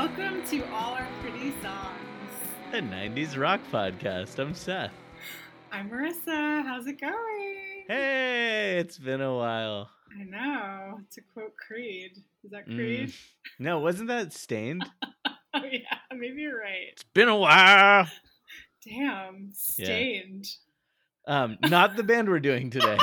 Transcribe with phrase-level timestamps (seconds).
[0.00, 2.30] Welcome to All Our Pretty Songs.
[2.70, 4.38] The 90s Rock Podcast.
[4.38, 4.92] I'm Seth.
[5.72, 6.62] I'm Marissa.
[6.62, 7.56] How's it going?
[7.88, 9.90] Hey, it's been a while.
[10.16, 11.00] I know.
[11.10, 12.12] To quote Creed.
[12.44, 13.08] Is that Creed?
[13.08, 13.14] Mm.
[13.58, 14.88] No, wasn't that Staind?
[15.26, 15.98] oh, yeah.
[16.16, 16.90] Maybe you're right.
[16.92, 18.06] It's been a while.
[18.88, 19.50] Damn.
[19.76, 19.84] Yeah.
[19.84, 20.46] Staind.
[21.26, 22.98] Um, not the band we're doing today.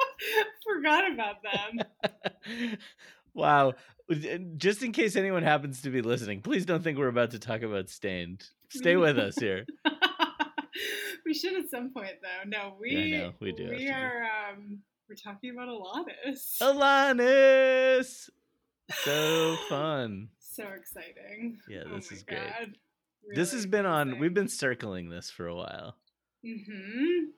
[0.66, 2.76] Forgot about them.
[3.36, 3.74] wow.
[4.56, 7.62] Just in case anyone happens to be listening, please don't think we're about to talk
[7.62, 8.44] about Staind.
[8.70, 9.66] Stay with us here.
[11.26, 12.48] we should at some point, though.
[12.48, 13.32] No, we, Yeah, know.
[13.40, 14.22] We do We are,
[14.52, 14.78] um,
[15.08, 16.58] we're talking about Alanis.
[16.60, 18.28] Alanis!
[18.92, 20.28] So fun.
[20.38, 21.58] So exciting.
[21.68, 22.38] Yeah, Oh this my is great.
[22.40, 22.76] God.
[23.34, 25.96] This has Really been on, we've been circling this for a while.
[26.46, 27.30] Mm-hmm.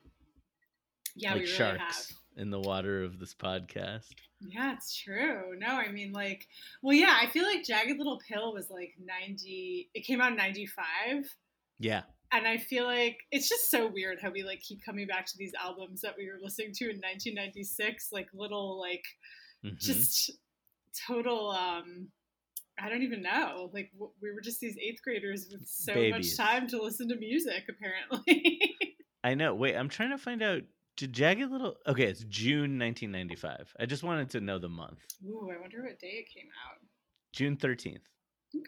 [1.15, 2.17] Yeah, like really sharks have.
[2.37, 4.13] in the water of this podcast.
[4.41, 5.53] Yeah, it's true.
[5.57, 6.47] No, I mean, like,
[6.81, 10.37] well, yeah, I feel like Jagged Little Pill was like 90, it came out in
[10.37, 10.85] 95.
[11.79, 12.03] Yeah.
[12.31, 15.37] And I feel like it's just so weird how we like keep coming back to
[15.37, 19.03] these albums that we were listening to in 1996, like little, like,
[19.65, 19.77] Mhm.
[19.79, 20.31] just
[21.07, 22.07] total, um,
[22.81, 23.69] I don't even know.
[23.73, 26.37] Like, w- we were just these eighth graders with so Babies.
[26.39, 28.75] much time to listen to music, apparently.
[29.23, 29.53] I know.
[29.53, 30.61] Wait, I'm trying to find out.
[31.07, 31.75] Jagged Little?
[31.87, 33.73] Okay, it's June 1995.
[33.79, 34.99] I just wanted to know the month.
[35.25, 36.77] Ooh, I wonder what day it came out.
[37.33, 37.99] June 13th.
[38.55, 38.65] Okay.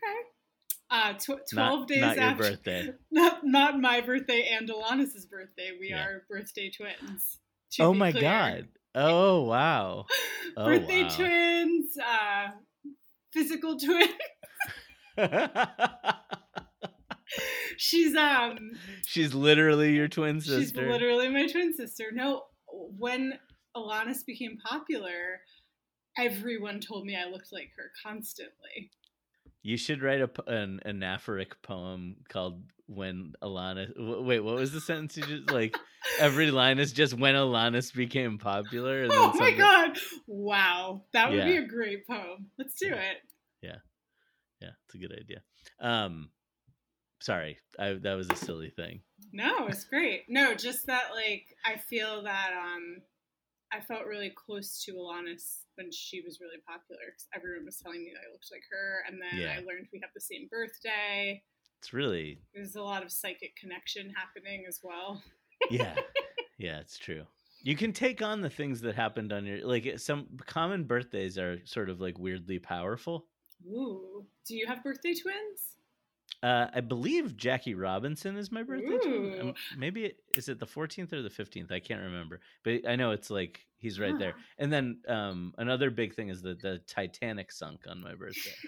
[0.90, 2.44] Uh, tw- 12 Not, days not your after.
[2.44, 2.90] birthday.
[3.12, 5.72] Not, not my birthday and Alanis' birthday.
[5.80, 6.04] We Yeah.
[6.06, 7.40] are birthday twins.
[7.80, 8.22] Oh my clear.
[8.24, 8.68] god.
[8.94, 10.06] Oh wow.
[10.58, 11.10] Oh, birthday wow.
[11.10, 12.48] twins, uh,
[13.32, 14.10] physical twins.
[17.84, 18.58] She's um
[19.08, 20.60] She's literally your twin sister.
[20.62, 22.12] she's literally my twin sister.
[22.14, 23.40] No, when
[23.76, 25.42] Alanis became popular,
[26.16, 28.92] everyone told me I looked like her constantly.
[29.64, 34.82] you should write a an anaphoric poem called "When Alanis." w- Wait, what was the
[34.82, 35.76] sentence you just like?
[36.20, 39.04] Every line is just when Alanis became popular.
[39.04, 39.98] And Oh my something- god!
[40.28, 42.52] Wow, that would be a great poem.
[42.60, 43.02] Let's do Yeah.
[43.12, 43.18] it.
[43.64, 43.78] Yeah,
[44.62, 45.42] yeah, it's a good idea.
[45.80, 46.30] Um,
[47.22, 49.02] sorry, I that was a silly thing.
[49.32, 50.24] No, it's great.
[50.28, 52.98] No, just that like I feel that um
[53.74, 58.04] I felt really close to Alanis when she was really popular because everyone was telling
[58.04, 59.54] me that I looked like her, and then Yeah.
[59.54, 61.42] I learned we have the same birthday.
[61.80, 65.24] It's really There's a lot of psychic connection happening as well.
[65.72, 65.96] yeah
[66.58, 67.24] yeah it's true
[67.64, 71.60] you can take on the things that happened on your like some common birthdays are
[71.66, 73.26] sort of like weirdly powerful
[73.68, 75.71] Ooh, do you have birthday twins?
[76.44, 79.40] Uh i believe jackie robinson is my birthday.
[79.40, 82.96] Um, maybe it, is it the 14th or the 15th i can't remember but i
[82.96, 86.80] know it's like he's right there and then um another big thing is that the
[86.88, 88.52] titanic sunk on my birthday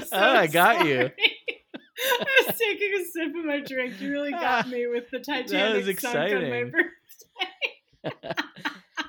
[0.00, 1.10] so Oh, I got you.
[2.20, 4.00] I was taking a sip of my drink.
[4.00, 8.18] You really got me with the Titanic was sunk on my birthday.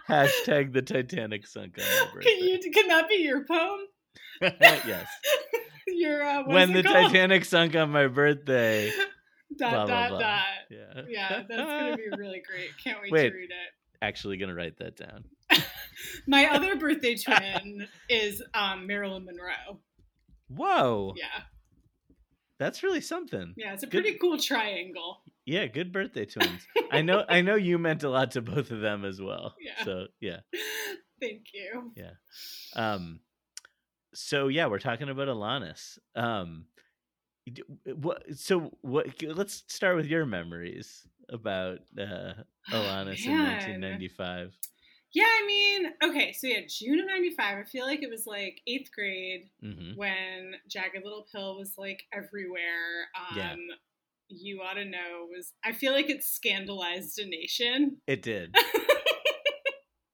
[0.08, 2.60] hashtag the titanic sunk on my birthday Can you?
[2.72, 3.80] Can that be your poem?
[4.88, 5.08] yes
[5.88, 7.08] Your uh, when the called?
[7.12, 8.90] Titanic sunk on my birthday.
[9.58, 10.20] dot blah, blah, dot blah.
[10.20, 10.44] dot.
[10.70, 11.02] Yeah.
[11.08, 12.70] Yeah, that's gonna be really great.
[12.84, 13.30] Can't wait, Wait.
[13.30, 13.74] to read it.
[14.02, 15.26] Actually, gonna write that down.
[16.28, 19.80] My other birthday twin is um, Marilyn Monroe.
[20.50, 21.44] Whoa, Yeah,
[22.60, 23.54] that's really something.
[23.58, 25.22] yeah, it's a Good- pretty cool triangle.
[25.46, 26.66] Yeah, good birthday twins.
[26.92, 27.24] I know.
[27.28, 29.56] I know you meant a lot to both of them as well.
[29.60, 29.84] Yeah.
[29.84, 30.40] So yeah.
[31.22, 31.92] Thank you.
[31.96, 32.12] Yeah.
[32.76, 33.20] Um.
[34.14, 35.98] So yeah, we're talking about Alanis.
[36.16, 36.66] Um.
[37.86, 38.24] What?
[38.36, 39.22] So what?
[39.22, 42.34] Let's start with your memories about uh,
[42.72, 44.58] Alanis in 1995.
[45.14, 47.58] Yeah, I mean, okay, so yeah, June of '95.
[47.60, 52.04] I feel like it was like eighth grade hmm when Jagged Little Pill was like
[52.14, 53.10] everywhere.
[53.18, 53.56] Um, Yeah.
[54.30, 55.54] You ought to know was.
[55.64, 57.98] I feel like it scandalized a nation.
[58.08, 58.56] It did.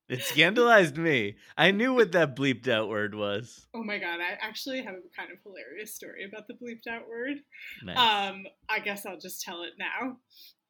[0.09, 1.35] It scandalized me.
[1.56, 3.67] I knew what that bleeped out word was.
[3.75, 7.07] Oh my god, I actually have a kind of hilarious story about the bleeped out
[7.07, 7.38] word.
[7.83, 7.97] Nice.
[7.97, 10.17] Um, I guess I'll just tell it now.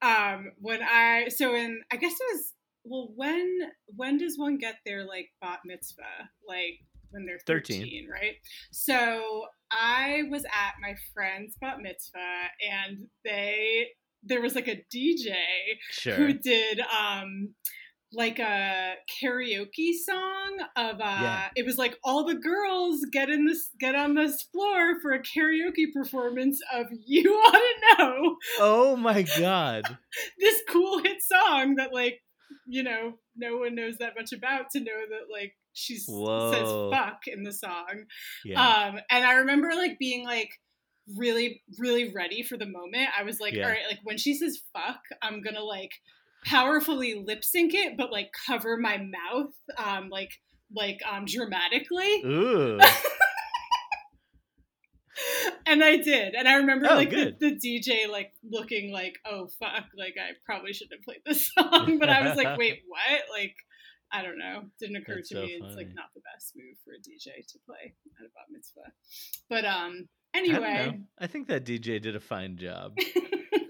[0.01, 2.53] Um, when I so in I guess it was
[2.83, 3.59] well when
[3.95, 6.29] when does one get their like bat mitzvah?
[6.45, 6.79] Like
[7.11, 8.09] when they're 13, 13.
[8.09, 8.35] right?
[8.71, 13.87] So I was at my friend's bat mitzvah and they
[14.23, 15.33] there was like a DJ
[15.91, 16.15] sure.
[16.15, 17.53] who did um
[18.11, 21.49] like a karaoke song of uh Yeah.
[21.55, 25.21] it was like all the girls get in this get on this floor for a
[25.21, 29.83] karaoke performance of you ought to know Oh my god.
[30.39, 32.19] this cool hit song that like
[32.67, 36.09] you know no one knows that much about to know that like she says
[36.91, 38.05] fuck in the song.
[38.43, 38.59] Yeah.
[38.61, 40.49] Um, and I remember like being like
[41.15, 43.09] really, really ready for the moment.
[43.17, 43.63] I was like, Yeah.
[43.65, 45.91] all right, like when she says fuck, I'm gonna like
[46.45, 50.31] powerfully lip sync it, but like cover my mouth, um, like
[50.75, 52.21] like um dramatically.
[52.25, 52.79] Ooh.
[55.65, 56.35] and I did.
[56.35, 60.31] And I remember Oh, like the, the DJ like looking like, oh fuck, like I
[60.45, 61.99] probably shouldn't have played this song.
[61.99, 63.21] But I was like, wait, what?
[63.31, 63.55] Like
[64.11, 64.63] I don't know.
[64.79, 65.59] Didn't occur That's to so me.
[65.61, 68.91] It's like not the best move for a DJ to play at a bat mitzvah.
[69.49, 70.07] But um I don't know.
[70.33, 72.93] Anyway, I think that DJ did a fine job.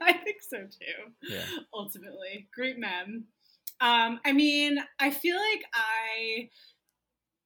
[0.01, 1.11] I think so too.
[1.29, 1.45] Yeah.
[1.73, 3.25] Ultimately, great mem.
[3.81, 6.49] Um, I mean, I feel like I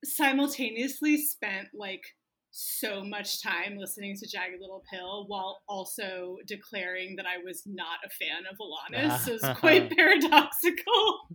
[0.03, 2.03] simultaneously spent like
[2.51, 7.97] so much time listening to Jagged Little Pill while also declaring that I was not
[8.05, 9.19] a fan of Alanis.
[9.25, 11.27] so it's quite paradoxical.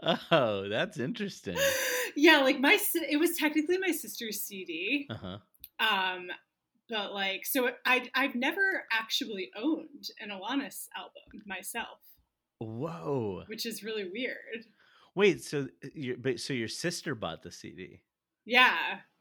[0.30, 1.56] oh, that's interesting.
[2.16, 5.08] yeah, like my it was technically my sister's CD.
[5.10, 5.38] Uh huh.
[5.82, 6.28] Um,
[6.88, 11.98] but like, so I I've never actually owned an Alanis album myself,
[12.58, 13.42] Whoa.
[13.46, 14.66] which is really weird.
[15.14, 15.42] Wait.
[15.42, 18.02] So your but so your sister bought the CD?
[18.44, 18.76] Yeah,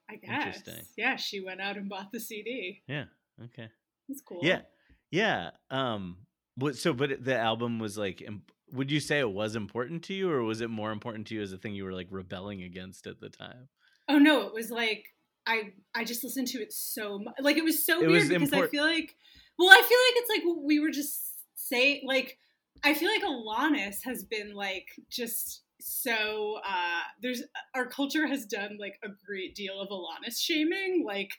[0.09, 0.29] I guess.
[0.29, 0.85] Interesting.
[0.97, 2.83] Yeah, she went out and bought the CD.
[2.87, 3.05] Yeah.
[3.43, 3.69] Okay.
[4.07, 4.39] That's cool.
[4.41, 4.61] Yeah.
[5.09, 5.51] Yeah.
[5.69, 6.17] Um.
[6.55, 6.75] What?
[6.75, 8.27] So, but the album was like.
[8.73, 11.41] Would you say it was important to you, or was it more important to you
[11.41, 13.67] as a thing you were like rebelling against at the time?
[14.07, 15.10] Oh no, it was like
[15.45, 17.35] I I just listened to it so much.
[17.39, 19.15] Like it was so It weird was because I feel like,
[19.57, 22.03] well, I feel like it's like we were just saying.
[22.05, 22.37] Like
[22.83, 26.59] I feel like Alanis has been like just so.
[26.65, 27.43] uh There's
[27.73, 31.31] our culture has done like a great deal of Alanis shaming, like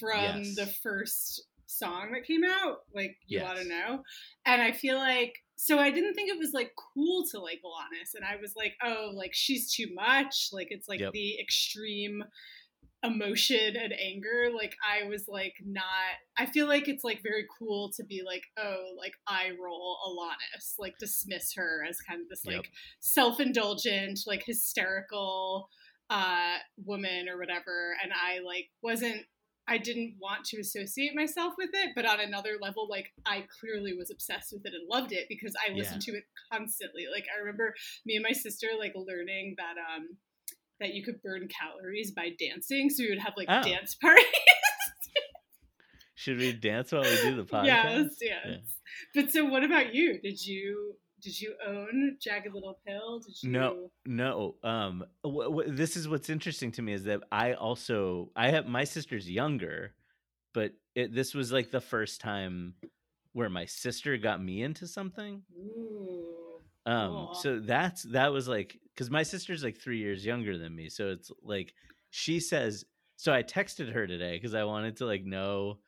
[0.00, 0.56] from Yes.
[0.56, 2.78] the first song that came out.
[2.94, 3.48] Like you Yes.
[3.48, 4.02] ought to know,
[4.46, 5.34] and I feel like.
[5.56, 8.74] So I didn't think it was like cool to like Alanis, and I was like,
[8.82, 10.48] oh, like she's too much.
[10.52, 11.12] Like it's like Yep.
[11.12, 12.24] the extreme
[13.04, 15.84] emotion and anger like i was like not
[16.38, 20.74] i feel like it's like very cool to be like oh like i roll alanis
[20.78, 22.56] like dismiss her as kind of this Yep.
[22.56, 22.70] like
[23.00, 25.68] self-indulgent like hysterical
[26.10, 29.22] uh woman or whatever and i like wasn't
[29.68, 33.94] i didn't want to associate myself with it but on another level like i clearly
[33.94, 37.38] was obsessed with it and loved it because i listened to it constantly like i
[37.40, 37.74] remember
[38.06, 40.08] me and my sister like learning that um
[40.84, 42.88] that you could burn calories by dancing.
[42.90, 43.62] So we would have like Oh.
[43.62, 44.24] dance parties.
[46.14, 47.64] Should we dance while we do the podcast?
[47.66, 48.46] yes, yes.
[48.46, 48.56] Yeah.
[49.14, 50.20] But so what about you?
[50.22, 53.18] Did you did you own Jagged Little Pill?
[53.20, 54.54] Did you No, no.
[54.62, 58.66] Um, wh- wh- this is what's interesting to me is that I also I have
[58.66, 59.92] my sister's younger,
[60.52, 62.74] but it, this was like the first time
[63.32, 65.42] where my sister got me into something.
[65.58, 66.60] Ooh.
[66.86, 67.34] Um, Cool.
[67.34, 71.08] so that's that was like because my sister's like three years younger than me, so
[71.08, 71.74] it's like
[72.10, 72.84] she says.
[73.16, 75.78] So I texted her today because I wanted to like know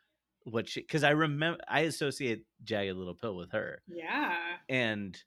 [0.44, 4.36] what she because I remember I associate Jagged Little Pill with her Yeah.
[4.68, 5.20] and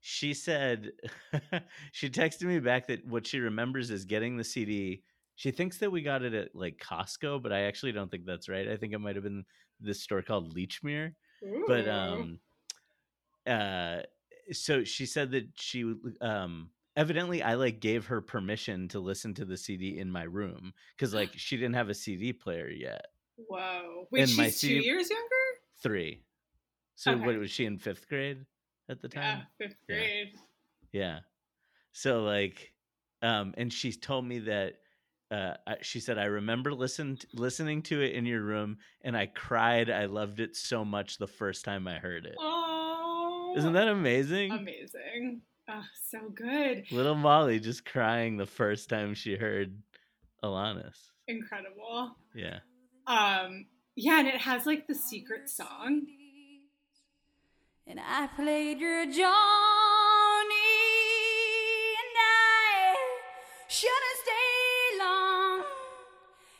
[0.00, 0.92] she said
[1.92, 5.02] she texted me back that what she remembers is getting the CD.
[5.36, 8.48] She thinks that we got it at like Costco, but I actually don't think that's
[8.48, 8.66] right.
[8.68, 9.44] I think it might have been
[9.78, 11.14] this store called Lechmere.
[11.66, 12.38] But um
[13.46, 13.98] uh
[14.52, 19.34] so she said that she would, um evidently I like gave her permission to listen
[19.34, 23.06] to the CD in my room cuz like she didn't have a CD player yet.
[23.36, 24.08] Whoa.
[24.10, 25.34] Wait, and she's my two years younger?
[25.82, 26.22] 3.
[26.94, 27.26] So Okay.
[27.26, 28.44] what was she in 5th grade
[28.88, 29.46] at the Yeah, time?
[29.58, 29.96] fifth Yeah.
[29.96, 30.38] grade.
[30.92, 31.20] Yeah.
[31.92, 32.74] So like,
[33.22, 34.80] um, and she told me that
[35.30, 39.88] uh, she said I remember listen listening to it in your room, and I cried.
[39.88, 42.34] I loved it so much the first time I heard it.
[42.38, 43.54] Oh.
[43.56, 44.52] Isn't that amazing?
[44.52, 45.40] amazing?
[45.68, 46.90] Oh, so good.
[46.90, 49.76] Little Molly just crying the first time she heard
[50.42, 50.96] Alanis.
[51.28, 52.16] Incredible.
[52.34, 52.58] Yeah.
[53.06, 56.06] Um, yeah, and it has like the secret song.
[57.86, 59.20] And I played your Johnny,
[61.98, 62.96] and I
[63.68, 65.64] shouldn't stay long.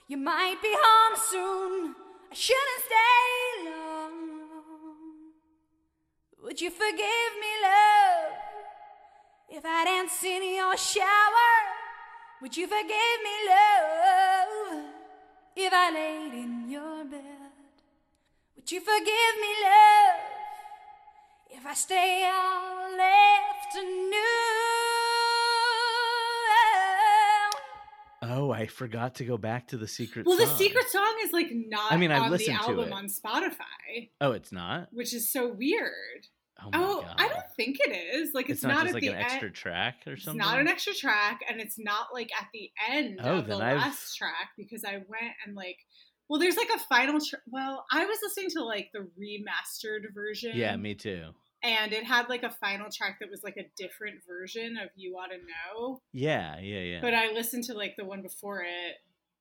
[0.08, 1.94] You might be home soon.
[2.30, 4.12] I shouldn't stay long.
[6.42, 8.21] Would you forgive me, love,
[9.54, 11.50] if I dance in your shower?
[12.40, 14.84] Would you forgive me, love,
[15.56, 17.52] if I laid in your bed?
[18.56, 20.20] Would you forgive me, love?
[21.50, 24.12] If I stay all afternoon,
[28.24, 30.26] Oh, I forgot to go back to the secret.
[30.26, 32.88] Well, the secret song is like not I mean, I've on the listened to album
[32.88, 32.92] it.
[32.92, 34.88] on Spotify, Oh, it's not.
[34.92, 36.28] which is so weird.
[36.72, 37.14] Oh, Oh.
[37.16, 38.32] I don't think it is.
[38.34, 39.24] Like It's, it's, not, not, just like an end.
[39.24, 40.38] extra track or It's something.
[40.38, 43.78] not an extra track, and it's not like at the end Oh, of the I've-
[43.78, 45.78] last track because I went and like,
[46.28, 47.20] well, there's like a final.
[47.20, 50.52] Tr- well, I was listening to like the remastered version.
[50.54, 51.30] Yeah, me too.
[51.62, 55.14] and it had like a final track that was like a different version of "You
[55.16, 57.00] Ought to Know." Yeah, yeah, yeah.
[57.02, 58.94] But I listened to like the one before it.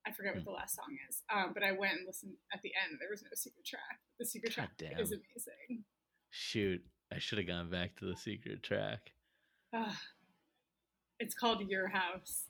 [0.05, 0.39] I forget Hmm.
[0.39, 1.21] what the last song is.
[1.33, 2.97] Um, but I went and listened at the end.
[2.99, 3.99] There was no secret track.
[4.19, 4.99] The secret God track damn.
[4.99, 5.85] is amazing.
[6.31, 6.81] Shoot,
[7.13, 9.11] I should have gone back to the secret track.
[9.75, 9.93] Ugh.
[11.19, 12.45] It's called Your House.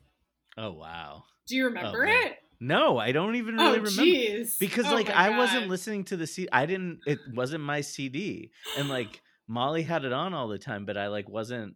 [0.57, 1.23] Oh wow.
[1.47, 2.27] Do you remember oh, man.
[2.27, 2.37] it?
[2.59, 4.01] No, I don't even really oh, remember.
[4.03, 4.59] jeez.
[4.59, 6.49] because Oh like I wasn't listening to the CD.
[6.51, 10.85] I didn't it wasn't my CD and like Molly had it on all the time
[10.85, 11.75] but I like wasn't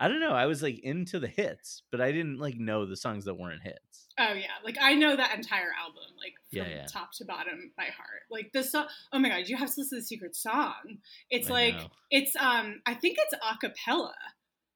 [0.00, 2.96] I don't know I was like into the hits but I didn't like know the
[2.96, 4.08] songs that weren't hits.
[4.18, 6.86] Oh yeah, like I know that entire album, like from Yeah, yeah.
[6.86, 8.22] top to bottom by heart.
[8.30, 8.86] Like the song.
[9.12, 10.98] Oh my god, you have to listen to the secret song.
[11.30, 11.88] It's I like know.
[12.10, 14.14] it's um I think it's a cappella.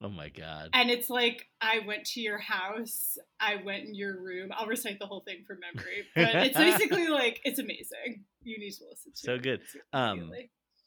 [0.01, 0.71] Oh my god.
[0.73, 4.51] And it's like I went to your house, I went in your room.
[4.53, 8.25] I'll recite the whole thing from memory, but it's basically like it's amazing.
[8.43, 9.43] You need to listen to So it.
[9.43, 9.61] good.
[9.93, 10.33] Um,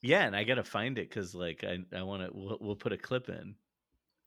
[0.01, 2.75] Yeah, and I got to find it cuz like I I want to we'll, we'll
[2.75, 3.55] put a clip in.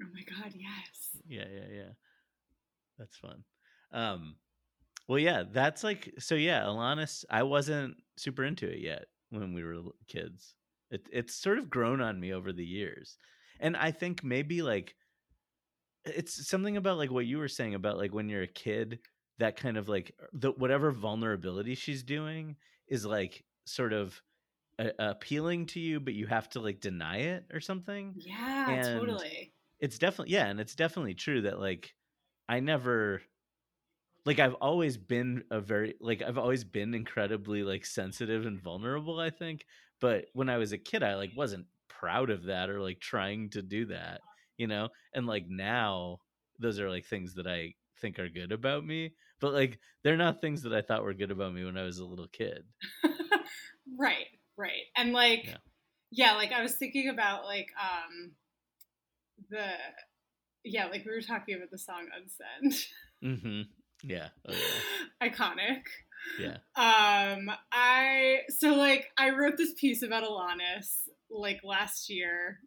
[0.05, 1.17] Oh my god, yes.
[1.27, 1.91] Yeah, yeah, yeah.
[2.99, 3.45] That's fun.
[3.93, 4.37] Um
[5.09, 9.63] well yeah, that's like so yeah, Alanis I wasn't super into it yet when we
[9.65, 10.55] were kids.
[10.91, 13.17] It it's sort of grown on me over the years.
[13.61, 14.95] And I think maybe like
[16.05, 18.99] it's something about like what you were saying about like when you're a kid
[19.39, 22.57] that kind of like the whatever vulnerability she's doing
[22.89, 24.21] is like sort of
[24.79, 29.01] a- appealing to you but you have to like deny it or something Yeah, And-
[29.01, 29.54] totally.
[29.81, 31.95] It's definitely yeah and it's definitely true that like
[32.49, 33.23] i never
[34.27, 39.21] like i've always been a very like i've always been incredibly like sensitive and vulnerable
[39.21, 39.67] i think
[40.01, 43.51] but when i was a kid i like wasn't proud of that or like trying
[43.51, 44.21] to do that
[44.57, 46.19] you know and like now
[46.59, 50.41] those are like things that i think are good about me but like they're not
[50.41, 52.65] things that i thought were good about me when i was a little kid
[53.99, 54.27] right,
[54.57, 54.83] right.
[54.97, 55.57] And like Yeah.
[56.11, 56.35] yeah.
[56.35, 58.33] like I was thinking about like um
[59.51, 59.67] the
[60.65, 62.87] yeah, like we were talking about the song Unsent.
[63.25, 63.63] mm-hmm
[64.03, 64.53] yeah oh,
[65.23, 65.83] yeah Iconic.
[66.39, 70.89] yeah Um I so like I wrote this piece about Alanis
[71.31, 72.59] like last year.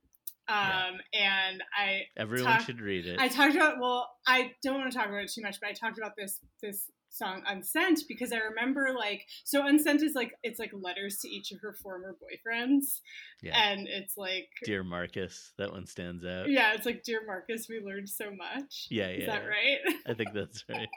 [0.50, 1.48] Um Yeah.
[1.50, 4.98] and I everyone Talk- should read it I talked about well, I don't want to
[4.98, 8.38] talk about it too much, but I talked about this this song Unsent because I
[8.38, 13.00] remember like so Unsent is like it's like letters to each of her former boyfriends.
[13.42, 17.68] yeah And it's like dear marcus that one stands out yeah, it's like dear Marcus,
[17.70, 18.88] we learned so much.
[18.90, 19.80] Yeah, Is that right?
[20.08, 20.88] I think that's right.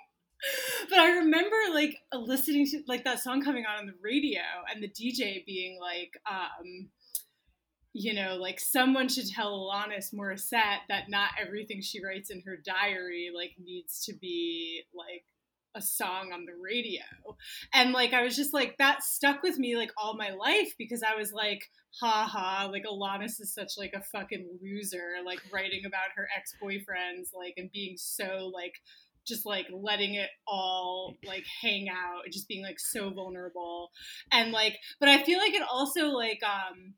[0.90, 4.40] but I remember like listening to like that song coming on on the radio
[4.72, 6.88] and the DJ being like, um,
[7.92, 12.56] you know, like someone should tell Alanis Morissette that not everything she writes in her
[12.56, 15.24] diary like needs to be like
[15.74, 17.02] a song on the radio.
[17.72, 21.02] And like I was just like that stuck with me like all my life because
[21.02, 21.62] I was like,
[22.00, 27.34] ha ha, like Alanis is such like a fucking loser, like writing about her ex-boyfriends,
[27.34, 28.74] like and being so like
[29.26, 33.90] just like letting it all like hang out just being like so vulnerable
[34.32, 36.94] and like but i feel like it also like um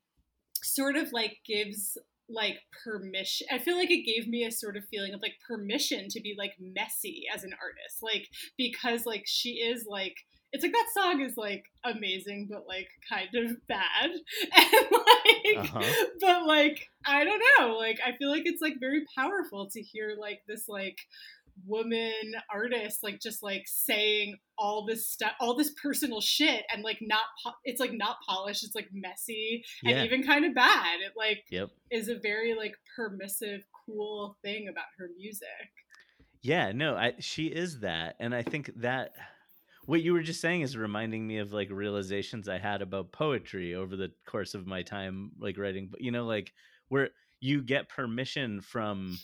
[0.63, 1.97] sort of like gives
[2.29, 6.07] like permission i feel like it gave me a sort of feeling of like permission
[6.09, 8.27] to be like messy as an artist like
[8.57, 10.15] because like she is like
[10.53, 14.09] it's like that song is like amazing but like kind of bad
[14.55, 16.05] and like Uh-huh.
[16.21, 20.15] but like i don't know like i feel like it's like very powerful to hear
[20.19, 20.97] like this like
[21.65, 26.97] woman artist like just like saying all this stuff all this personal shit and like
[27.01, 29.97] not po- it's like not polished it's like messy Yeah.
[29.97, 31.69] and even kind of bad it like Yep.
[31.91, 35.47] is a very like permissive cool thing about her music
[36.41, 38.15] Yeah, no, I she is that.
[38.19, 39.11] And I think that
[39.85, 43.75] what you were just saying is reminding me of like realizations I had about poetry
[43.75, 46.51] over the course of my time like writing, but you know like
[46.89, 49.17] where you get permission from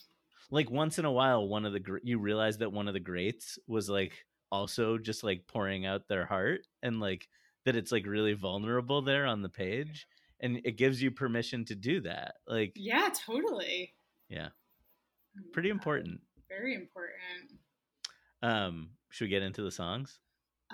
[0.51, 2.99] like once in a while one of the gr- you realize that one of the
[2.99, 7.27] greats was like also just like pouring out their heart and like
[7.65, 10.07] that it's like really vulnerable there on the page
[10.39, 12.35] and it gives you permission to do that.
[12.47, 13.93] Like yeah totally
[14.29, 14.49] yeah,
[15.37, 16.21] Oh pretty important.
[16.47, 17.59] very important
[18.41, 20.19] Um should we get into the songs?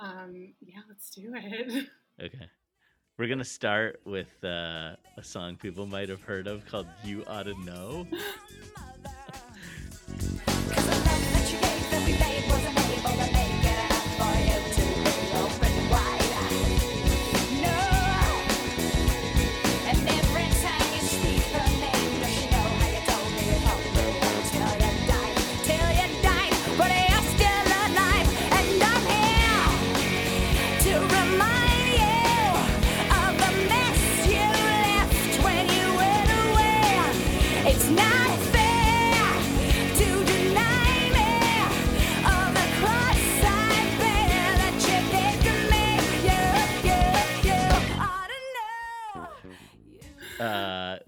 [0.01, 1.87] um yeah let's do it
[2.21, 2.47] Okay.
[3.17, 7.23] We're going to start with uh, a song people might have heard of called You
[7.27, 8.05] Oughta Know.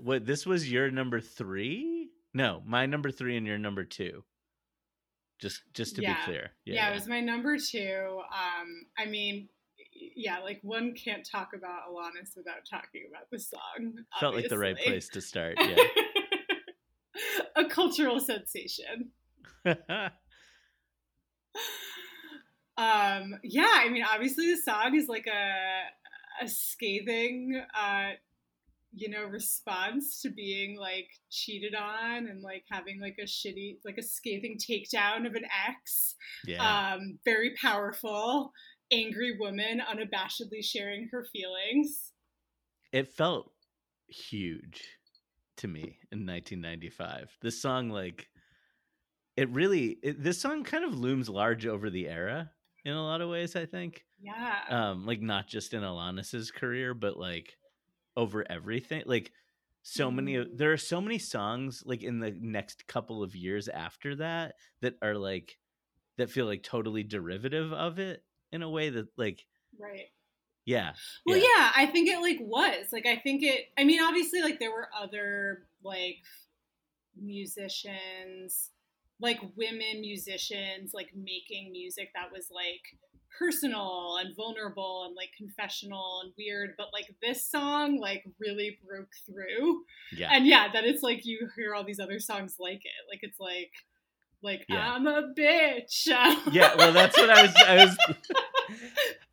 [0.08, 0.26] what?
[0.26, 2.10] This was your number three?
[2.34, 4.24] No, my number three and your number two.
[5.40, 6.16] Just, just to Yeah.
[6.16, 6.52] be clear.
[6.66, 8.22] Yeah, yeah, it was my number two.
[8.32, 9.50] Um, I mean,
[10.16, 13.94] yeah, like one can't talk about Alanis without talking about the song.
[14.20, 15.58] Felt like the right place to start.
[15.60, 15.76] Yeah.
[17.56, 19.12] A cultural sensation.
[22.78, 28.12] Um, yeah, I mean, obviously the song is like a a scathing, uh,
[28.98, 33.98] you know, response to being like cheated on and like having like a shitty, like
[33.98, 36.16] a scathing takedown of an ex.
[36.46, 36.94] yeah.
[36.96, 38.51] Um, very powerful,
[38.92, 42.12] angry woman, unabashedly sharing her feelings.
[42.92, 43.51] it felt
[44.08, 44.84] huge
[45.58, 48.30] to me in 1995 this song like
[49.36, 52.50] it really it, this song kind of looms large over the era
[52.86, 54.56] in a lot of ways i think Yeah.
[54.70, 57.58] um like not just in alanis's career but like
[58.17, 59.31] over everything like
[59.83, 60.57] so many of Mm.
[60.57, 64.95] there are so many songs like in the next couple of years after that that
[65.01, 65.57] are like
[66.17, 69.45] that feel like totally derivative of it in a way that like
[69.79, 70.07] right.
[70.65, 70.93] yeah
[71.25, 71.43] Well, yeah.
[71.57, 73.67] yeah, I think it like was like I think it.
[73.77, 76.17] I mean, obviously, like there were other like
[77.15, 78.71] musicians,
[79.19, 82.82] like women musicians, like making music that was like
[83.38, 86.71] personal and vulnerable and like confessional and weird.
[86.78, 89.84] But like this song, like really broke through.
[90.12, 93.10] yeah And yeah, that it's like you hear all these other songs like it.
[93.10, 93.71] Like it's like.
[94.43, 94.93] Like Yeah.
[94.93, 96.06] I'm a bitch.
[96.52, 97.97] yeah well that's what i was i was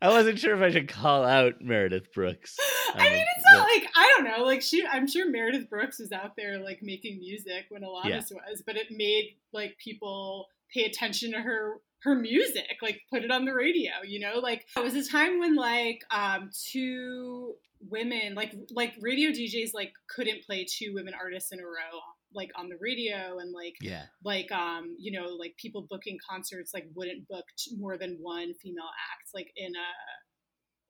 [0.01, 2.57] i wasn't sure if i should call out meredith brooks
[2.95, 4.45] I Um, mean, it's not like I don't know.
[4.45, 8.63] Like she, I'm sure Meredith Brooks was out there like making music when Alanis was,
[8.65, 13.45] but it made like people pay attention to her her music, like put it on
[13.45, 13.91] the radio.
[14.05, 17.55] You know, like it was a time when like um two
[17.89, 21.99] women, like like radio DJs, like couldn't play two women artists in a row
[22.33, 26.73] like on the radio and like yeah like um you know like people booking concerts
[26.73, 29.89] like wouldn't book t- more than one female act like in a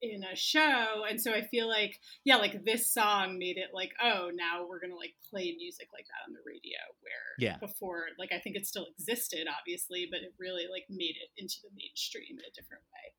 [0.02, 3.92] in a show and so i feel like yeah like this song made it like
[4.04, 7.58] oh now we're gonna like play music like that on the radio where Yeah.
[7.58, 11.56] before like i think it still existed obviously but it really like made it into
[11.64, 13.14] the mainstream in a different way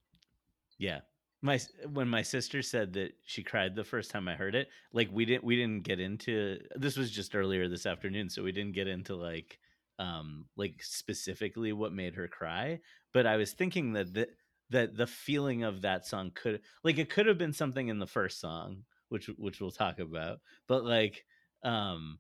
[0.79, 1.01] Yeah.
[1.43, 1.61] My
[1.93, 5.25] when my sister said that she cried the first time I heard it, like we
[5.27, 8.89] didn't we didn't get into this was just earlier this afternoon, so we didn't get
[8.89, 9.59] into like
[9.99, 12.81] um like specifically what made her cry,
[13.13, 14.29] but I was thinking that the,
[14.71, 18.07] that the feeling of that song could like it could have been something in the
[18.07, 21.25] first song, which which we'll talk about, but like
[21.63, 22.19] um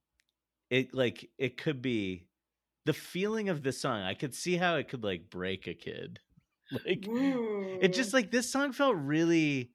[0.70, 2.26] it like it could be
[2.84, 4.02] the feeling of this song.
[4.02, 6.20] I could see how it could like break a kid.
[6.72, 9.70] Like it just like this song felt really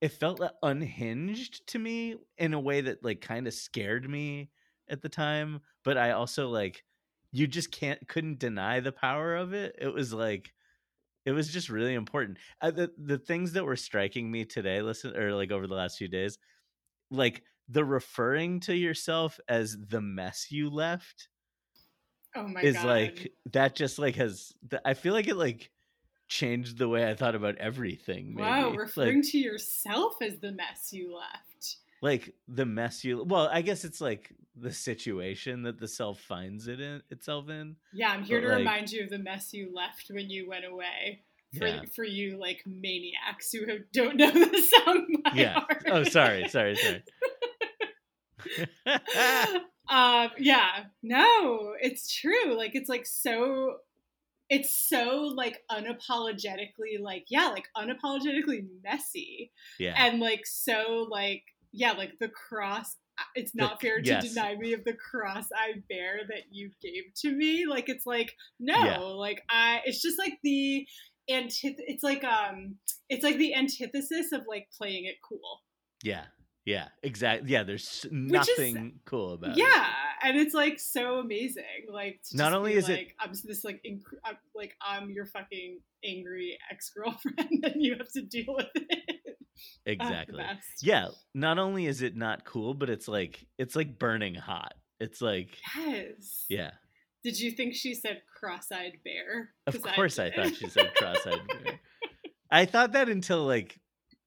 [0.00, 4.50] it felt like unhinged to me in a way that like kind of scared me
[4.88, 6.84] at the time but i also like
[7.32, 10.52] you just can't couldn't deny the power of it it was like
[11.26, 15.16] it was just really important uh, the the things that were striking me today listen
[15.16, 16.38] or like over the last few days
[17.10, 21.28] like the referring to yourself as the mess you left
[22.36, 22.64] oh my God.
[22.64, 24.52] is god like that just like has
[24.84, 25.70] i feel like it like
[26.28, 28.48] changed the way i thought about everything maybe.
[28.48, 31.49] wow like, referring to yourself as the mess you left
[32.02, 36.66] like the mess you well i guess it's like the situation that the self finds
[36.68, 39.52] it in itself in yeah i'm here But, to like- remind you of the mess
[39.54, 41.22] you left when you went away.
[41.58, 41.82] For, Yeah.
[41.96, 45.54] for you like maniacs who have- don't know the song yeah.
[45.54, 45.82] heart.
[45.88, 47.02] oh sorry sorry sorry.
[49.88, 50.84] Um yeah.
[51.02, 52.56] No it's true.
[52.56, 53.76] Like it's like so
[54.48, 59.94] it's so like unapologetically like yeah like unapologetically messy yeah.
[59.96, 62.96] and like so like yeah like the cross
[63.34, 64.28] it's not The- fair to yes.
[64.28, 68.34] deny me of the cross i bear that you gave to me like it's like
[68.58, 68.98] no Yeah.
[68.98, 70.86] like i it's just like the
[71.30, 72.76] antith it's like um
[73.08, 75.60] it's like the antithesis of like playing it cool
[76.02, 76.24] yeah
[76.64, 79.86] yeah exactly yeah there's s- is- nothing cool about it yeah
[80.22, 83.64] and it's like so amazing like to Not only is it- like i'm just this
[83.64, 88.66] like inc- I'm, like i'm your fucking angry ex-girlfriend and you have to deal with
[88.74, 89.09] it
[89.86, 90.42] exactly
[90.82, 95.20] yeah not only is it not cool but it's like it's like burning hot it's
[95.20, 96.70] like yes yeah
[97.22, 100.34] did you think she said cross-eyed bear Of course, I, did.
[100.36, 101.80] thought she said cross-eyed bear.
[102.50, 103.78] I thought that until like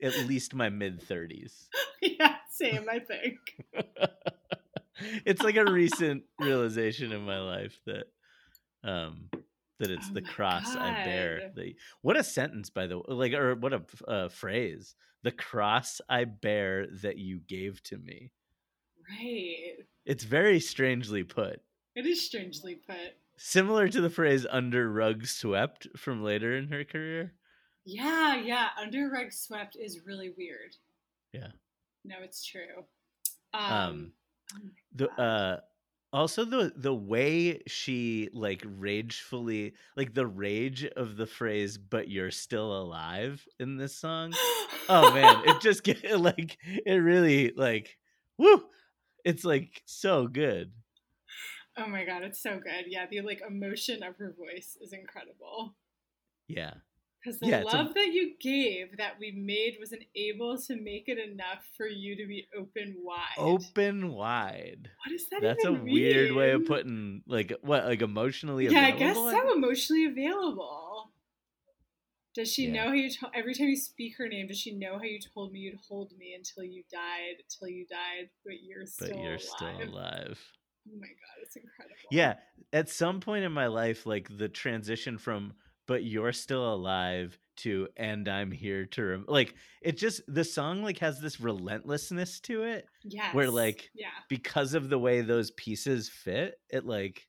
[0.02, 1.69] at least my mid thirties.
[2.02, 3.38] yeah same i think
[5.26, 8.06] it's like a recent realization in my life that
[8.84, 9.30] um
[9.80, 11.52] that it's Oh the cross I bear.
[11.56, 14.96] The, what a sentence, by the way, like, or what a uh, phrase.
[15.24, 18.32] The cross I bear that you gave to me.
[19.10, 19.86] Right.
[20.06, 21.62] It's very strangely put.
[21.96, 23.16] It is strangely put.
[23.38, 27.34] Similar to the phrase under rug swept from later in her career.
[27.86, 28.68] Yeah, yeah.
[28.80, 30.76] Under rug swept is really weird.
[31.34, 31.52] Yeah.
[32.06, 32.86] No, it's true.
[33.54, 34.12] Um, Um,
[34.56, 35.60] oh the uh
[36.13, 42.32] also the the way she like ragefully like the rage of the phrase but you're
[42.32, 44.32] still alive in this song
[44.89, 47.97] oh man it just get like it really like
[48.38, 48.63] woo
[49.26, 50.71] it's like so good
[51.78, 52.86] oh my god, it's so good.
[52.88, 55.76] Yeah, the like emotion of her voice is incredible.
[56.47, 56.73] yeah
[57.24, 60.76] Because the Yeah, it's a- love that you gave that we made wasn't able to
[60.76, 63.22] make it enough for you to be open wide.
[63.38, 68.02] open wide What does that that's a even weird way of putting like what like
[68.02, 69.54] emotionally Yeah, I available guess so.
[69.56, 71.12] Emotionally available.
[72.36, 72.74] Does she Yeah.
[72.74, 74.48] know how you to- every time you speak her name?
[74.48, 77.86] Does she know how you told me you'd hold me until you died, till you
[77.86, 79.42] died, but you're still but you're alive?
[79.42, 80.52] still alive
[80.86, 81.96] Oh my god, it's incredible.
[82.12, 82.40] Yeah,
[82.74, 85.54] at some point in my life, like the transition from
[85.88, 90.82] "but you're still alive" to "and I'm here to rem-, like it just the song
[90.84, 95.52] like has this relentlessness to it yeah where like yeah, because of the way those
[95.52, 97.28] pieces fit, it like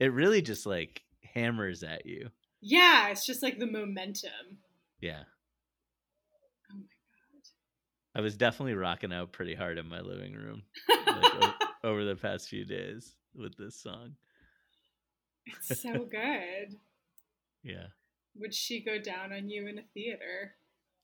[0.00, 1.02] it really just like
[1.34, 2.28] hammers at you.
[2.60, 4.58] yeah, it's just like the momentum.
[5.00, 5.22] Yeah,
[6.70, 7.48] Oh my god.
[8.14, 12.16] I was definitely rocking out pretty hard in my living room like, o- over the
[12.16, 14.16] past few days with this song.
[15.46, 16.76] it's so good.
[17.62, 17.86] Yeah.
[18.36, 20.54] Would she go down on you in a theater?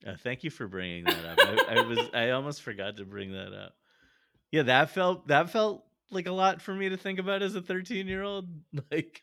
[0.05, 1.39] Uh, thank you for bringing that up.
[1.39, 3.75] I, I was I almost forgot to bring that up.
[4.51, 7.61] Yeah, that felt that felt like a lot for me to think about as a
[7.61, 8.47] 13 year old.
[8.91, 9.21] Like,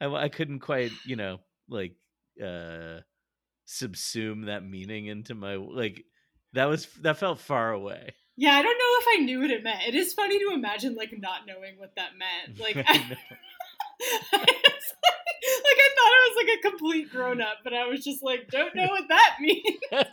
[0.00, 1.96] I I couldn't quite you know like
[2.42, 3.00] uh
[3.66, 6.04] subsume that meaning into my like
[6.54, 8.14] that was that felt far away.
[8.36, 9.82] Yeah, I don't know if I knew what it meant.
[9.86, 12.58] It is funny to imagine like not knowing what that meant.
[12.60, 12.76] Like,
[14.32, 14.44] I I, know.
[15.40, 18.22] it's like, I thought I was like a complete grown up, but I was just
[18.22, 19.78] like, don't know what that means.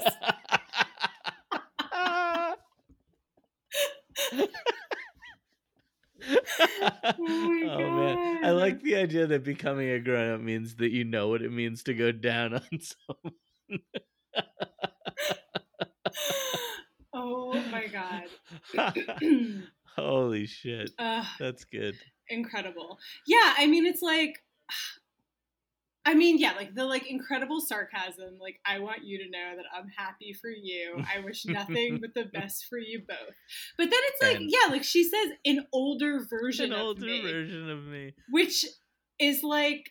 [6.27, 10.91] oh my oh, man, I like the idea that becoming a grown up means that
[10.91, 13.81] you know what it means to go down on someone.
[17.13, 18.23] oh my god.
[19.95, 21.95] Holy shit, Ugh, that's good.
[22.29, 22.99] Incredible.
[23.27, 24.43] Yeah, I mean, it's like.
[26.07, 28.37] I mean, yeah, like the like incredible sarcasm.
[28.39, 31.03] Like, I want you to know that I'm happy for you.
[31.15, 33.33] I wish nothing but the best for you both.
[33.75, 37.05] But then it's like, And- yeah, like she says, an older version An of older
[37.07, 38.13] me, version of me.
[38.29, 38.67] which
[39.17, 39.89] is like,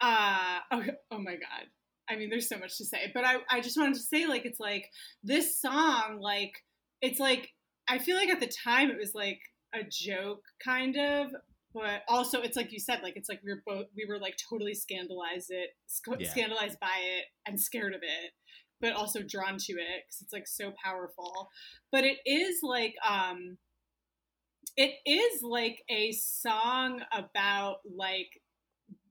[0.00, 1.66] uh, oh, oh my god.
[2.08, 4.44] I mean, there's so much to say, but I, I just wanted to say, like,
[4.46, 4.88] it's like
[5.24, 6.52] this song, like,
[7.02, 7.48] it's like
[7.88, 9.40] I feel like at the time it was like
[9.74, 11.30] a joke, kind of,
[11.76, 14.36] but also it's like you said, like it's like we were both we were like
[14.48, 16.30] totally scandalized it, sc- Yeah.
[16.30, 18.32] scandalized by it, and scared of it,
[18.80, 21.50] but also drawn to it because it's like so powerful.
[21.92, 23.58] But it is like um,
[24.78, 28.40] it is like a song about like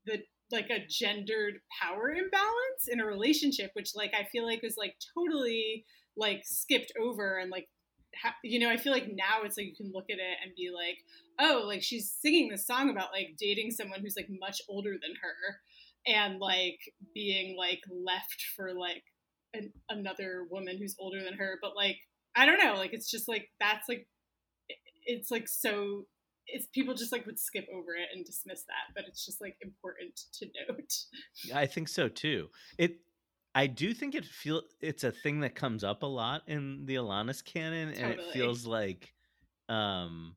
[0.07, 4.77] the like a gendered power imbalance in a relationship which like i feel like was
[4.77, 5.83] like totally
[6.15, 7.67] like skipped over and like
[8.15, 10.53] ha- you know i feel like now it's like you can look at it and
[10.55, 10.99] be like
[11.39, 15.13] oh like she's singing this song about like dating someone who's like much older than
[15.21, 15.57] her
[16.07, 16.79] and like
[17.13, 19.03] being like left for like
[19.53, 21.97] an, another woman who's older than her but like
[22.35, 24.07] i don't know like it's just like that's like
[24.69, 26.05] it- it's like so
[26.47, 29.55] it's people just like would skip over it and dismiss that but it's just like
[29.61, 30.93] important to note
[31.53, 32.49] I think so too.
[32.77, 32.97] It
[33.53, 36.95] I do think it feel it's a thing that comes up a lot in the
[36.95, 39.13] Alanis canon and it feels like
[39.69, 40.35] um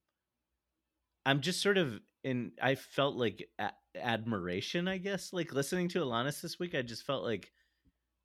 [1.29, 5.35] I'm just sort of in I felt like a- admiration, I guess.
[5.35, 7.53] Like listening to Alanis this week, I just felt like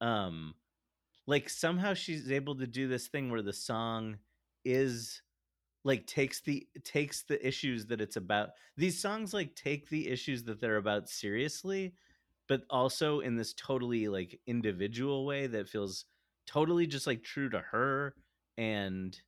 [0.02, 0.56] um
[1.28, 4.18] like somehow she's able to do this thing where the song
[4.66, 5.22] is
[5.86, 8.52] like takes the takes the issues that it's about.
[8.78, 11.96] These songs like take the issues that they're about seriously,
[12.50, 16.06] but also in this totally like individual way that feels
[16.48, 18.16] totally just like true to her
[18.58, 19.20] and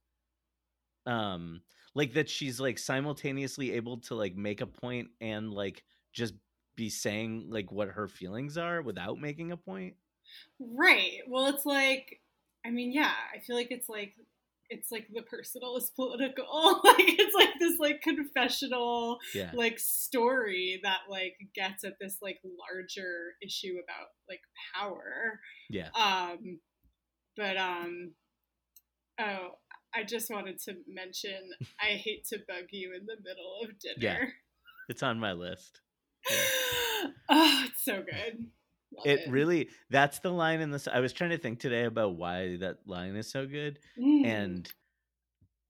[1.05, 1.61] um
[1.95, 6.33] like that she's like simultaneously able to like make a point and like just
[6.75, 9.95] be saying like what her feelings are without making a point
[10.59, 12.19] right well it's like
[12.65, 14.13] i mean yeah i feel like it's like
[14.69, 16.81] it's like the personal is political.
[16.83, 19.51] like it's like this like confessional Yeah.
[19.53, 24.39] like story that like gets at this like larger issue about like
[24.73, 25.39] power.
[25.69, 25.89] Yeah.
[25.95, 26.59] Um
[27.37, 28.13] but um
[29.19, 29.49] oh
[29.95, 33.95] I just wanted to mention I hate to bug you in the middle of dinner.
[33.97, 34.25] Yeah,
[34.89, 35.81] It's on my list.
[37.29, 38.45] oh, it's so good.
[38.97, 42.15] Love It really that's the line in this I was trying to think today about
[42.15, 44.25] why that line is so good Mm.
[44.25, 44.73] and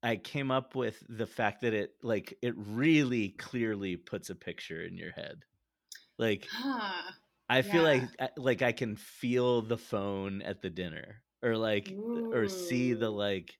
[0.04, 4.84] I came up with the fact that it like it really clearly puts a picture
[4.84, 5.44] in your head.
[6.20, 7.12] Like Huh.
[7.50, 8.28] I feel like Yeah.
[8.28, 11.92] I- like I can feel the phone at the dinner or like
[12.32, 13.58] or see the like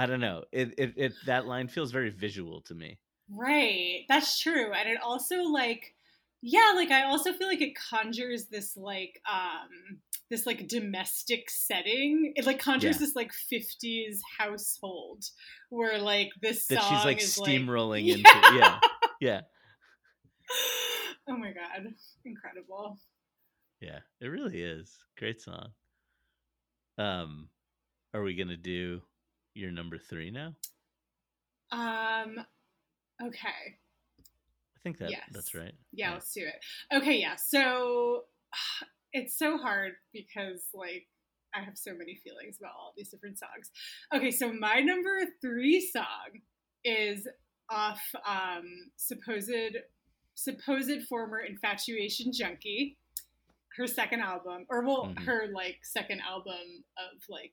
[0.00, 0.44] I don't know.
[0.50, 2.98] It, it it that line feels very visual to me.
[3.30, 4.06] Right.
[4.08, 4.72] That's true.
[4.72, 5.94] And it also like
[6.40, 9.98] yeah, like I also feel like it conjures this like um
[10.30, 12.32] this like domestic setting.
[12.34, 13.00] It like conjures Yeah.
[13.00, 15.22] this like 50s household
[15.68, 18.80] where like this That song she's like is steamrolling like, into yeah.
[19.20, 19.40] Yeah.
[21.28, 21.92] oh my god.
[22.24, 22.98] Incredible.
[23.82, 23.98] Yeah.
[24.22, 24.96] It really is.
[25.18, 25.72] Great song.
[26.96, 27.50] Um
[28.14, 29.02] are we gonna do
[29.54, 30.54] your number three now?
[31.72, 32.36] Um
[33.22, 33.76] okay.
[34.76, 35.28] I think that Yes.
[35.32, 35.74] that's right.
[35.92, 36.96] Yeah, let's do it.
[36.96, 37.36] Okay, yeah.
[37.36, 38.24] So
[39.12, 41.06] it's so hard because like
[41.54, 43.70] I have so many feelings about all these different songs.
[44.14, 46.40] Okay, so my number three song
[46.84, 47.26] is
[47.68, 49.76] off um supposed
[50.34, 52.96] supposed former infatuation junkie,
[53.76, 55.24] her second album, or well, Mhm.
[55.24, 57.52] her like second album of like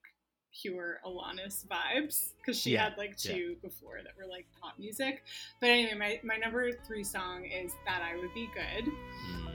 [0.54, 3.34] pure Alanis vibes because she Yeah, had like yeah.
[3.34, 5.24] two before that were like pop music.
[5.60, 8.86] But anyway, my, my number three song is That I Would Be Good.
[8.86, 9.50] Mm,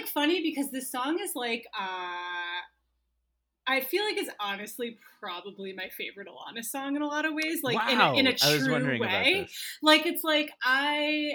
[0.00, 2.60] like funny because this song is like, uh,
[3.66, 7.62] I feel like it's honestly probably my favorite Alana song in a lot of ways.
[7.62, 8.14] Like wow.
[8.14, 9.48] in a, in a true way.
[9.82, 11.32] like it's like I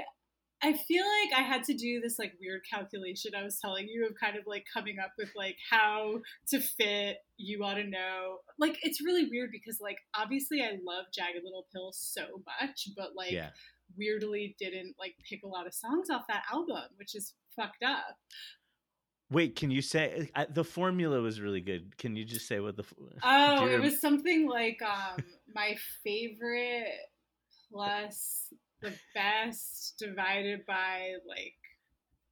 [0.61, 4.05] I feel like I had to do this like weird calculation I was telling you
[4.07, 8.39] of kind of like coming up with like how to fit you ought to know.
[8.57, 13.11] Like it's really weird because like obviously I love Jagged Little Pill so much, but
[13.15, 13.49] like Yeah.
[13.97, 18.17] Weirdly didn't like pick a lot of songs off that album, which is fucked up.
[19.31, 21.97] Wait, can you say I, the formula was really good?
[21.97, 22.83] Can you just say what the?
[23.23, 26.93] Oh, it was something like um my favorite
[27.71, 31.55] plus the best divided by like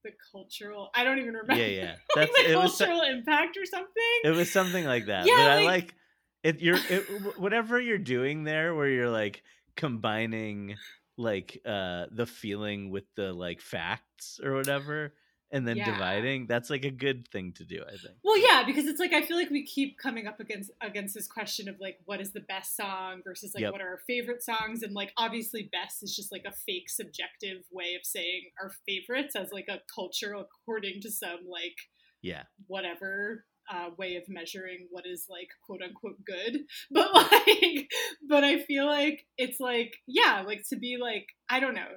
[0.03, 1.55] the cultural I don't even remember.
[1.61, 1.95] Yeah, yeah.
[2.15, 2.77] like That's the it was.
[2.77, 4.19] cultural impact or something.
[4.23, 5.25] It was something like that.
[5.25, 5.95] Yeah, but I like- like
[6.43, 6.61] it.
[6.61, 9.41] You're it, whatever you're doing there, where you're like
[9.75, 10.75] combining
[11.17, 15.13] like uh the feeling with the like facts or whatever,
[15.52, 15.86] and then Yeah.
[15.93, 16.47] dividing.
[16.47, 17.84] That's like a good thing to do.
[17.86, 18.15] I think.
[18.23, 21.28] Well, yeah, because it's like I feel like we keep coming up against against this
[21.28, 23.73] question of like what is the best song versus like Yep.
[23.73, 27.63] what are our favorite songs, and like obviously best is just like a fake subjective
[27.71, 31.78] way of saying our favorites as like a culture according to some like
[32.21, 32.43] Yeah.
[32.67, 37.89] whatever uh, way of measuring what is like quote unquote good but like
[38.28, 41.88] but i feel like it's like yeah like to be like i don't know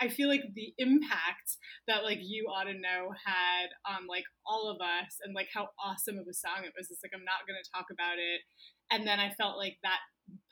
[0.00, 1.56] i feel like the impact
[1.88, 5.68] that like you ought to know had on like all of us and like how
[5.84, 8.40] awesome of a song it was it's like i'm not going to talk about it
[8.90, 9.98] and then i felt like that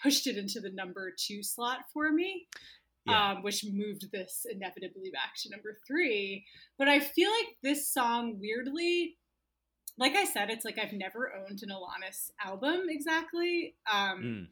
[0.02, 2.46] pushed it into the number two slot for me
[3.06, 3.32] Yeah.
[3.32, 6.44] um, which moved this inevitably back to number three.
[6.78, 9.16] But I feel like this song, weirdly,
[9.98, 13.74] like I said, it's like I've never owned an Alanis album exactly.
[13.92, 14.46] Um, Mm.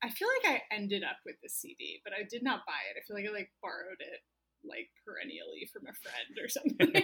[0.00, 2.96] I feel like I ended up with the CD, but I did not buy it.
[2.96, 4.20] I feel like I like borrowed it
[4.64, 7.02] like perennially from a friend or something.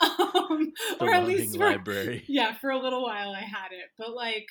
[0.00, 2.24] um, or at least for, library.
[2.28, 4.46] yeah, for a little while I had it, but like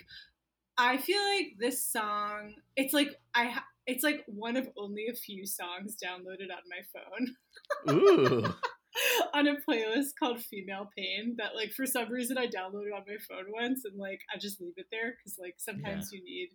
[0.77, 5.15] I feel like this song, it's like I ha- it's like one of only a
[5.15, 8.53] few songs downloaded on my phone Ooh.
[9.33, 13.17] on a playlist called Female Pain that like for some reason I downloaded on my
[13.29, 16.49] phone once and like I just leave it there cuz like sometimes you need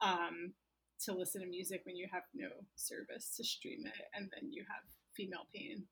[0.00, 0.54] um
[1.04, 4.64] to listen to music when you have no service to stream it and then you
[4.68, 4.84] have
[5.16, 5.86] Female Pain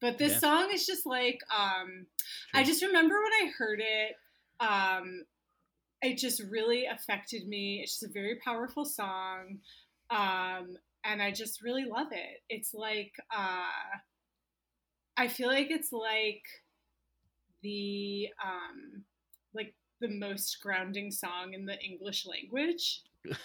[0.00, 0.40] But this Yeah.
[0.40, 2.06] song is just like um
[2.54, 4.16] I just remember when I heard it,
[4.60, 5.24] um,
[6.02, 7.80] it just really affected me.
[7.82, 9.58] It's just a very powerful song.
[10.10, 12.42] Um, and I just really love it.
[12.48, 13.98] It's like uh
[15.16, 16.42] I feel like it's like
[17.62, 19.04] the um
[19.54, 23.02] like the most grounding song in the English language.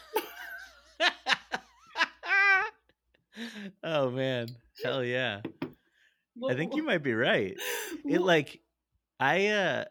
[3.83, 4.49] oh man,
[4.83, 5.41] hell yeah!
[6.49, 7.55] I think you might be right.
[8.05, 8.59] It like,
[9.19, 9.85] I uh,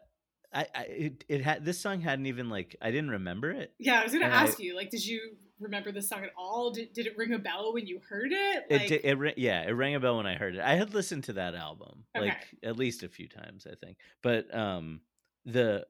[0.53, 3.73] I, I it, it had this song hadn't even like I didn't remember it.
[3.79, 6.31] Yeah, I was gonna and I- ask you, like, did you remember the song at
[6.37, 6.71] all?
[6.71, 8.65] Did, did it ring a bell when you heard it?
[8.69, 10.61] It Like, di- it ra- yeah, it rang a bell when I heard it.
[10.61, 12.27] I had listened to that album Okay.
[12.27, 13.97] like at least a few times, I think.
[14.23, 15.01] But um,
[15.45, 15.85] the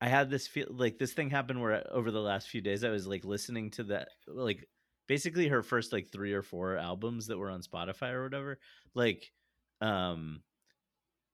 [0.00, 2.88] I had this feel like this thing happened where over the last few days I
[2.90, 4.66] was like listening to that like
[5.08, 8.58] basically her first like three or four albums that were on Spotify or whatever.
[8.94, 9.30] Like,
[9.80, 10.42] um,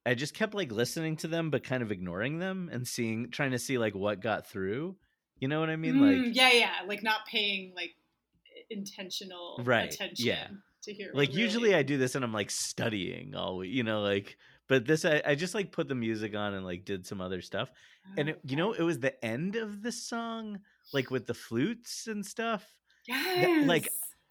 [0.05, 3.51] I just kept like listening to them but kind of ignoring them and seeing trying
[3.53, 4.97] to see like what got through.
[5.39, 5.97] You know what I mean?
[5.97, 7.91] Mm, like yeah, yeah, like not paying like
[8.71, 10.49] intentional Right, attention yeah.
[10.83, 11.11] to hear.
[11.15, 14.37] like really- usually I do this and I'm like studying all week, you know, like
[14.69, 17.41] but this I, I just like put the music on and like did some other
[17.41, 17.71] stuff.
[18.17, 20.61] And it, you know, it was the end of the song,
[20.93, 22.65] like with the flutes and stuff.
[23.07, 23.89] yes, like,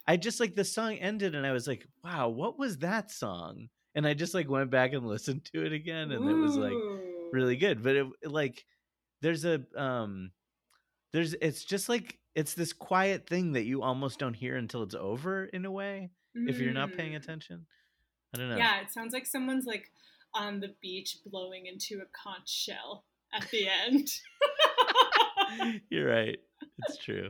[0.08, 3.70] I just like the song ended and I was like, wow, what was that song?
[3.96, 6.78] And I just like went back and listened to it again and it was like
[7.32, 7.82] really good.
[7.82, 8.66] But it, like
[9.22, 10.32] there's a um
[11.16, 14.96] there's it's just like it's this quiet thing that you almost don't hear until it's
[14.96, 17.18] over in a way if you're not paying Mm.
[17.24, 17.66] attention.
[18.34, 18.58] I don't know.
[18.58, 19.90] Yeah, it sounds like someone's like
[20.34, 24.10] on the beach blowing into a conch shell at the end.
[25.90, 26.38] You're right.
[26.80, 27.30] It's true.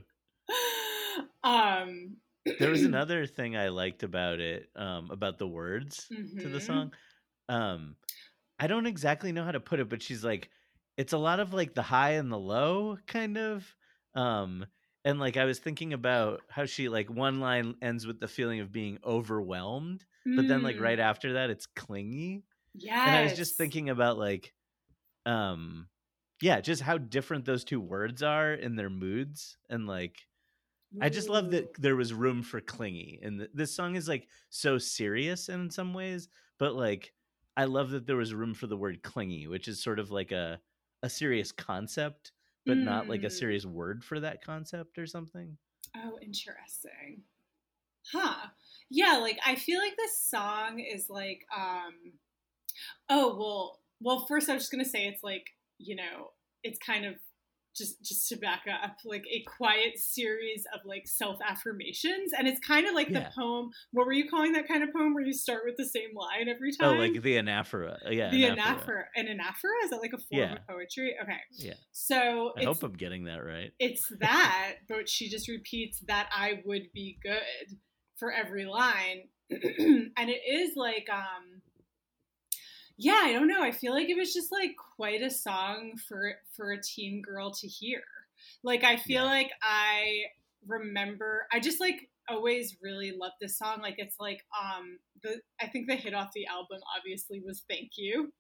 [1.44, 2.18] um,
[2.60, 6.08] There was another thing I liked about it, um, about the words
[6.42, 6.62] to the Mhm.
[6.62, 6.94] song.
[7.50, 7.96] Um,
[8.60, 10.50] I don't exactly know how to put it, but she's like,
[10.98, 13.76] it's a lot of like the high and the low kind of.
[14.14, 14.66] Um,
[15.04, 18.60] and like I was thinking about how she like one line ends with the feeling
[18.60, 20.06] of being overwhelmed,
[20.36, 22.46] but then like Mm, right after that it's clingy.
[22.74, 24.54] yeah And I was just thinking about like,
[25.26, 25.90] um,
[26.42, 30.28] yeah, just how different those two words are in their moods and like
[31.02, 34.30] I just love that there was room for clingy, and th- this song is like
[34.50, 37.14] so serious in some ways, but like
[37.58, 40.32] I love that there was room for the word clingy, which is sort of like
[40.32, 40.62] a
[41.06, 42.34] a serious concept,
[42.68, 43.32] but not like a Mm.
[43.32, 45.58] serious word for that concept or something.
[45.96, 47.24] Oh, interesting.
[48.12, 48.48] Huh.
[48.90, 52.14] Yeah, like I feel like this song is like um
[53.10, 56.32] oh, well, well first I was just going to say it's like, you know,
[56.64, 57.16] it's kind of
[57.76, 62.88] just just to back up, like a quiet series of like self-affirmations and it's kind
[62.88, 63.20] of like Yeah.
[63.20, 63.70] the poem.
[63.92, 66.48] What were you calling that kind of poem where you start with the same line
[66.48, 66.90] every time?
[66.90, 67.98] Oh, like the anaphora.
[68.06, 68.58] Uh, Yeah, the anaphora.
[68.58, 69.04] anaphora.
[69.16, 70.54] An anaphora is that like a form Yeah.
[70.54, 71.16] of poetry?
[71.22, 71.40] Okay.
[71.52, 73.72] Yeah, So I hope I'm getting that right.
[73.80, 77.78] it's that, but she just repeats that I would be good
[78.18, 79.30] for every line.
[79.50, 81.55] and it is like, um,
[82.98, 83.62] yeah, I don't know.
[83.62, 87.52] I feel like it was just like quite a song for for a teen girl
[87.54, 88.02] to hear.
[88.64, 89.30] Like I feel Yeah.
[89.32, 90.24] like I
[90.68, 93.80] remember I just like always really loved this song.
[93.82, 97.92] Like it's like um the I think the hit off the album obviously was Thank
[97.98, 98.32] You.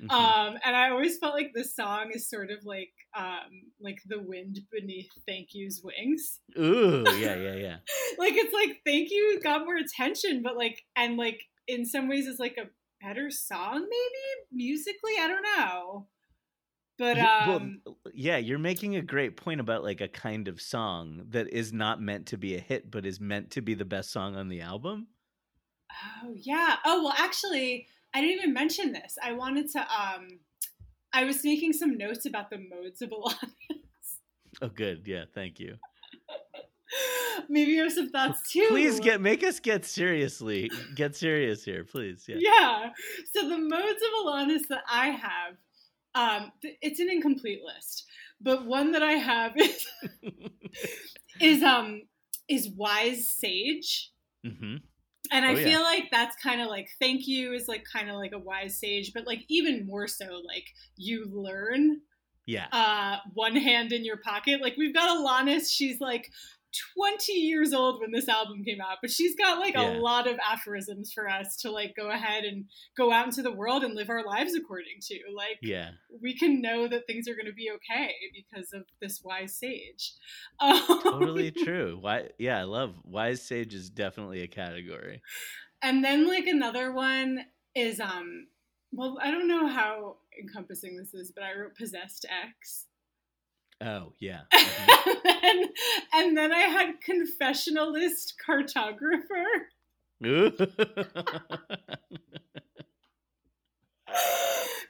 [0.00, 0.10] Mhm.
[0.12, 4.20] Um, and I always felt like this song is sort of like um, like the
[4.22, 6.38] wind beneath Thank You's wings.
[6.56, 7.76] Ooh, yeah, yeah, yeah.
[8.16, 12.26] Like it's like Thank You got more attention, but like and like in some ways
[12.28, 12.68] is like a
[13.00, 15.12] better song, maybe musically.
[15.20, 16.06] I don't know.
[16.98, 20.60] But Yeah, um, well, yeah, you're making a great point about like a kind of
[20.60, 23.84] song that is not meant to be a hit, but is meant to be the
[23.84, 25.08] best song on the album.
[26.24, 26.76] oh yeah.
[26.86, 29.18] Oh well, actually, I didn't even mention this.
[29.22, 29.80] I wanted to.
[29.80, 30.28] Um,
[31.12, 34.18] I was making some notes about the modes of a Alanis.
[34.62, 35.02] Oh, good.
[35.06, 35.76] Yeah, thank you.
[37.48, 38.66] Maybe you have some thoughts too.
[38.68, 42.24] Please get make us get seriously get serious here, please.
[42.28, 42.36] Yeah.
[42.40, 42.90] Yeah.
[43.34, 45.54] So the modes of Alanis that I have,
[46.14, 48.06] um, it's an incomplete list,
[48.40, 49.86] but one that I have is
[51.40, 52.02] is um
[52.48, 54.12] is wise sage,
[54.46, 54.76] Mm-hmm.
[55.32, 55.64] and I Oh, yeah.
[55.64, 58.78] feel like that's kind of like thank you is like kind of like a wise
[58.78, 60.66] sage, but like even more so like
[60.96, 62.00] you learn
[62.46, 62.66] Yeah.
[62.70, 64.62] uh one hand in your pocket.
[64.62, 66.30] Like we've got Alanis, she's like
[66.96, 69.96] 20 years old when this album came out, but she's got like Yeah.
[69.96, 72.64] a lot of aphorisms for us to like go ahead and
[72.96, 75.18] go out into the world and live our lives according to.
[75.34, 75.90] Like Yeah.
[76.22, 80.12] we can know that things are going to be okay because of this wise sage.
[80.60, 81.98] Um, Totally true.
[82.00, 85.20] Why yeah, I love Wise Sage is definitely a category.
[85.82, 87.40] And then like another one
[87.74, 88.46] is um
[88.92, 92.86] well I don't know how encompassing this is, but I wrote possessed X.
[93.84, 94.40] Oh yeah.
[94.52, 95.42] Mhm.
[95.42, 95.68] and,
[96.14, 99.66] and then I had confessionalist cartographer.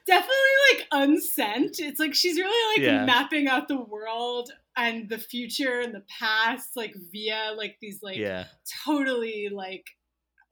[0.05, 0.33] Definitely
[0.71, 1.79] like unsent.
[1.79, 3.05] It's like she's really like Yeah.
[3.05, 8.17] mapping out the world and the future and the past, like via like these like
[8.17, 8.45] yeah.
[8.85, 9.85] totally like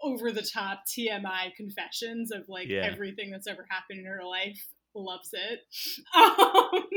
[0.02, 2.82] over the top TMI confessions of like Yeah.
[2.82, 4.68] everything that's ever happened in her life.
[4.96, 5.60] Loves it.
[6.16, 6.88] Um,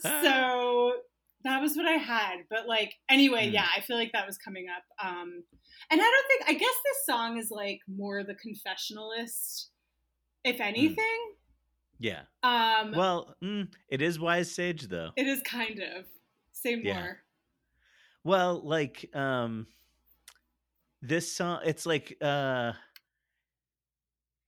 [0.00, 0.92] so
[1.44, 2.38] that was what I had.
[2.50, 3.52] But like anyway, Mm.
[3.54, 4.82] yeah, I feel like that was coming up.
[5.04, 5.42] Um,
[5.90, 9.66] and I don't think I guess this song is like more the confessionalist,
[10.44, 11.32] if anything.
[11.98, 12.22] Yeah.
[12.42, 12.96] Um, Hmm.
[12.98, 15.10] Well, mm, it is wise sage though.
[15.16, 16.04] it is kind of
[16.52, 16.82] say more.
[16.84, 17.12] Yeah.
[18.24, 19.66] Well, like um
[21.00, 22.72] this song it's like uh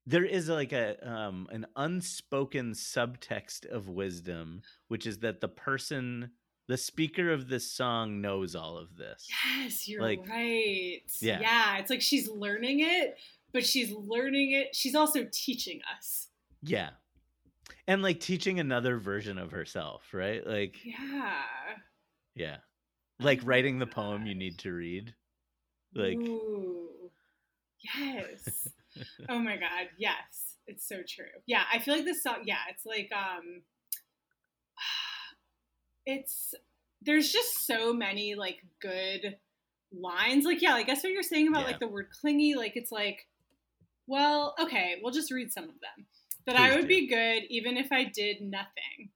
[0.06, 6.30] there is like a um an unspoken subtext of wisdom which is that the person
[6.66, 9.28] the speaker of this song knows all of this.
[9.58, 11.02] Yes, you're Like- right.
[11.20, 11.38] Yeah.
[11.40, 13.18] yeah, it's like she's learning it,
[13.52, 14.74] but she's learning it.
[14.74, 16.28] She's also teaching us.
[16.62, 16.88] Yeah.
[17.86, 20.46] And like teaching another version of herself, right?
[20.46, 21.34] Like Yeah.
[22.34, 22.56] yeah.
[23.20, 25.14] Like writing the poem you need to read.
[25.94, 27.10] Like Ooh.
[27.94, 28.68] Yes.
[29.28, 30.56] Oh my god, yes.
[30.66, 31.26] It's so true.
[31.46, 33.62] Yeah, I feel like this song, yeah, it's like um
[36.06, 36.54] it's
[37.02, 39.36] there's just so many like good
[39.92, 40.44] lines.
[40.44, 41.66] Like yeah, I guess what you're saying about Yeah.
[41.66, 43.26] like the word clingy, like it's like
[44.06, 46.06] well, okay, we'll just read some of them.
[46.46, 46.88] That I would do.
[46.88, 49.10] be good even if I did nothing.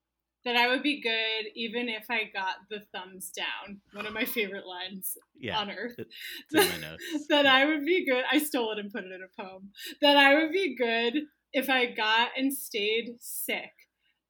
[0.49, 3.83] That I would be good even if I got the thumbs down.
[3.93, 5.59] One of my favorite lines yeah.
[5.59, 7.27] on earth It's in my notes.
[7.29, 8.25] that I would be good.
[8.33, 9.71] I stole it and put it in a poem.
[10.01, 13.73] That I would be good if I got and stayed sick.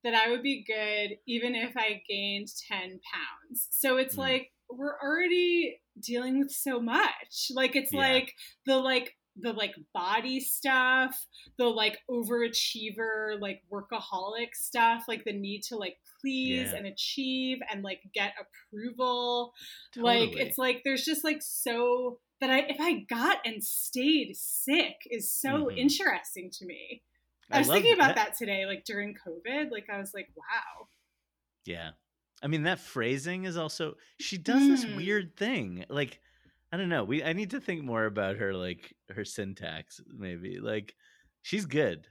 [0.02, 3.68] That I would be good even if I gained 10 pounds.
[3.70, 4.18] So it's Mm.
[4.18, 7.50] like we're already dealing with so much.
[7.54, 8.00] Like it's Yeah.
[8.00, 8.34] like
[8.66, 11.26] the like the like body stuff,
[11.58, 16.76] the like overachiever, like workaholic stuff, like the need to like please Yeah.
[16.76, 19.52] and achieve and like get approval
[19.96, 24.96] like it's like there's just like so that I if I got and stayed sick
[25.10, 25.76] is so Mhm.
[25.78, 27.02] interesting to me.
[27.50, 29.70] I, was thinking about that today, like during COVID.
[29.70, 30.88] Like I was like, wow.
[31.64, 31.92] Yeah.
[32.42, 34.96] I mean that phrasing is also she does this Mm.
[34.96, 35.84] weird thing.
[35.88, 36.20] Like
[36.72, 37.04] I don't know.
[37.04, 40.58] We I need to think more about her like her syntax maybe.
[40.60, 40.94] Like
[41.42, 42.06] she's good.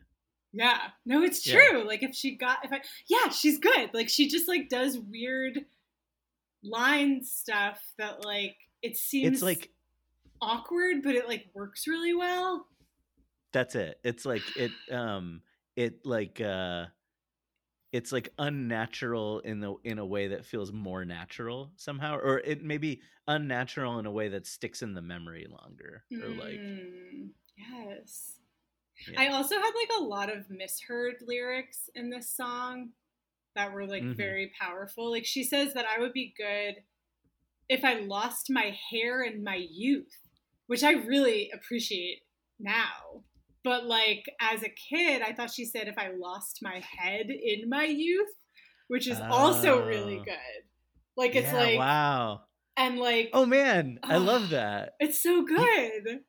[0.53, 0.79] Yeah.
[1.05, 1.59] No, it's Yeah.
[1.59, 1.83] true.
[1.87, 3.93] Like if she got if I yeah, she's good.
[3.93, 5.65] Like she just like does weird
[6.63, 9.69] line stuff that like it seems It's like
[10.41, 12.67] awkward, but it like works really well.
[13.53, 13.99] that's it.
[14.03, 15.41] It's like it um
[15.75, 16.85] it like uh
[17.91, 22.63] it's like unnatural in the in a way that feels more natural somehow or it
[22.63, 27.31] may be unnatural in a way that sticks in the memory longer or like Mm,
[27.57, 28.39] yes.
[29.07, 29.17] yeah.
[29.17, 32.91] I also had like a lot of misheard lyrics in this song
[33.55, 34.17] that were like Mhm.
[34.17, 35.11] very powerful.
[35.11, 36.83] Like she says that I would be good
[37.69, 40.29] if I lost my hair and my youth,
[40.67, 42.23] which I really appreciate
[42.59, 43.25] now.
[43.67, 47.67] But like as a kid, I thought she said if I lost my head in
[47.69, 48.33] my youth,
[48.87, 50.23] which is also really Oh.
[50.23, 50.63] good.
[51.17, 52.41] Like it's Yeah, like wow.
[52.77, 54.93] and like Oh man, I love that.
[55.01, 56.19] it's so good.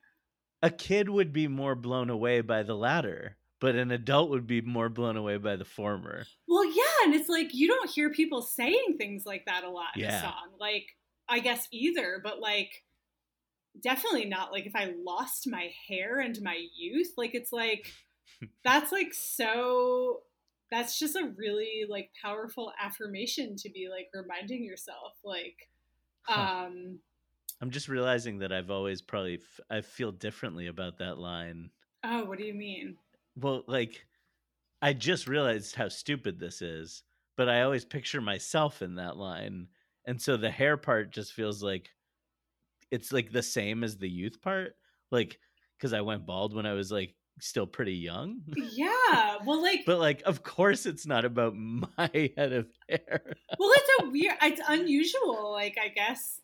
[0.61, 4.59] a kid would be more blown away by the latter, but an adult would be
[4.59, 6.25] more blown away by the former.
[6.49, 9.95] Well, yeah, and it's like you don't hear people saying things like that a lot
[9.95, 10.49] in a song.
[10.59, 10.87] Like,
[11.29, 12.83] I guess either, but like,
[13.81, 17.13] definitely not like if I lost my hair and my youth.
[17.17, 17.91] Like, it's like
[18.63, 20.21] that's like so.
[20.71, 25.13] That's just a really like powerful affirmation to be like reminding yourself.
[25.23, 25.67] Like,
[26.23, 26.41] Huh.
[26.67, 26.99] um,
[27.61, 31.71] I'm just realizing that I've always probably f- I feel differently about that line.
[32.03, 32.97] oh, what do you mean?
[33.35, 34.05] Well, like
[34.81, 37.03] I just realized how stupid this is,
[37.35, 39.67] but I always picture myself in that line.
[40.05, 41.89] And so the hair part just feels like
[42.91, 44.75] it's like the same as the youth part,
[45.11, 45.39] like
[45.79, 48.41] cuz I went bald when I was like still pretty young.
[48.55, 53.21] Yeah, well, like, but like of course it's not about my head of hair.
[53.57, 54.35] well, it's a weird.
[54.41, 55.51] It's unusual.
[55.51, 56.41] Like, I guess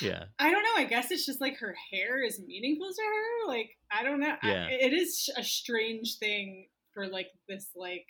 [0.00, 0.24] yeah.
[0.38, 0.76] I don't know.
[0.76, 3.48] I guess it's just like her hair is meaningful to her.
[3.48, 4.34] Like I don't know.
[4.42, 4.66] I- Yeah.
[4.70, 8.06] it is a strange thing for like this like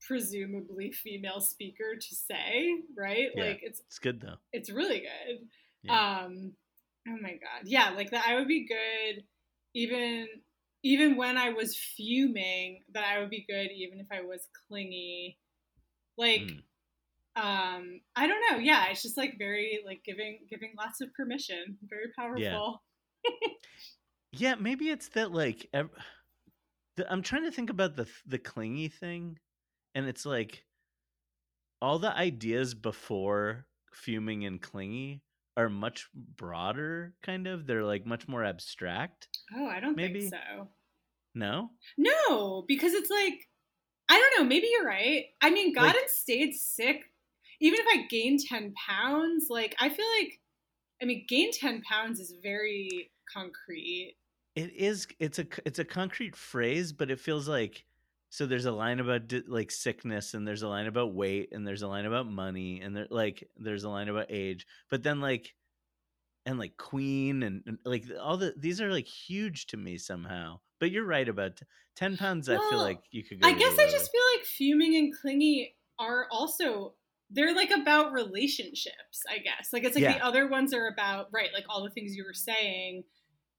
[0.00, 3.28] presumably female speaker to say, right?
[3.34, 3.44] Yeah.
[3.44, 4.36] Like it's It's good though.
[4.52, 5.48] it's really good.
[5.82, 6.20] Yeah.
[6.24, 6.52] Um
[7.08, 7.64] oh my god.
[7.64, 9.24] Yeah, like that I would be good
[9.74, 10.26] even
[10.82, 15.38] even when I was fuming, that I would be good even if I was clingy.
[16.16, 16.62] Like, Mm.
[17.36, 18.58] um, I don't know.
[18.58, 21.78] Yeah, it's just like very like giving giving lots of permission.
[21.88, 22.82] Very powerful.
[23.24, 23.30] Yeah,
[24.32, 25.90] yeah maybe it's that like ev-
[26.96, 29.38] the, I'm trying to think about the the clingy thing,
[29.94, 30.64] and it's like
[31.80, 35.22] all the ideas before fuming and clingy
[35.58, 37.14] are much broader.
[37.22, 39.28] Kind of, they're like much more abstract.
[39.54, 40.20] Oh, I don't Maybe.
[40.20, 40.68] think so.
[41.34, 43.34] No, No, because it's like
[44.08, 44.48] I don't know.
[44.48, 45.26] Maybe you're right.
[45.42, 47.02] I mean, God Like- and stayed sick.
[47.60, 50.40] Even if I gained ten pounds, like I feel like,
[51.02, 54.16] I mean, gain ten pounds is very concrete.
[54.56, 55.06] it is.
[55.18, 57.84] It's a it's a concrete phrase, but it feels like
[58.30, 58.46] so.
[58.46, 61.88] There's a line about like sickness, and there's a line about weight, and there's a
[61.88, 65.54] line about money, and there like there's a line about age, but then like
[66.46, 70.58] and like queen and, and, like all the these are like huge to me somehow
[70.80, 71.66] but you're right about t-
[71.96, 74.96] 10 pounds i feel like you could go I guess I just feel like fuming
[74.96, 76.94] and clingy are also
[77.30, 79.22] they're like about relationships.
[79.28, 80.14] I guess like it's like Yeah.
[80.18, 83.04] the other ones are about right, like all the things you were saying.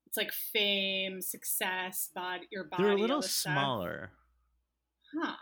[0.07, 2.81] It's like fame, success, body, your body.
[2.81, 4.11] they're a little smaller
[5.17, 5.35] Huh.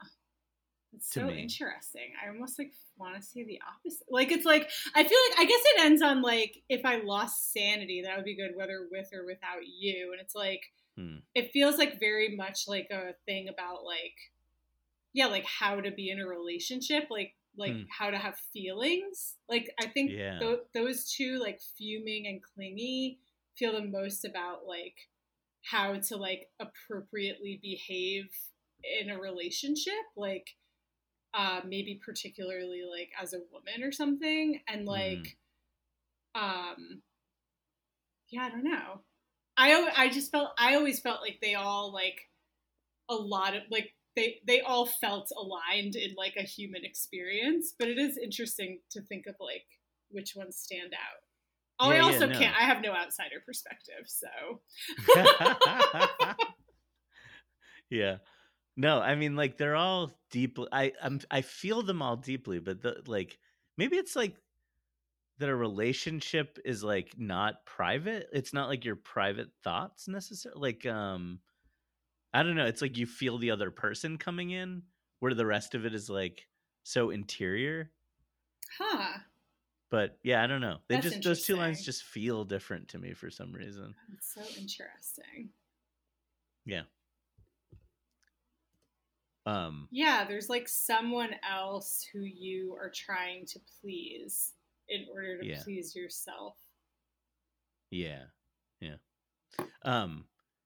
[0.93, 1.41] It's so me.
[1.41, 2.13] interesting.
[2.23, 4.07] I almost like want to say the opposite.
[4.09, 7.51] Like it's like I feel like I guess it ends on like if I lost
[7.53, 10.11] sanity, that would be good whether with or without you.
[10.13, 10.61] And it's like
[10.97, 11.17] Hmm.
[11.35, 14.15] it feels like very much like a thing about like
[15.13, 17.81] yeah, like how to be in a relationship, like like Hmm.
[17.89, 19.35] how to have feelings.
[19.49, 20.39] Like I think Yeah.
[20.39, 23.19] tho- those two like fuming and clingy
[23.57, 24.95] feel the most about like
[25.63, 28.29] how to like appropriately behave
[29.01, 30.47] in a relationship like
[31.33, 35.37] uh maybe particularly like as a woman or something and like
[36.35, 37.01] um
[38.29, 39.01] yeah i don't know.
[39.57, 42.19] I i just felt i always felt like they all like
[43.09, 47.87] a lot of like they they all felt aligned in like a human experience but
[47.87, 49.65] it is interesting to think of like
[50.09, 51.21] which ones stand out.
[51.79, 52.39] Oh Yeah, i yeah, also no.
[52.39, 54.27] can't i have no outsider perspective so.
[57.89, 58.17] Yeah
[58.77, 62.81] no i mean like they're all deep i i'm i feel them all deeply but
[62.81, 63.37] the like
[63.77, 64.35] maybe it's like
[65.39, 68.29] that a relationship is like not private.
[68.33, 71.39] It's not like your private thoughts necessarily like um
[72.33, 74.81] i don't know it's like you feel the other person coming in
[75.19, 76.47] where the rest of it is like
[76.83, 77.91] so interior.
[78.77, 79.19] Huh.
[79.89, 80.77] But yeah i don't know.
[80.87, 83.93] They That's just those two lines just feel different to me for some reason.
[84.13, 85.49] It's so interesting.
[86.65, 86.83] yeah
[89.47, 94.53] um Yeah, there's like someone else who you are trying to please
[94.89, 95.61] in order to Yeah.
[95.63, 96.55] please yourself.
[97.91, 98.23] Yeah.
[98.79, 98.95] Yeah.
[99.83, 100.25] Um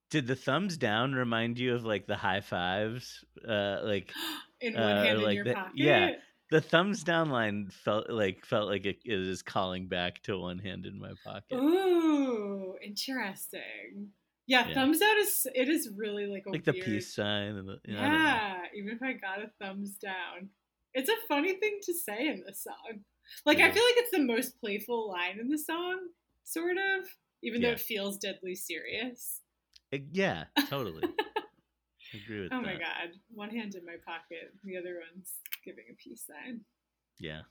[0.09, 3.23] did the thumbs down remind you of like the high fives?
[3.47, 4.11] Uh like
[4.61, 5.71] In one Uh, hand in like your the- pocket.
[5.75, 6.11] yeah.
[6.51, 10.59] the thumbs down line felt like felt like it, it is calling back to one
[10.59, 11.55] hand in my pocket.
[11.55, 14.09] Ooh, interesting.
[14.51, 14.73] Yeah, Yeah.
[14.75, 17.95] thumbs out is it is really like a like the peace sign and the you
[17.95, 20.49] Yeah, know, I even if I got a thumbs down.
[20.93, 23.05] It's a funny thing to say in this song.
[23.45, 25.99] Like I feel like it's the most playful line in the song,
[26.43, 27.07] sort of,
[27.41, 29.39] even though it feels deadly serious.
[29.93, 31.03] It- yeah, totally.
[32.13, 32.65] I agree with Oh that.
[32.65, 33.09] my god.
[33.33, 35.31] One hand in my pocket, the other one's
[35.63, 36.59] giving a peace sign.
[37.19, 37.43] Yeah.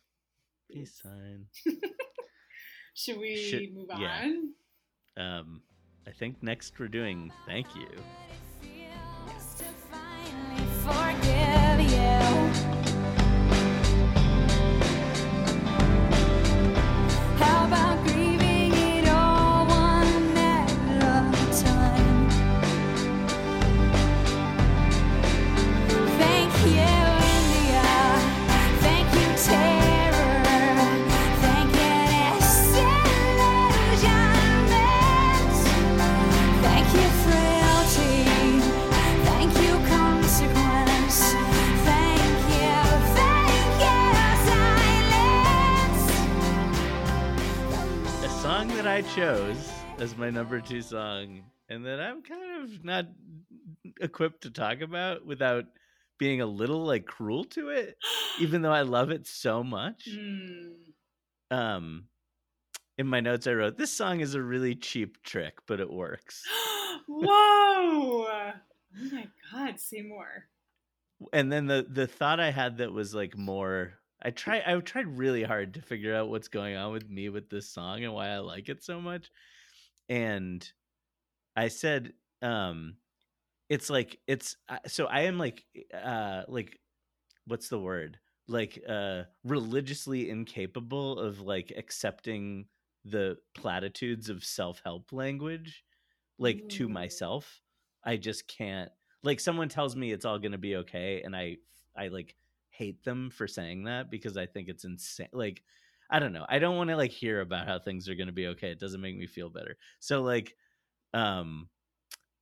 [0.71, 1.47] Peace sign.
[2.95, 4.23] Should we Should- move yeah.
[4.25, 4.53] on?
[5.17, 5.63] Um
[6.11, 7.87] I think next we're doing thank you.
[48.91, 49.71] I chose
[50.01, 53.07] as my number two song, and that I'm kind of not
[54.01, 55.67] equipped to talk about without
[56.19, 57.97] being a little like cruel to it,
[58.41, 60.09] even though I love it so much.
[60.13, 61.57] Hmm.
[61.57, 62.05] Um,
[62.99, 66.43] in my notes, I wrote this song is a really cheap trick, but it works.
[67.07, 68.27] Whoa!
[68.27, 68.53] Oh
[69.13, 70.49] my god, say more.
[71.33, 74.00] And then the the thought I had that was like more.
[74.23, 74.63] I try.
[74.67, 78.05] I tried really hard to figure out what's going on with me with this song
[78.05, 79.31] and why I like it so much.
[80.09, 80.67] And
[81.57, 82.13] I said,
[82.43, 82.97] um,
[83.71, 85.65] it's like it's uh, so I am like
[85.95, 86.79] uh like
[87.47, 88.19] what's the word
[88.49, 92.67] like uh religiously incapable of like accepting
[93.05, 95.85] the platitudes of self-help language
[96.39, 97.63] like to myself
[98.05, 98.91] i just can't
[99.23, 101.57] like someone tells me it's all going to be okay and i
[101.97, 102.35] i like
[102.81, 105.63] hate them for saying that because i think it's insane like
[106.11, 108.33] i don't know i don't want to like hear about how things are going to
[108.33, 110.57] be okay it doesn't make me feel better so like
[111.13, 111.69] um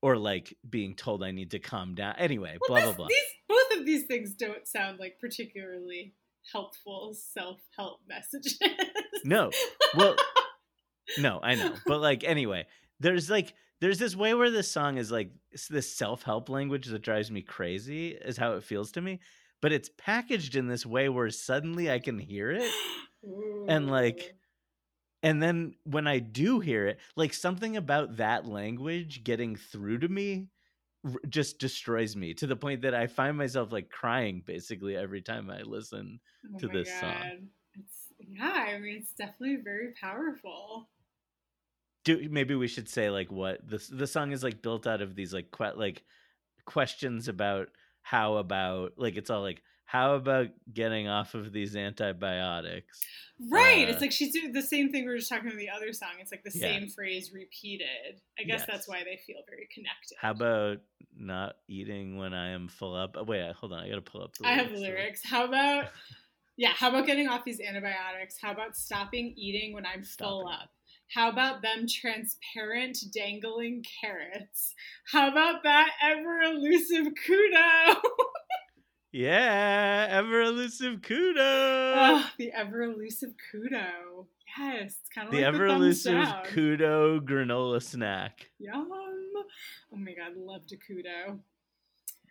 [0.01, 3.09] or like being told i need to calm down anyway Well, blah this- blah blah
[3.09, 6.15] These both of these things don't sound like particularly
[6.53, 8.59] helpful self-help messages.
[9.25, 9.51] no
[9.97, 10.15] well
[11.19, 12.65] no i know but like anyway
[13.01, 15.31] there's like there's this way where this song is like
[15.69, 19.19] this self-help language that drives me crazy is how it feels to me
[19.61, 22.71] but it's packaged in this way where suddenly i can hear it
[23.69, 24.35] And, like,
[25.23, 30.09] and then when i do hear it like something about that language getting through to
[30.09, 30.49] me
[31.05, 35.23] r- just destroys me to the point that i find myself like crying basically every
[35.23, 36.21] time i listen
[36.55, 37.49] Oh to this song.
[37.75, 40.89] It's yeah, I mean it's definitely very powerful.
[42.05, 45.15] do maybe we should say like what the the song is like built out of
[45.15, 46.05] these like que- like
[46.65, 47.69] questions about
[48.11, 53.01] how about like it's all like how about getting off of these antibiotics
[53.51, 53.87] Right.
[53.87, 55.93] Uh, it's like she's doing the same thing we were just talking about the other
[55.93, 56.09] song.
[56.21, 56.61] It's like the Yeah.
[56.81, 58.21] same phrase repeated.
[58.37, 60.17] I guess that's why they feel very connected.
[60.21, 60.79] how about
[61.17, 64.33] not eating when i am full up oh, wait hold on i gotta pull up
[64.37, 64.81] the I have lyrics.
[64.83, 65.21] lyrics.
[65.25, 65.87] How about
[66.57, 68.37] yeah, how about getting off these antibiotics?
[68.43, 70.71] How about stopping eating when I'm full up?
[71.15, 74.75] How about them transparent dangling carrots?
[75.11, 77.97] How about that ever elusive kudo?
[79.11, 84.27] yeah ever elusive kudo oh, the ever elusive kudo.
[84.59, 88.89] Yes, it's kind of the like ever elusive kudo granola snack Yum.
[89.93, 91.39] Oh my god, love to kudo.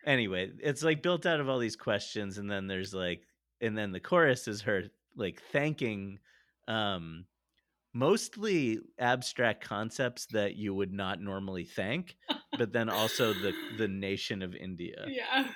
[0.06, 3.22] anyway, it's like built out of all these questions, and then there's like,
[3.62, 4.84] and then the chorus is her
[5.16, 6.20] like thanking,
[6.68, 7.26] um,
[7.94, 12.16] mostly abstract concepts that you would not normally think,
[12.58, 15.06] but then also the the nation of India.
[15.08, 15.48] Yeah.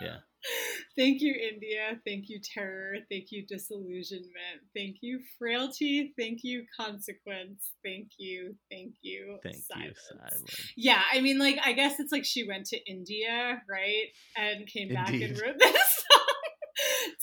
[0.00, 0.16] Yeah.
[0.96, 2.00] Thank you, India.
[2.06, 2.96] Thank you, terror.
[3.10, 4.60] Thank you, disillusionment.
[4.74, 6.12] Thank you, frailty.
[6.18, 7.70] Thank you, consequence.
[7.84, 8.56] Thank you.
[8.70, 9.38] Thank you.
[9.42, 9.98] Thank silence.
[10.10, 10.72] you, silence.
[10.76, 14.06] Yeah, I mean, like, I guess it's like she went to India, right?
[14.36, 16.04] And came back and wrote this.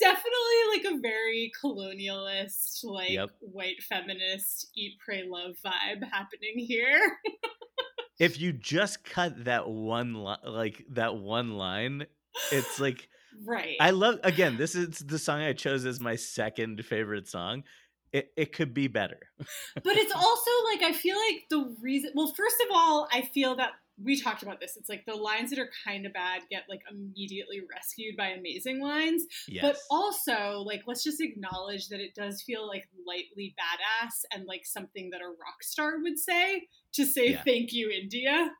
[0.00, 3.30] Definitely like a very colonialist, like Yep.
[3.40, 7.18] white feminist, eat, pray, love vibe happening here.
[8.18, 12.04] If you just cut that one li- like that one line,
[12.52, 13.08] it's like
[13.46, 13.76] right.
[13.80, 14.58] I love again.
[14.58, 17.62] This is the song I chose as my second favorite song.
[18.12, 19.20] It it could be better.
[19.38, 22.10] but it's also like I feel like the reason.
[22.14, 23.70] Well, first of all, I feel that
[24.02, 24.76] we talked about this.
[24.76, 28.80] It's like the lines that are kind of bad get like immediately rescued by amazing
[28.80, 29.24] lines.
[29.48, 29.62] Yes.
[29.62, 34.64] But also, like, let's just acknowledge that it does feel like lightly badass and like
[34.64, 37.42] something that a rock star would say to say Yeah.
[37.44, 38.50] thank you, India.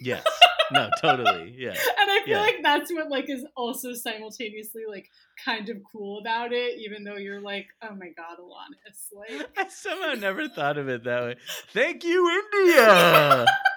[0.00, 0.24] Yes.
[0.72, 1.52] No, totally.
[1.58, 1.70] Yeah.
[1.70, 2.42] And I feel Yeah.
[2.42, 5.08] like that's what like is also simultaneously like
[5.44, 9.66] kind of cool about it, even though you're like, oh my god, Alanis, like I
[9.68, 11.36] somehow never thought of it that way.
[11.72, 13.46] Thank you, India.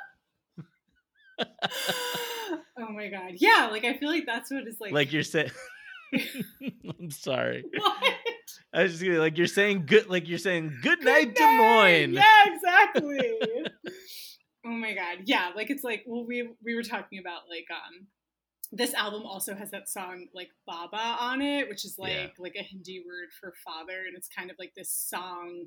[2.79, 3.31] oh my god.
[3.35, 5.51] Yeah, like I feel like that's what is like like you're saying.
[6.99, 7.63] I'm sorry.
[7.75, 8.13] what?
[8.73, 10.09] I was just gonna, like you're saying good.
[10.09, 12.13] Like you're saying good night, Good Des Moines.
[12.13, 13.19] Yeah, exactly.
[14.65, 15.19] oh my god.
[15.25, 18.07] Yeah, like it's like well we we were talking about like um
[18.71, 22.27] this album also has that song like Baba on it, which is like Yeah.
[22.39, 25.65] like a Hindi word for father, and it's kind of like this song.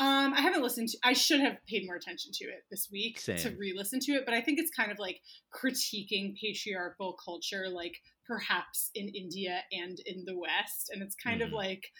[0.00, 0.98] Um, I haven't listened to.
[1.02, 4.32] I should have paid more attention to it this week to re-listen to it, but
[4.34, 5.20] I think it's kind of like
[5.52, 7.96] critiquing patriarchal culture, like
[8.26, 11.54] perhaps in India and in the West, and it's kind of Mhm.
[11.54, 11.92] like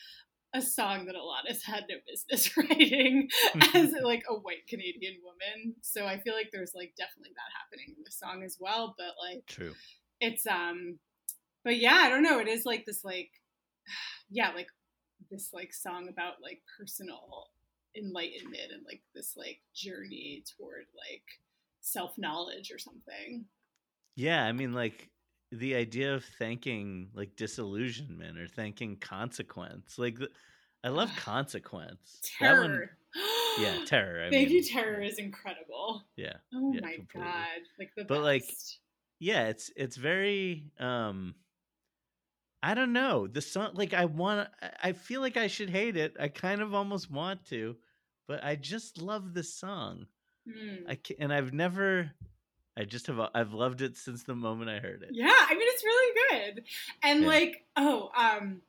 [0.54, 3.28] a song that Alanis had no business writing
[3.74, 5.74] as like a white Canadian woman.
[5.82, 8.94] So I feel like there's like definitely that happening in the song as well.
[8.96, 9.74] But like True.
[10.20, 10.98] it's um
[11.64, 12.38] but yeah, I don't know.
[12.38, 13.30] It is like this like
[14.30, 14.68] yeah, like
[15.30, 17.48] this like song about like personal
[17.96, 21.22] enlightenment and like this like journey toward like
[21.80, 23.44] self knowledge or something.
[24.16, 25.10] Yeah, I mean, like
[25.52, 29.98] the idea of thanking like disillusionment or thanking consequence.
[29.98, 30.18] Like,
[30.84, 32.20] I love consequence.
[32.40, 32.90] That one- Terror.
[33.58, 34.24] yeah, terror.
[34.26, 36.02] I Thank mean, you, Terror is incredible.
[36.16, 37.30] Yeah, Oh Yeah, my completely.
[37.30, 37.46] god.
[37.78, 38.78] Like the But, like, best.
[39.18, 39.46] yeah.
[39.48, 40.70] It's it's very.
[40.78, 41.34] um
[42.62, 43.70] I don't know the song.
[43.74, 44.48] Like, I want.
[44.82, 46.16] I feel like I should hate it.
[46.18, 47.76] I kind of almost want to,
[48.26, 50.06] but I just love this song.
[50.46, 50.88] Hmm.
[50.88, 52.10] I can, and I've never,
[52.76, 55.10] I just have I've loved it since the moment I heard it.
[55.12, 56.14] Yeah, I mean it's really
[56.54, 56.64] good.
[57.02, 57.28] And Yeah.
[57.28, 58.62] like, oh, um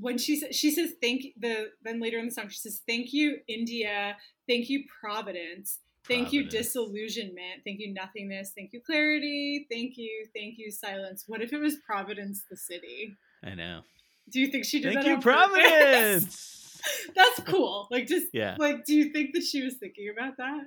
[0.00, 3.12] when she says she says thank the then later in the song she says thank
[3.12, 4.16] you India,
[4.48, 10.58] thank you Providence, thank you disillusionment, thank you nothingness, thank you clarity, thank you, thank
[10.58, 11.24] you silence.
[11.26, 13.16] What if it was Providence the city?
[13.44, 13.80] I know.
[14.30, 15.30] Do you think she did Thank that Thank you.
[15.32, 16.80] Providence.
[17.14, 17.88] That's cool.
[17.90, 20.64] Like just yeah, like do you think that she was thinking about that?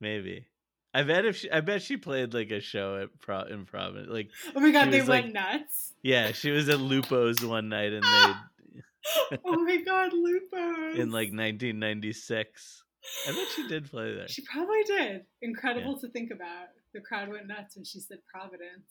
[0.00, 0.46] maybe.
[0.94, 4.08] I bet if she, I bet she played like a show at Pro, in Providence.
[4.10, 5.92] Like, Oh my god, they went like- nuts.
[6.02, 10.92] yeah, she was at Lupo's one night and they oh my god, Lupo.
[11.00, 12.82] in like 1996.
[13.26, 14.28] I bet she did play there.
[14.28, 15.22] She probably did.
[15.42, 16.68] Incredible to think about.
[16.94, 18.90] The crowd went nuts when she said Providence.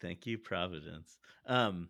[0.00, 1.18] Thank you, Providence.
[1.46, 1.88] Um,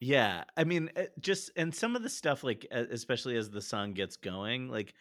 [0.00, 3.94] yeah, I mean, uh, just and some of the stuff, like especially as the song
[3.94, 4.94] gets going, like,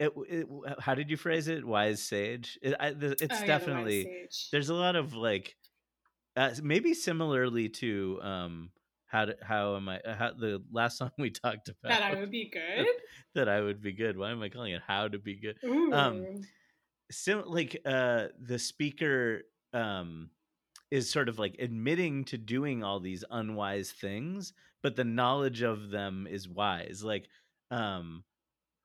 [0.00, 1.64] it, it how did you phrase it?
[1.64, 2.58] Wise sage.
[2.62, 5.56] It, I, the, it's Oh, yeah, the definitely there's a lot of like,
[6.36, 8.70] uh, maybe similarly to um,
[9.08, 12.30] how to, how am I how the last song we talked about that I would
[12.30, 12.86] be good.
[13.34, 14.16] that I would be good.
[14.16, 15.58] Why am I calling it how to be good?
[15.64, 15.92] Ooh.
[15.92, 16.28] Um,
[17.10, 19.42] sim- like uh the speaker
[19.72, 20.30] um
[20.90, 24.52] is sort of like admitting to doing all these unwise things
[24.82, 27.28] but the knowledge of them is wise like
[27.70, 28.24] um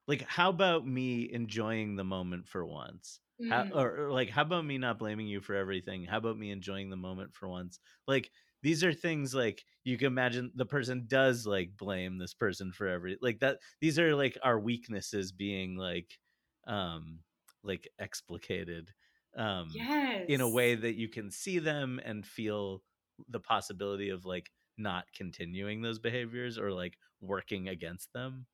[0.08, 3.20] like how about me enjoying the moment for once
[3.50, 3.74] how, Mm.
[3.74, 6.90] or, or like how about me not blaming you for everything how about me enjoying
[6.90, 8.30] the moment for once like
[8.64, 12.88] these are things like you can imagine the person does like blame this person for
[12.88, 16.18] every like that these are like our weaknesses being like
[16.66, 17.20] um
[17.62, 18.88] like explicated
[19.36, 20.28] um yes.
[20.28, 22.82] in a way that you can see them and feel
[23.28, 28.46] the possibility of like not continuing those behaviors or like working against them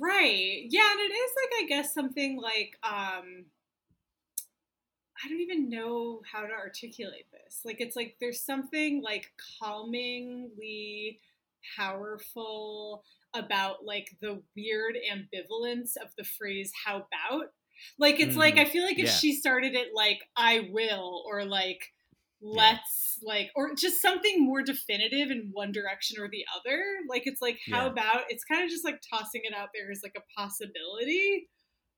[0.00, 0.64] Right.
[0.68, 3.46] Yeah, and it is like I guess something like um
[5.24, 7.62] I don't even know how to articulate this.
[7.64, 11.20] Like it's like there's something like calmingly
[11.76, 13.04] powerful
[13.34, 17.52] about like the weird ambivalence of the phrase how about
[17.98, 18.58] like it's like Mhm.
[18.58, 19.12] I feel like if Yeah.
[19.12, 21.92] she started it like I will or like
[22.40, 27.42] let's like or just something more definitive in one direction or the other like it's
[27.42, 27.92] like how Yeah.
[27.92, 31.48] about it's kind of just like tossing it out there as like a possibility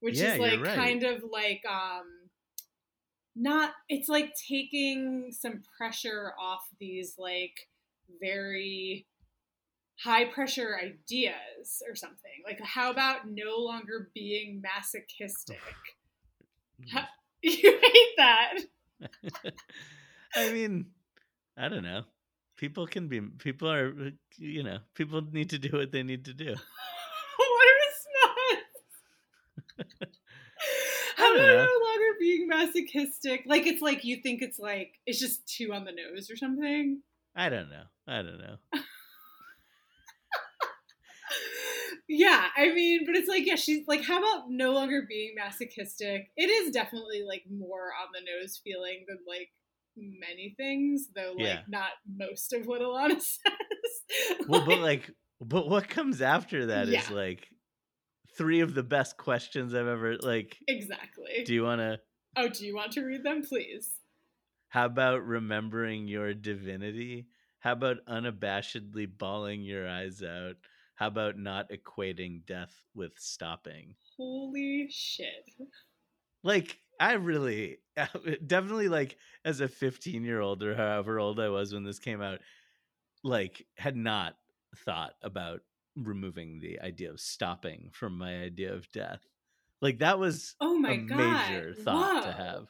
[0.00, 0.74] which Yeah, is like right.
[0.74, 2.06] kind of like um
[3.36, 7.68] not it's like taking some pressure off these like
[8.20, 9.06] very
[9.98, 15.58] high pressure ideas or something like how about no longer being masochistic
[16.82, 16.96] mm-hmm.
[16.96, 17.10] Ha-
[17.42, 18.58] you hate that
[20.34, 20.86] I mean,
[21.56, 22.04] I don't know.
[22.56, 23.92] People can be people are
[24.36, 26.54] you know, people need to do what they need to do.
[27.36, 28.66] what a response
[31.16, 31.56] how about know.
[31.56, 31.89] no longer
[32.20, 36.30] being masochistic like it's like you think it's like it's just too on the nose
[36.30, 37.00] or something
[37.36, 37.84] I don't know.
[38.08, 38.56] I don't know.
[42.08, 46.28] yeah, I mean, but it's like, yeah, she's like, how about no longer being masochistic?
[46.36, 49.48] It is definitely like more on the nose feeling than like
[49.96, 51.60] many things, though, like Yeah.
[51.68, 54.36] not most of what Alanis says.
[54.48, 55.08] Well, but like
[55.40, 57.14] but what comes after that is Yeah.
[57.14, 57.46] like
[58.36, 61.44] three of the best questions I've ever like exactly.
[61.44, 62.00] do you want to
[62.36, 63.90] oh, do you want to read them, please?
[64.68, 67.26] how about remembering your divinity?
[67.58, 70.56] How about unabashedly bawling your eyes out?
[70.94, 73.96] How about not equating death with stopping?
[74.16, 75.50] Holy shit.
[76.42, 77.78] like i really
[78.46, 82.22] definitely like as a 15 year old or however old i was when this came
[82.22, 82.40] out
[83.24, 84.36] like had not
[84.84, 85.60] thought about
[85.96, 89.26] removing the idea of stopping from my idea of death
[89.80, 91.16] like that was Oh my a god.
[91.50, 92.66] major thought to have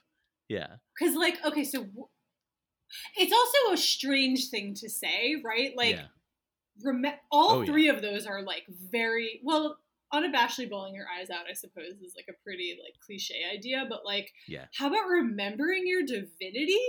[0.48, 2.08] yeah Because, like, okay, so w-
[3.16, 5.72] it's also a strange thing to say, right?
[5.76, 6.06] Like, yeah
[6.82, 7.66] rem- all Oh, yeah.
[7.70, 9.76] three of those are like very well
[10.12, 14.00] unabashedly bawling your eyes out i suppose is like a pretty like cliche idea but
[14.04, 14.64] like Yeah.
[14.74, 16.80] how about remembering your divinity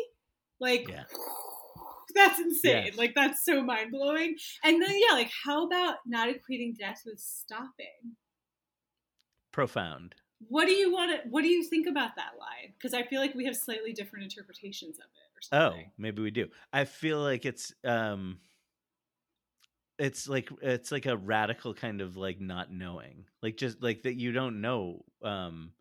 [0.60, 1.04] like Yeah.
[2.16, 2.98] that's insane Yes.
[2.98, 8.16] like that's so mind-blowing and then yeah like how about not equating death with stopping
[9.52, 10.16] profound
[10.48, 13.20] what do you want to what do you think about that line because i feel
[13.22, 15.86] like we have slightly different interpretations of it or something.
[15.86, 18.40] oh maybe we do i feel like it's um
[20.00, 24.16] it's like it's like a radical kind of like not knowing like just like that
[24.16, 25.72] you don't know um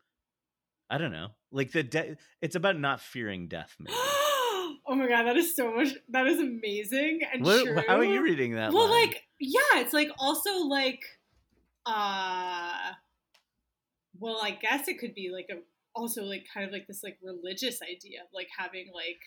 [0.91, 5.23] i don't know like the de- it's about not fearing death maybe oh my god
[5.23, 7.83] that is so much that is amazing and what, true.
[7.87, 9.07] how are you reading that well line?
[9.07, 11.01] like yeah it's like also like
[11.87, 12.93] uh
[14.21, 15.59] well i guess it could be like a
[15.95, 19.19] also like kind of like this like religious idea of like having like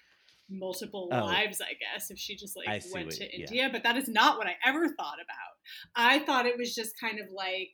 [0.49, 1.25] multiple Oh.
[1.25, 3.39] lives, I guess, if she just like see went what- to yeah.
[3.45, 3.69] India.
[3.71, 5.53] But that is not what I ever thought about.
[5.95, 7.71] I thought it was just kind of like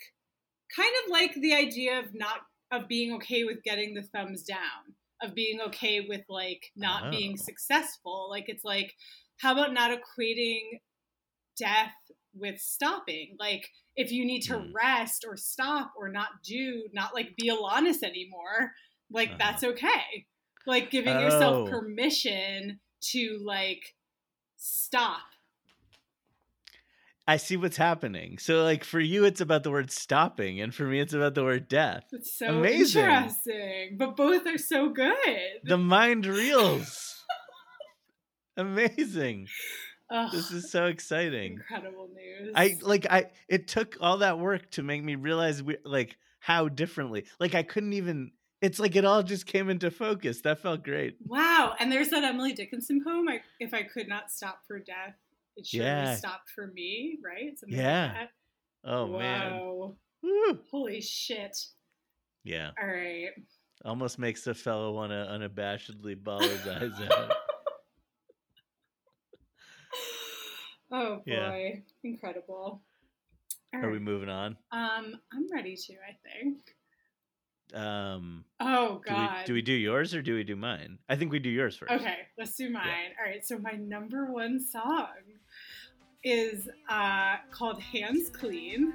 [0.76, 2.40] kind of like the idea of not
[2.72, 7.34] of being okay with getting the thumbs down, of being okay with like not being
[7.40, 7.44] Oh.
[7.44, 8.28] successful.
[8.30, 8.94] Like it's like,
[9.38, 10.80] how about not equating
[11.58, 11.94] death
[12.34, 13.36] with stopping?
[13.40, 13.68] Like
[14.00, 14.72] if you need to Hmm.
[14.74, 18.72] rest or stop or not do, not like be Alanis anymore,
[19.12, 19.38] like Uh-huh.
[19.40, 20.26] that's okay.
[20.66, 21.70] Like giving yourself Oh.
[21.70, 22.80] permission
[23.12, 23.84] to like
[24.58, 25.22] stop.
[27.28, 28.40] I see what's happening.
[28.40, 31.44] So like for you it's about the word stopping and for me it's about the
[31.44, 32.06] word death.
[32.12, 33.04] It's so Amazing.
[33.04, 33.98] interesting.
[34.00, 35.60] But both are so good.
[35.64, 37.16] The mind reels.
[38.58, 39.48] Amazing.
[40.12, 41.54] Ugh, This is so exciting.
[41.54, 42.52] incredible news.
[42.56, 46.68] I like I it took all that work to make me realize we like how
[46.70, 47.26] differently.
[47.40, 48.32] Like I couldn't even
[48.62, 50.42] it's like it all just came into focus.
[50.42, 51.18] That felt great.
[51.26, 51.76] Wow.
[51.80, 55.16] And there's that Emily Dickinson poem, I, If I Could Not Stop for Death,
[55.56, 56.16] It Surely Yeah.
[56.16, 57.58] Stopped for Me, right?
[57.58, 58.06] Something Yeah.
[58.08, 58.30] Like that.
[58.92, 59.52] Oh man.
[59.54, 59.96] Wow.
[60.24, 60.60] Woo.
[60.72, 61.56] Holy shit.
[62.44, 62.72] Yeah.
[62.82, 63.30] All right.
[63.86, 67.32] Almost makes a fellow want to unabashedly bawl his eyes out.
[71.10, 71.24] Oh boy.
[71.26, 71.76] Yeah.
[72.04, 72.82] Incredible.
[73.74, 74.58] All Are we moving on?
[74.72, 76.58] Um, I'm ready to, I think.
[77.72, 79.46] Um Oh do we god.
[79.46, 80.98] do we do yours or do we do mine?
[81.08, 81.92] I think we do yours first.
[81.92, 83.14] Okay, let's do mine.
[83.20, 85.08] All right, so my number one song
[86.24, 88.94] is uh, called Hands Clean.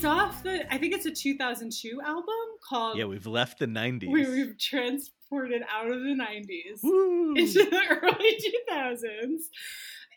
[0.00, 2.24] It's off the, I think it's a 2002 album
[2.66, 4.10] called, Yeah, we've left the 90s.
[4.10, 7.34] we, we've transported out of the 90s Woo!
[7.36, 8.40] into the early
[8.72, 9.42] 2000s.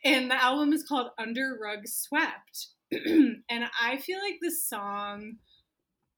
[0.06, 2.68] And the album is called Under Rug Swept.
[2.94, 5.34] and I feel like this song,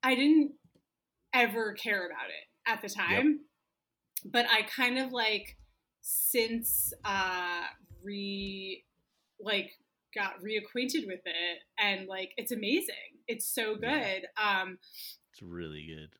[0.00, 0.52] I didn't
[1.34, 3.40] ever care about it at the time.
[4.24, 5.56] But I kind of like,
[6.02, 7.62] since uh,
[8.00, 8.84] re,
[9.40, 9.72] like,
[10.14, 14.60] got reacquainted with it and like it's amazing it's so good Yeah.
[14.60, 14.78] um
[15.32, 16.10] It's really good.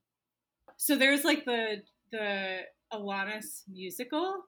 [0.76, 1.82] so there's like the
[2.12, 2.60] the
[2.92, 4.44] Alanis musical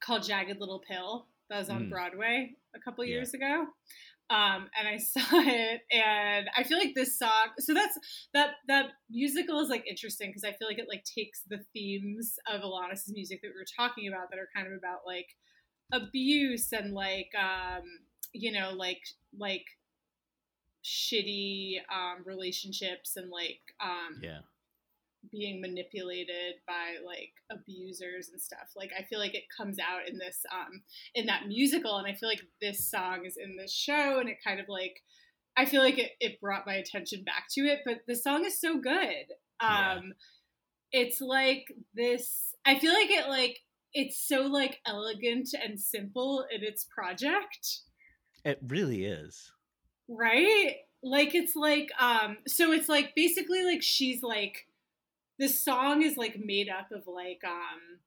[0.00, 1.90] called Jagged Little Pill that was on Mm.
[1.90, 3.14] Broadway a couple Yeah.
[3.16, 3.66] years ago.
[4.28, 7.50] Um, and I saw it, and I feel like this song.
[7.58, 7.96] So that's
[8.34, 12.36] that that musical is like interesting because I feel like it like takes the themes
[12.48, 15.28] of Alanis's music that we were talking about that are kind of about like
[15.92, 17.84] abuse and like um,
[18.32, 19.00] you know like
[19.38, 19.64] like
[20.86, 24.38] shitty um, relationships and like um, Yeah.
[25.32, 30.16] being manipulated by like abusers and stuff like i feel like it comes out in
[30.18, 30.82] this um
[31.16, 34.36] in that musical and i feel like this song is in this show and it
[34.46, 35.02] kind of like
[35.56, 38.60] i feel like it, it brought my attention back to it but the song is
[38.60, 39.26] so good
[39.60, 39.94] Yeah.
[39.94, 40.12] um
[40.92, 43.58] it's like this i feel like it like
[43.92, 47.80] it's so like elegant and simple in its project
[48.44, 49.50] It really is.
[50.08, 54.66] Right like it's like um so it's like basically like she's like
[55.38, 57.98] the song is like made up of like um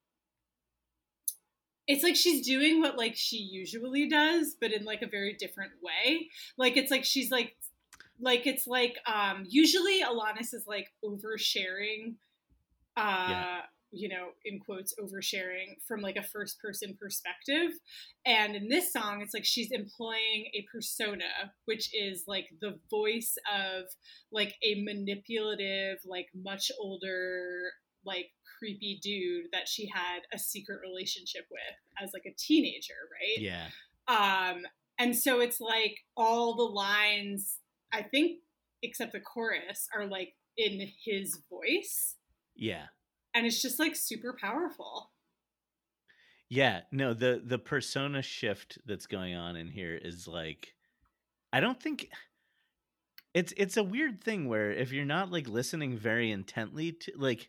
[1.86, 5.72] it's like she's doing what like she usually does but in like a very different
[5.82, 7.56] way like it's like she's like
[8.20, 12.14] like it's like um usually Alanis is like oversharing
[12.96, 13.60] uh Yeah.
[13.92, 17.72] You know in quotes oversharing from like a first person perspective
[18.24, 23.34] and in this song it's like she's employing a persona which is like the voice
[23.52, 23.84] of
[24.30, 27.70] like a manipulative like much older
[28.04, 28.26] like
[28.58, 31.60] creepy dude that she had a secret relationship with
[32.02, 33.66] as like a teenager right Yeah.
[34.08, 34.62] um
[34.98, 37.58] and so it's like all the lines
[37.92, 38.38] i think
[38.82, 42.16] except the chorus are like in his voice
[42.54, 42.86] Yeah.
[43.34, 45.10] And it's just like super powerful
[46.48, 50.74] Yeah, no, the the persona shift that's going on in here is like
[51.52, 52.08] I don't think
[53.34, 57.48] it's it's a weird thing where if you're not like listening very intently to like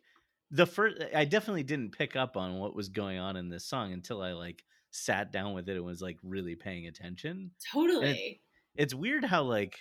[0.51, 3.91] the first I definitely didn't pick up on what was going on in this song
[3.91, 7.51] until I like sat down with it and was like really paying attention.
[7.73, 8.41] Totally.
[8.75, 9.79] It's weird how like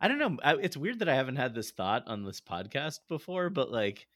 [0.00, 0.36] I don't know.
[0.42, 4.06] I, it's weird that I haven't had this thought on this podcast before, but like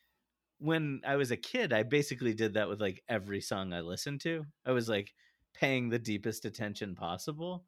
[0.59, 4.21] when I was a kid, I basically did that with like every song I listened
[4.23, 4.45] to.
[4.65, 5.15] I was like
[5.55, 7.67] paying the deepest attention possible.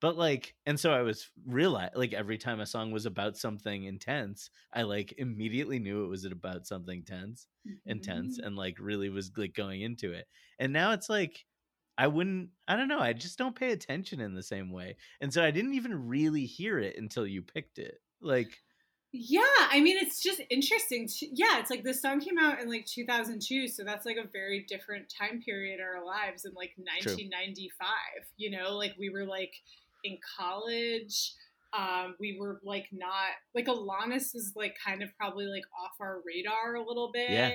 [0.00, 3.84] But like, and so I was realize like every time a song was about something
[3.84, 7.48] intense, I like immediately knew it was about something tense,
[7.86, 8.42] intense, Mhm.
[8.42, 10.28] and like really was like going into it.
[10.58, 11.46] And now it's like
[11.96, 14.96] I wouldn't, I don't know, I just don't pay attention in the same way.
[15.20, 17.98] And so I didn't even really hear it until you picked it.
[18.20, 18.63] Like,
[19.16, 21.08] Yeah, I mean, it's just interesting.
[21.20, 24.66] Yeah, it's like this song came out in like 2002, so that's like a very
[24.68, 27.86] different time period in our lives in like 1995.
[28.36, 29.54] You know, like we were like
[30.02, 31.32] in college.
[31.72, 36.20] Um, we were like not like Alanis was like kind of probably like off our
[36.26, 37.30] radar a little bit.
[37.30, 37.52] Yeah.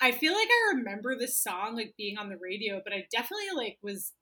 [0.00, 3.46] I feel like I remember this song like being on the radio, but I definitely
[3.56, 4.12] like was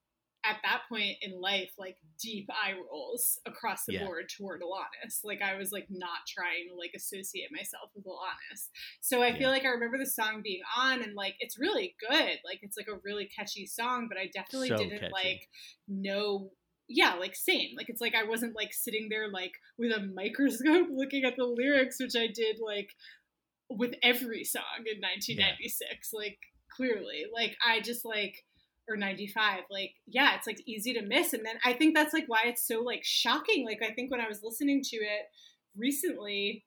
[0.45, 4.05] at that point in life like deep eye rolls across the Yeah.
[4.07, 5.21] board toward Alanis.
[5.25, 8.69] Like I was like not trying to like associate myself with Alanis.
[9.01, 9.39] So I Yeah.
[9.39, 12.39] feel like I remember the song being on and like it's really good.
[12.45, 15.13] Like it's like a really catchy song, but I definitely So didn't catchy.
[15.13, 15.49] like
[15.89, 16.53] know
[16.91, 17.77] yeah, like same.
[17.77, 21.45] Like it's like I wasn't like sitting there like with a microscope looking at the
[21.45, 22.89] lyrics, which I did like
[23.69, 26.13] with every song in 1996.
[26.15, 26.39] Like
[26.75, 28.45] clearly, like I just like
[28.89, 32.25] or 95 like yeah it's like easy to miss and then i think that's like
[32.27, 35.27] why it's so like shocking like i think when i was listening to it
[35.77, 36.65] recently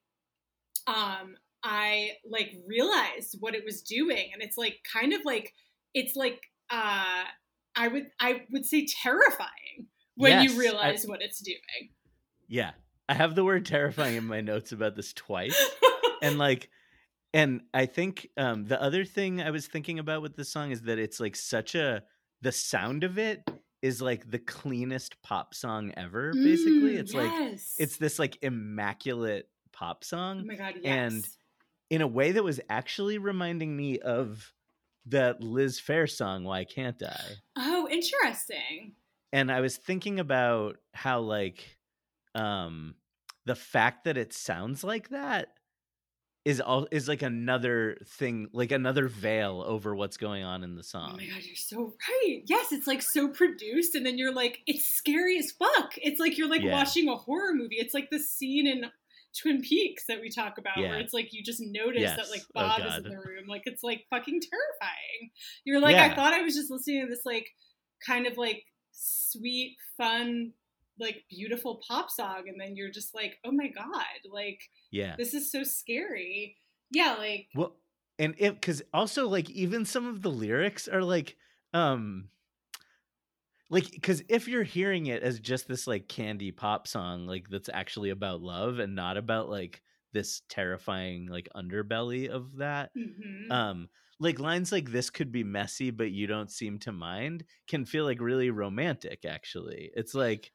[0.88, 5.54] um i like realized what it was doing and it's like kind of like
[5.94, 7.24] it's like uh
[7.76, 11.90] i would i would say terrifying when Yes, you I- realize what it's doing
[12.54, 12.72] yeah,
[13.08, 15.58] I have the word terrifying in my notes about this twice.
[16.22, 16.70] and like
[17.34, 20.82] and i think um the other thing i was thinking about with this song is
[20.82, 22.04] that it's like such a
[22.42, 23.48] the sound of it
[23.82, 26.96] is like the cleanest pop song ever basically.
[26.96, 27.32] Mm, it's like
[27.78, 30.38] it's this like immaculate pop song.
[30.38, 31.12] oh song my god yes.
[31.14, 31.28] and
[31.90, 34.54] in a way that was actually reminding me of
[35.08, 37.22] that Liz Phair song why can't i?
[37.58, 38.94] Oh interesting.
[39.34, 41.78] And i was thinking about how like
[42.36, 42.96] um
[43.46, 45.48] the fact that it sounds like that
[46.44, 50.84] is all is like another thing like another veil over what's going on in the
[50.84, 51.12] song.
[51.14, 52.42] Oh my god, you're so right.
[52.48, 55.94] Yes, it's like so produced, and then you're like, it's scary as fuck.
[55.98, 56.72] It's like you're like Yeah.
[56.72, 57.76] watching a horror movie.
[57.78, 58.86] It's like the scene in
[59.40, 60.90] Twin Peaks that we talk about, Yeah.
[60.90, 62.18] where it's like you just notice Yes.
[62.18, 63.46] that like Oh, Bob is in the room.
[63.48, 65.32] Like it's like fucking terrifying.
[65.64, 67.50] You're like, I thought I was just listening to this like
[68.06, 70.54] kind of like sweet, fun,
[71.00, 74.60] like beautiful pop song, and then you're just like, oh my god, like
[74.92, 76.58] yeah this is so scary.
[76.92, 77.76] Yeah, like well
[78.20, 81.36] and it because also like even some of the lyrics are like
[81.74, 82.30] um
[83.72, 87.70] like because if you're hearing it as just this like candy pop song like that's
[87.74, 89.82] actually about love and not about like
[90.14, 93.50] this terrifying like underbelly of that mhm.
[93.50, 93.90] um
[94.20, 98.04] like lines like this could be messy but you don't seem to mind can feel
[98.06, 100.52] like really romantic actually it's like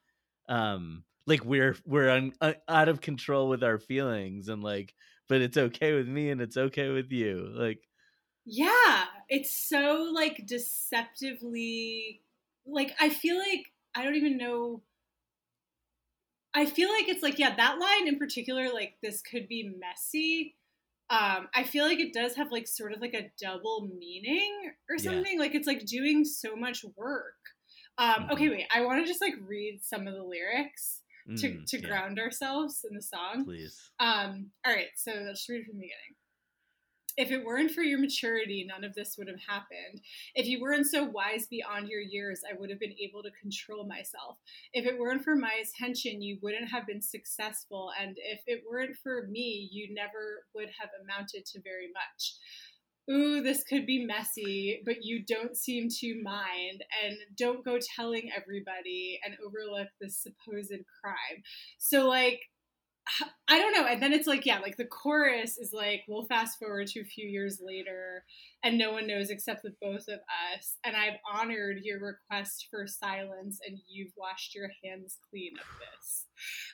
[0.49, 4.95] um like we're we're un, uh, out of control with our feelings and like
[5.29, 7.89] but it's okay with me and it's okay with you like
[8.45, 12.23] Yeah, it's so like deceptively
[12.65, 14.83] like I feel like I don't even know
[16.55, 20.57] I feel like it's like yeah, that line in particular like this could be messy.
[21.11, 24.99] Um I feel like it does have like sort of like a double meaning or
[24.99, 25.25] Yeah.
[25.25, 27.37] something like it's like doing so much work.
[27.99, 28.51] Um okay, Mhm.
[28.51, 28.67] wait.
[28.75, 31.03] I want to just like read some of the lyrics
[31.37, 33.45] to mm, to yeah, ground ourselves in the song.
[33.45, 36.17] please Um, all right, so let's read from the beginning.
[37.17, 40.03] If it weren't for your maturity, none of this would have happened.
[40.35, 43.87] If you weren't so wise beyond your years, I would have been able to control
[43.87, 44.39] myself.
[44.75, 47.91] If it weren't for my attention, you wouldn't have been successful.
[47.99, 52.35] And if it weren't for me, you never would have amounted to very much.
[53.11, 56.85] Ooh, this could be messy, but you don't seem to mind.
[57.05, 61.43] And don't go telling everybody and overlook this supposed crime.
[61.79, 62.41] So, like,
[63.49, 63.87] I don't know.
[63.87, 67.05] And then it's like, yeah, like the chorus is like, we'll fast forward to a
[67.05, 68.25] few years later,
[68.63, 70.19] and no one knows except the both of
[70.55, 70.77] us.
[70.85, 76.27] And I've honored your request for silence, and you've washed your hands clean of this.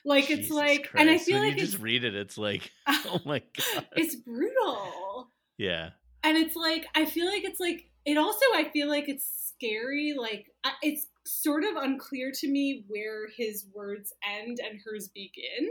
[0.03, 2.71] Like, it's Jesus like, and I feel when like you just read it it's like
[2.87, 5.29] oh my god it's brutal.
[5.57, 5.91] yeah
[6.23, 10.13] And it's like, I feel like it's like, it also, I feel like it's scary.
[10.17, 10.47] Like,
[10.81, 15.69] it's sort of unclear to me where his words end and hers begin.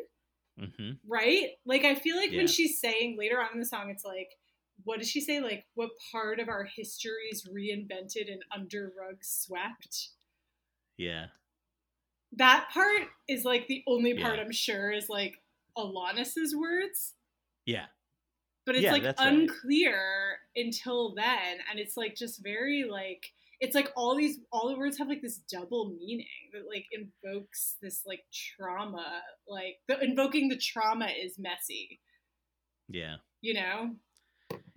[0.59, 1.49] hmm right?
[1.65, 2.39] Like I feel like Yeah.
[2.39, 4.29] when she's saying later on in the song, it's like,
[4.85, 5.41] what does she say?
[5.41, 10.09] Like, what part of our history is reinvented and under rug swept?
[10.99, 11.27] Yeah.
[12.33, 14.43] That part is like the only part Yeah.
[14.43, 15.35] I'm sure is like
[15.77, 17.15] Alanis's words,
[17.67, 17.87] Yeah.
[18.67, 19.33] But it's Yeah, like that's right.
[19.33, 24.77] unclear until then, and it's like just very like it's like all these all the
[24.77, 29.23] words have like this double meaning that like invokes this like trauma.
[29.49, 32.01] Like the invoking the trauma is messy,
[32.89, 33.17] Yeah.
[33.41, 33.95] you know.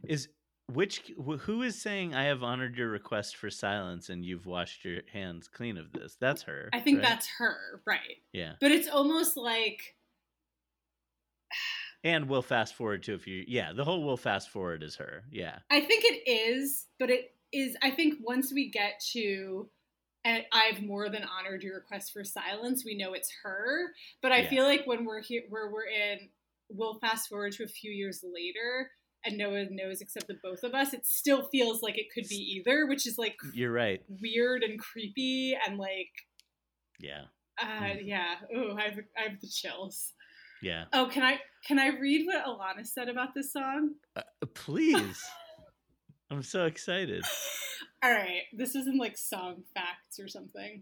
[0.07, 0.29] Is
[0.71, 1.11] which
[1.41, 5.47] who is saying I have honored your request for silence and you've washed your hands
[5.47, 6.15] clean of this?
[6.19, 6.69] That's her.
[6.73, 7.07] I think right?
[7.09, 8.17] that's her, right?
[8.33, 8.53] yeah.
[8.61, 9.95] But it's almost like
[12.05, 15.23] And we'll fast forward to if you yeah, the whole we'll fast forward is her.
[15.31, 15.57] Yeah.
[15.71, 17.75] I think it is, but it is.
[17.81, 19.67] I think once we get to,
[20.23, 23.91] and I've more than honored your request for silence, we know it's her.
[24.21, 24.49] But I Yeah.
[24.49, 26.29] feel like when we're here, where we're in,
[26.69, 28.91] we'll fast forward to a few years later,
[29.23, 30.93] and no one knows except the both of us.
[30.93, 34.03] It still feels like it could be either, which is like You're right.
[34.21, 36.11] weird and creepy and like,
[36.99, 37.25] Yeah.
[37.59, 38.05] uh, Mm.
[38.05, 38.35] yeah.
[38.55, 40.13] Oh, I have I have the chills.
[40.66, 40.86] Yeah.
[40.93, 41.38] Oh, can I
[41.68, 43.91] can I read what Alanis said about this song?
[44.16, 44.24] Uh,
[44.55, 45.24] please.
[46.32, 47.24] I'm so excited.
[48.03, 50.82] All right, this isn't like song facts or something.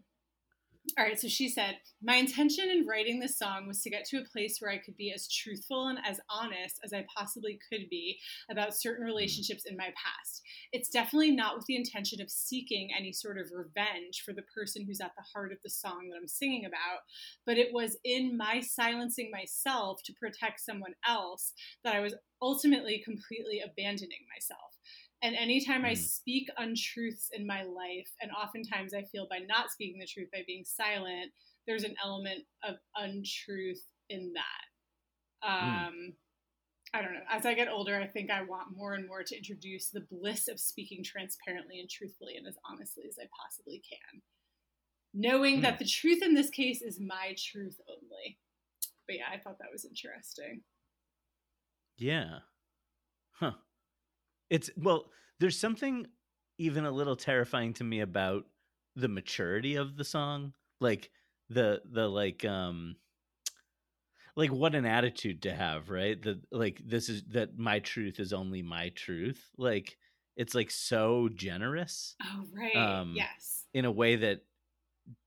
[0.97, 4.17] All right, so she said, My intention in writing this song was to get to
[4.17, 7.89] a place where I could be as truthful and as honest as I possibly could
[7.89, 8.19] be
[8.51, 9.07] about certain mm.
[9.07, 10.41] relationships in my past.
[10.73, 14.85] It's definitely not with the intention of seeking any sort of revenge for the person
[14.85, 16.99] who's at the heart of the song that I'm singing about,
[17.45, 21.53] but it was in my silencing myself to protect someone else
[21.85, 24.72] that I was ultimately completely abandoning myself.
[25.23, 25.97] And anytime I Mm.
[25.97, 30.43] speak untruths in my life, and oftentimes I feel by not speaking the truth, by
[30.45, 31.33] being silent,
[31.65, 34.65] there's an element of untruth in that.
[35.45, 35.87] Mm.
[35.87, 36.17] Um,
[36.93, 37.23] I don't know.
[37.29, 40.47] As I get older, I think I want more and more to introduce the bliss
[40.49, 44.21] of speaking transparently and truthfully and as honestly as I possibly can.
[45.13, 48.39] Knowing that the truth in this case is my truth only.
[49.07, 50.63] But yeah, I thought that was interesting.
[51.97, 52.39] Yeah.
[53.31, 53.53] Huh.
[54.53, 56.05] It's well, there's something
[56.59, 58.45] even a little terrifying to me about
[58.95, 60.53] the maturity of the song.
[60.79, 61.09] Like
[61.49, 62.95] the the like um
[64.35, 66.21] like what an attitude to have, right?
[66.21, 69.49] That like this is that my truth is only my truth.
[69.57, 69.97] Like
[70.35, 72.75] it's like so generous Oh, right.
[72.75, 73.65] Um, yes.
[73.73, 74.41] in a way that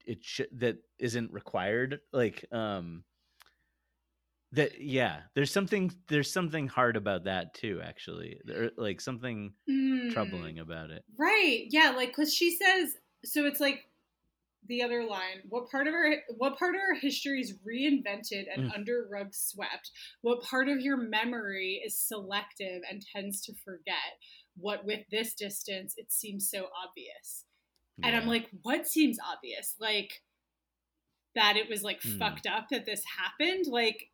[0.06, 3.04] it should that isn't required like um
[4.52, 10.12] that yeah there's something there's something hard about that too actually there, like something Mm.
[10.12, 11.66] troubling about it Right.
[11.70, 13.88] Yeah, like cuz she says so it's like
[14.68, 18.64] the other line, what part of our what part of our history is reinvented and
[18.64, 18.74] Mm.
[18.74, 19.90] under rug swept?
[20.22, 24.18] What part of your memory is selective and tends to forget?
[24.56, 27.44] What with this distance it seems so obvious.
[28.02, 29.74] And I'm like, what seems obvious?
[29.80, 30.22] Like
[31.34, 32.18] that it was like Hmm.
[32.18, 33.66] fucked up that this happened?
[33.66, 34.10] Like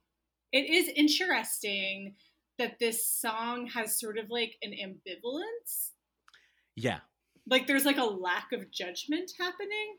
[0.53, 2.15] it is interesting
[2.59, 5.91] that this song has sort of like an ambivalence.
[6.77, 7.01] Yeah.
[7.49, 9.97] Like there's like a lack of judgment happening.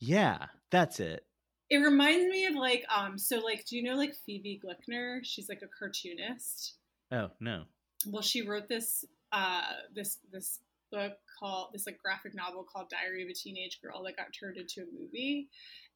[0.00, 1.24] Yeah that's it.
[1.70, 5.48] It reminds me of like um so like do you know like Phoebe Gloeckner she's
[5.48, 6.74] like a cartoonist.
[7.12, 7.62] Oh no.
[8.08, 9.62] Well she wrote this uh
[9.94, 10.58] this this
[10.90, 14.56] book called this like graphic novel called diary of a teenage girl that got turned
[14.56, 15.48] into a movie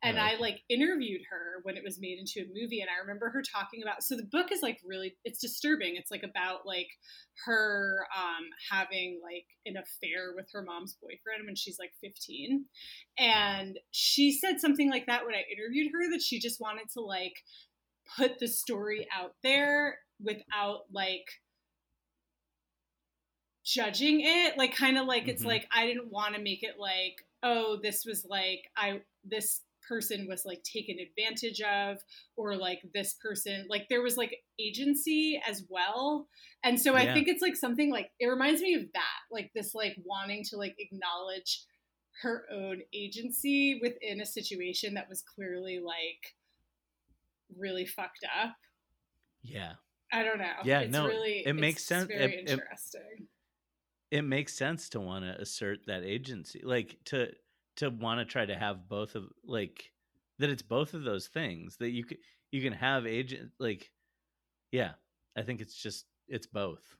[0.02, 3.30] and i like interviewed her when it was made into a movie and i remember
[3.30, 5.96] her talking about so the book is like really it's disturbing.
[5.96, 6.88] It's like about like
[7.46, 12.64] her um having like an affair with her mom's boyfriend when she's like 15
[13.18, 17.00] and she said something like that when i interviewed her that she just wanted to
[17.00, 17.34] like
[18.16, 21.26] put the story out there without like
[23.64, 24.56] judging it.
[24.56, 25.46] Like kind of like it's Mhm.
[25.46, 30.26] like i didn't want to make it like oh this was like i this person
[30.28, 31.98] was like taken advantage of
[32.36, 36.26] or like this person like there was like agency as well.
[36.62, 37.14] And so i Yeah.
[37.14, 40.56] think it's like something like it reminds me of that like this like wanting to
[40.56, 41.62] like acknowledge
[42.22, 46.34] her own agency within a situation that was clearly like
[47.56, 48.54] really fucked up.
[49.42, 49.74] Yeah.
[50.12, 50.52] I don't know.
[50.64, 52.08] Yeah, it's no, really it makes it's sense.
[52.08, 53.28] very It- it- interesting.
[54.10, 57.30] it makes sense to want to assert that agency like to
[57.78, 59.92] to want to try to have both of like
[60.38, 62.18] that it's both of those things that you can
[62.52, 63.90] you can have agent like
[64.72, 64.92] yeah
[65.36, 66.96] i think it's just it's both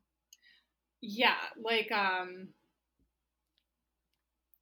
[1.00, 2.48] Yeah, like um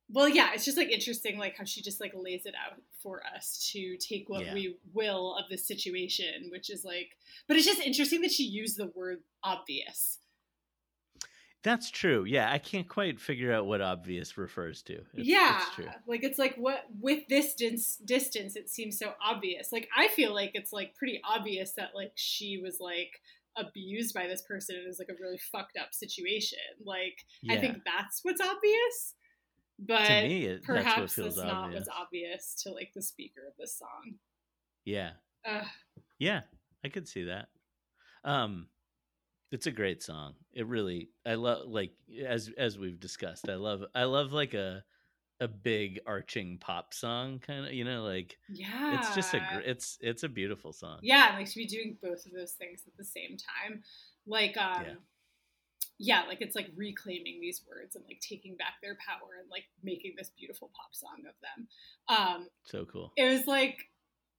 [0.09, 3.23] well yeah, it's just like interesting like how she just like lays it out for
[3.35, 4.55] us to take what Yeah.
[4.55, 7.17] we will of the situation, which is like
[7.49, 10.19] but it's just interesting that she used the word obvious.
[11.67, 12.23] That's true.
[12.25, 15.01] Yeah, I can't quite figure out what obvious refers to.
[15.15, 15.89] It's, yeah, it's true.
[16.07, 19.73] like it's like what with this distance, distance, it seems so obvious.
[19.73, 23.21] Like I feel like it's like pretty obvious that like she was like
[23.57, 26.61] abused by this person and is like a really fucked up situation.
[26.85, 29.15] Like I think that's what's obvious.
[29.77, 31.81] But to me, it, that's what perhaps feels that's not obvious.
[31.81, 34.15] what's obvious to like the speaker of this song.
[34.85, 35.11] Yeah,
[35.45, 35.67] Ugh.
[36.21, 36.43] yeah,
[36.85, 37.49] I could see that.
[38.23, 38.69] Um,
[39.53, 40.35] it's a great song.
[40.53, 41.93] It really, I love like
[42.27, 43.49] as as we've discussed.
[43.49, 44.85] I love I love like a
[45.41, 47.73] a big arching pop song kind of.
[47.73, 50.99] You know, like yeah, it's just a gr- it's it's a beautiful song.
[51.03, 53.83] yeah, like to be doing both of those things at the same time,
[54.27, 54.95] like um, Yeah.
[55.99, 56.23] yeah.
[56.29, 60.15] like it's like reclaiming these words and like taking back their power and like making
[60.17, 61.69] this beautiful pop song of them.
[62.09, 63.13] Um, So cool.
[63.17, 63.77] it was like,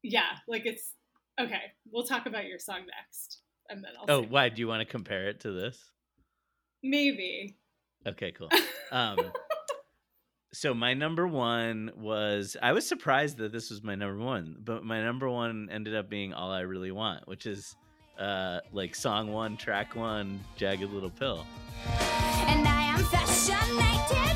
[0.03, 0.93] yeah, like it's
[1.39, 1.71] okay.
[1.91, 4.29] We'll talk about your song next, and then I'll Oh, sing.
[4.31, 5.91] why do you want to compare it to this?
[6.83, 7.57] maybe.
[8.05, 8.49] Okay, cool.
[8.91, 9.17] Um,
[10.53, 14.81] so my number one was I was surprised that this was my number one, but
[14.85, 17.75] my number one ended up being "All I Really Want," which is
[18.17, 21.45] uh, like song one, track one, "Jagged Little Pill."
[22.47, 24.26] And I am fascinated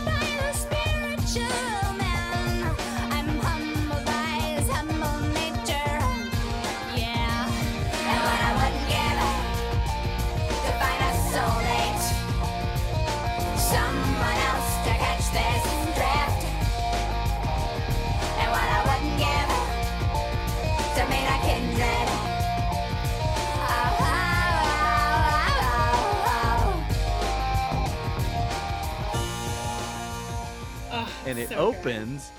[31.31, 31.59] And it so good.
[31.59, 32.31] opens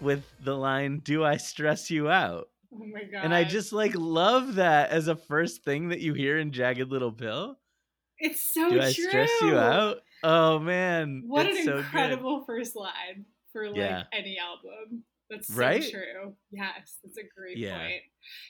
[0.00, 3.24] with the line, "Do I stress you out?" Oh my god!
[3.24, 6.88] And I just like love that as a first thing that you hear in "Jagged
[6.88, 7.58] Little Pill."
[8.18, 8.80] it's so Do true.
[8.80, 9.98] I stress you out?
[10.22, 11.84] Oh man, What it's an so good.
[11.84, 14.04] incredible first line for like Yeah.
[14.12, 15.04] any album.
[15.28, 15.90] That's so Right?
[15.90, 16.36] true.
[16.50, 17.78] Yes, that's a great Yeah.
[17.78, 18.02] point.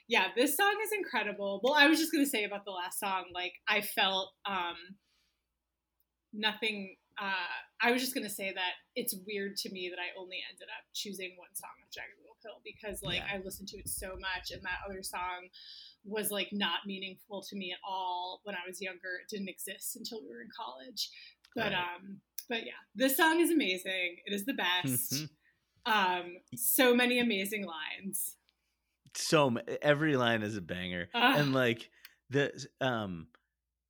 [0.08, 1.60] Yeah, this song is incredible.
[1.62, 4.76] Well, I was just gonna say about the last song, like I felt um
[6.32, 7.52] nothing uh
[7.82, 10.84] I was just gonna say that it's weird to me that I only ended up
[10.94, 13.36] choosing one song of Jagged Little Pill because like Yeah.
[13.38, 15.48] I listened to it so much and that other song
[16.04, 19.20] was like not meaningful to me at all when I was younger.
[19.22, 21.10] It didn't exist until we were in college.
[21.54, 21.74] But Right.
[21.96, 24.16] um but yeah, this song is amazing.
[24.26, 25.26] It is the best.
[25.86, 28.36] Um so many amazing lines.
[29.14, 31.34] so every line is a banger Ugh.
[31.38, 31.90] and like
[32.28, 32.52] the
[32.82, 33.28] um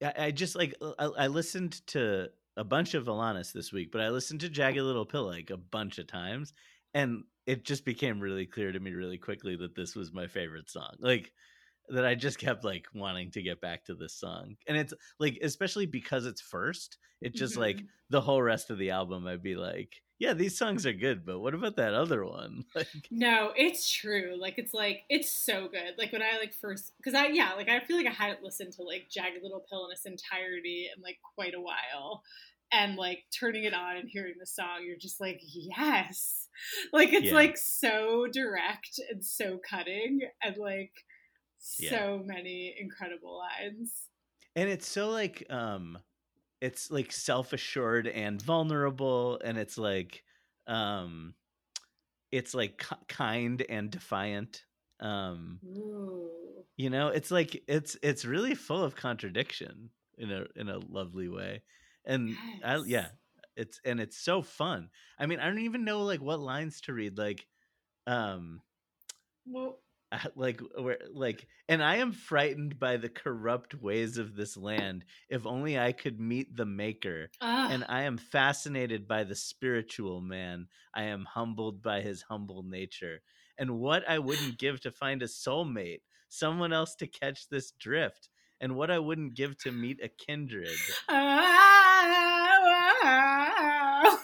[0.03, 4.01] I, I just like I, I listened to a bunch of Alanis this week but
[4.01, 6.53] i listened to jagged little pill like a bunch of times
[6.95, 10.69] and it just became really clear to me really quickly that this was my favorite
[10.71, 11.33] song like
[11.89, 15.39] that i just kept like wanting to get back to this song and it's like
[15.43, 17.89] especially because it's first it just like Mhm.
[18.11, 21.41] the whole rest of the album i'd be like yeah these songs are good but
[21.41, 24.37] what about that other one like No, it's true.
[24.41, 25.95] Like it's like it's so good.
[25.99, 28.73] Like when I like first because I yeah, like I feel like I hadn't listened
[28.75, 32.23] to like Jagged Little Pill in its entirety in like quite a while.
[32.73, 36.47] And like turning it on and hearing the song, you're just like, yes.
[36.93, 37.35] Like it's Yeah.
[37.35, 40.93] like so direct and so cutting and like
[41.79, 41.91] Yeah.
[41.91, 44.09] so many incredible lines.
[44.57, 45.99] and it's so like um
[46.61, 50.23] it's like self-assured and vulnerable and it's like
[50.67, 51.35] um
[52.31, 54.65] it's like ki- kind and defiant
[55.01, 56.65] um Ooh.
[56.77, 61.29] you know it's like it's it's really full of contradiction in a in a lovely
[61.29, 61.63] way
[62.05, 63.07] and I, yeah
[63.57, 66.93] it's and it's so fun i mean i don't even know like what lines to
[66.93, 67.47] read like
[68.07, 68.61] um
[69.47, 69.79] Well,
[70.35, 75.47] like where like and i am frightened by the corrupt ways of this land if
[75.47, 80.67] only i could meet the maker ah, and i am fascinated by the spiritual man
[80.95, 83.21] i am humbled by his humble nature
[83.59, 88.29] and what i wouldn't give to find a soulmate someone else to catch this drift
[88.61, 90.69] and what i wouldn't give to meet a kindred.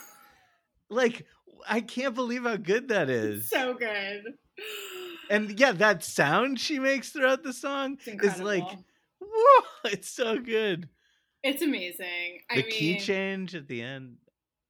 [0.89, 1.25] Like
[1.67, 3.49] i can't believe how good that is.
[3.49, 4.23] so good.
[5.29, 8.67] And yeah that sound she makes throughout the song is like
[9.21, 10.89] whoa it's so good
[11.43, 12.41] It's amazing.
[12.49, 14.17] the I key mean, change at the end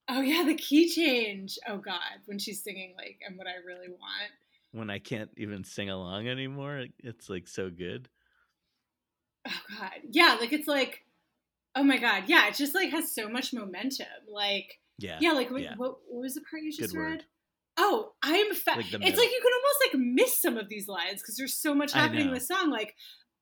[0.09, 1.59] Oh yeah, the key change.
[1.67, 4.31] Oh god, when she's singing like "and what I really want."
[4.71, 8.09] when i can't even sing along anymore it's like so good
[9.47, 11.03] Oh god, yeah, like it's like,
[11.75, 14.07] oh my god, yeah, it just like has so much momentum.
[14.31, 15.75] Like yeah yeah, like what, yeah.
[15.77, 17.09] what, what was the part you just good read?
[17.11, 17.23] word
[17.77, 19.19] Oh, I am fa- Like It's middle.
[19.19, 22.27] like you can almost like miss some of these lines because there's so much happening
[22.27, 22.71] in the song.
[22.71, 22.95] Like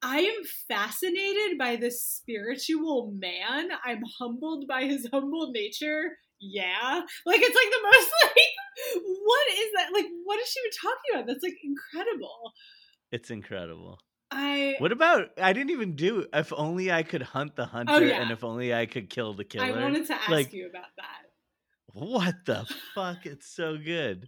[0.04, 3.70] I am fascinated by this spiritual man.
[3.86, 6.18] I'm humbled by his humble nature.
[6.40, 7.02] Yeah.
[7.26, 9.90] Like it's like the most like what is that?
[9.94, 11.28] Like what is she even talking about?
[11.28, 12.52] That's like incredible.
[13.12, 14.00] It's incredible.
[14.32, 17.94] I What about I didn't even do if only I could hunt the oh, hunter
[17.94, 18.22] Oh, yeah.
[18.22, 19.66] and if only I could kill the killer.
[19.66, 21.22] I wanted to ask like- you about that.
[21.96, 23.26] What the fuck?
[23.26, 24.28] It's so good.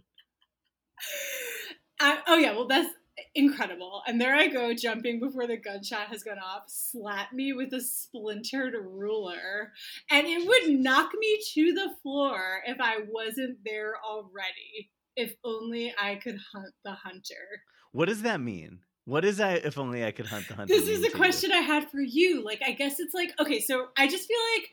[2.00, 2.88] I, oh yeah, well that's
[3.34, 4.00] incredible.
[4.06, 7.82] And there I go jumping before the gunshot has gone off, slap me with a
[7.82, 9.72] splintered ruler,
[10.10, 14.90] and it would knock me to the floor if I wasn't there already.
[15.14, 17.62] If only I could hunt the hunter.
[17.92, 18.78] What does that mean?
[19.04, 20.72] What is I if only I could hunt the hunter?
[20.72, 22.42] This is a question I had for you.
[22.42, 24.70] Like, I guess it's like, okay, so I just feel like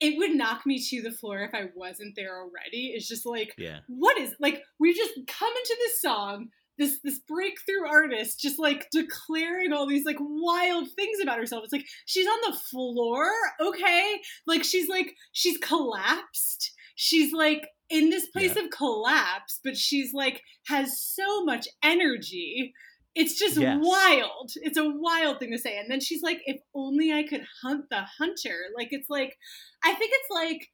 [0.00, 2.92] it would knock me to the floor if I wasn't there already.
[2.94, 3.78] It's just like, Yeah.
[3.88, 6.48] what is like we just come into this song
[6.78, 11.64] this this breakthrough artist just like declaring all these like wild things about herself.
[11.64, 13.26] It's like she's on the floor?
[13.60, 14.20] Okay.
[14.46, 16.72] Like she's like she's collapsed.
[16.96, 22.74] She's like in this place of collapse but she's like has so much energy
[23.16, 23.78] it's just Yes.
[23.82, 27.42] wild it's a wild thing to say and then she's like if only i could
[27.62, 29.36] hunt the hunter like it's like
[29.82, 30.68] i think it's like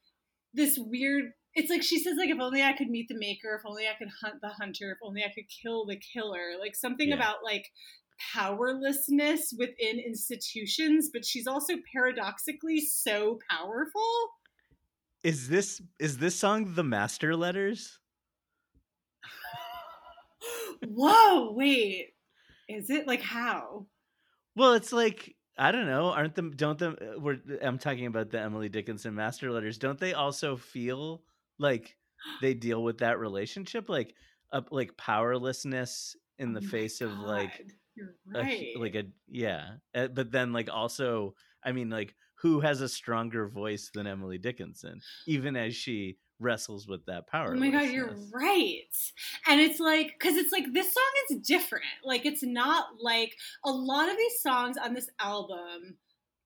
[0.52, 3.62] this weird it's like she says like if only i could meet the maker if
[3.64, 7.08] only i could hunt the hunter if only i could kill the killer like something
[7.10, 7.14] Yeah.
[7.16, 7.70] about like
[8.34, 14.02] powerlessness within institutions but she's also paradoxically so powerful
[15.24, 17.98] Is this is this song the master letters?
[20.88, 22.11] whoa wait
[22.74, 23.86] is it like how
[24.56, 26.06] Well, it's like I don't know.
[26.06, 26.52] Aren't them?
[26.56, 26.96] Don't them?
[27.00, 29.78] uh, We're, I'm talking about the Emily Dickinson master letters.
[29.78, 31.22] Don't they also feel
[31.58, 31.96] like
[32.40, 34.14] they deal with that relationship, like
[34.52, 37.66] uh, like powerlessness in the Oh face of like
[38.34, 39.72] a, right hu- like a yeah.
[39.94, 41.34] Uh, but then like also,
[41.64, 46.86] I mean, like who has a stronger voice than Emily Dickinson, even as she wrestles
[46.86, 47.54] with that power?
[47.54, 48.82] Oh my god, you're right.
[49.46, 51.84] And it's like cuz it's like this song is different.
[52.04, 55.96] Like it's not like a lot of these songs on this album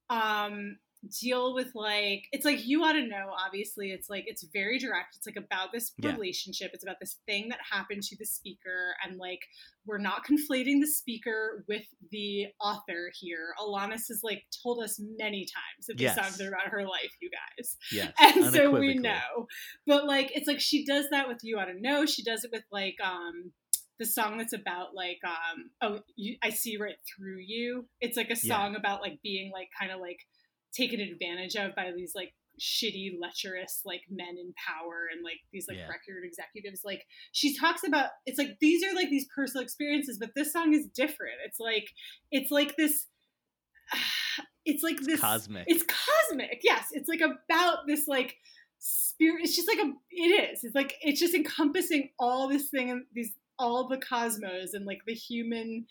[0.09, 0.77] um
[1.21, 5.15] deal with like it's like you ought to know obviously it's like it's very direct
[5.15, 6.13] it's like about this Yeah.
[6.13, 9.41] relationship it's about this thing that happened to the speaker and like
[9.87, 13.53] we're not conflating the speaker with the author here.
[13.59, 17.29] Alanis has like told us many times that these songs are about her life you
[17.29, 17.77] guys.
[17.91, 19.47] Yes, and so we know.
[19.87, 22.51] But like it's like she does that with you ought to know she does it
[22.51, 23.51] with like um
[23.99, 27.87] the song that's about like um oh you, i see right through you.
[28.01, 28.57] It's like a Yeah.
[28.57, 30.19] song about like being like kind of like
[30.77, 35.67] taken advantage of by these like shitty lecherous like men in power and like these
[35.67, 35.87] like Yeah.
[35.87, 40.31] record executives like she talks about it's like these are like these personal experiences but
[40.35, 41.87] this song is different it's like
[42.31, 43.05] it's like this
[44.65, 45.65] it's like this cosmic.
[45.67, 48.35] it's cosmic yes it's like about this like
[48.79, 52.89] spirit it's just like a it is it's like it's just encompassing all this thing
[52.89, 55.85] and these all the cosmos and like the human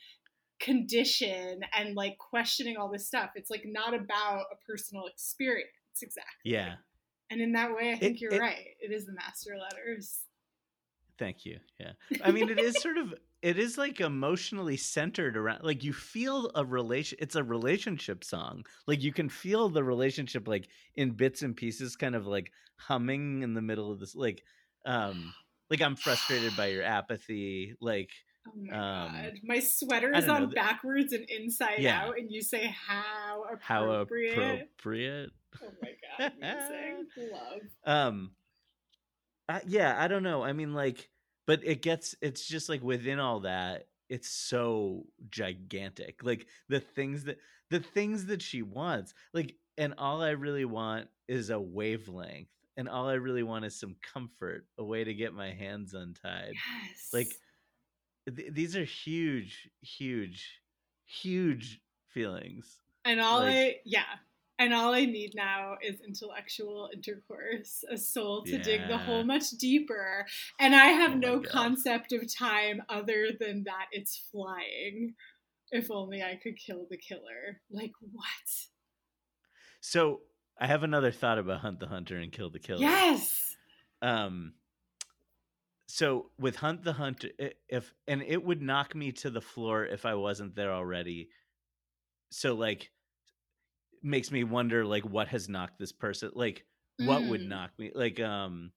[0.60, 5.68] condition and like questioning all this stuff it's like not about a personal experience
[6.02, 6.74] exactly yeah.
[7.30, 10.20] and in that way i think It- you're it- right it is the master letters
[11.18, 11.58] Thank you.
[11.80, 11.92] Yeah.
[12.22, 16.50] I mean, it is sort of, it is like emotionally centered around, like you feel
[16.54, 18.64] a relation, it's a relationship song.
[18.86, 23.42] Like you can feel the relationship like in bits and pieces, kind of like humming
[23.42, 24.42] in the middle of this, like,
[24.84, 25.32] um,
[25.70, 27.74] like I'm frustrated by your apathy.
[27.80, 28.10] Like,
[28.47, 29.32] oh my Um, god.
[29.44, 32.02] My sweater is don't know, on backwards and inside Yeah.
[32.02, 34.32] out and you say how how appropriate.
[34.73, 35.31] appropriate.
[35.62, 37.06] oh my god amazing.
[37.32, 37.60] Love.
[37.85, 38.31] Um
[39.48, 40.43] I, yeah i don't know.
[40.43, 41.09] I mean like
[41.47, 46.20] but it gets it's just like within all that it's so gigantic.
[46.23, 47.39] Like the things that
[47.70, 52.89] the things that she wants like and all i really want is a wavelength and
[52.89, 56.52] all i really want is some comfort a way to get my hands untied.
[56.55, 57.09] Yes.
[57.12, 57.28] like
[58.34, 60.60] th- these are huge huge
[61.04, 64.04] huge feelings And all Like- I, yeah.
[64.58, 69.50] And all I need now is intellectual intercourse, a soul to dig the hole much
[69.50, 70.24] deeper.
[70.58, 71.50] And I have Oh no God.
[71.52, 75.14] concept of time other than that it's flying.
[75.70, 77.60] If only I could kill the killer.
[77.70, 78.48] Like, what?
[79.80, 80.22] so
[80.58, 83.54] i have another thought about hunt the hunter and kill the killer Yes.
[84.02, 84.54] um
[85.86, 87.30] so with hunt the hunter
[87.68, 91.30] if and it would knock me to the floor if i wasn't there already
[92.30, 92.92] so like
[94.02, 96.66] makes me wonder like what has knocked this person like
[96.98, 97.48] what would Mm.
[97.48, 98.72] knock me like um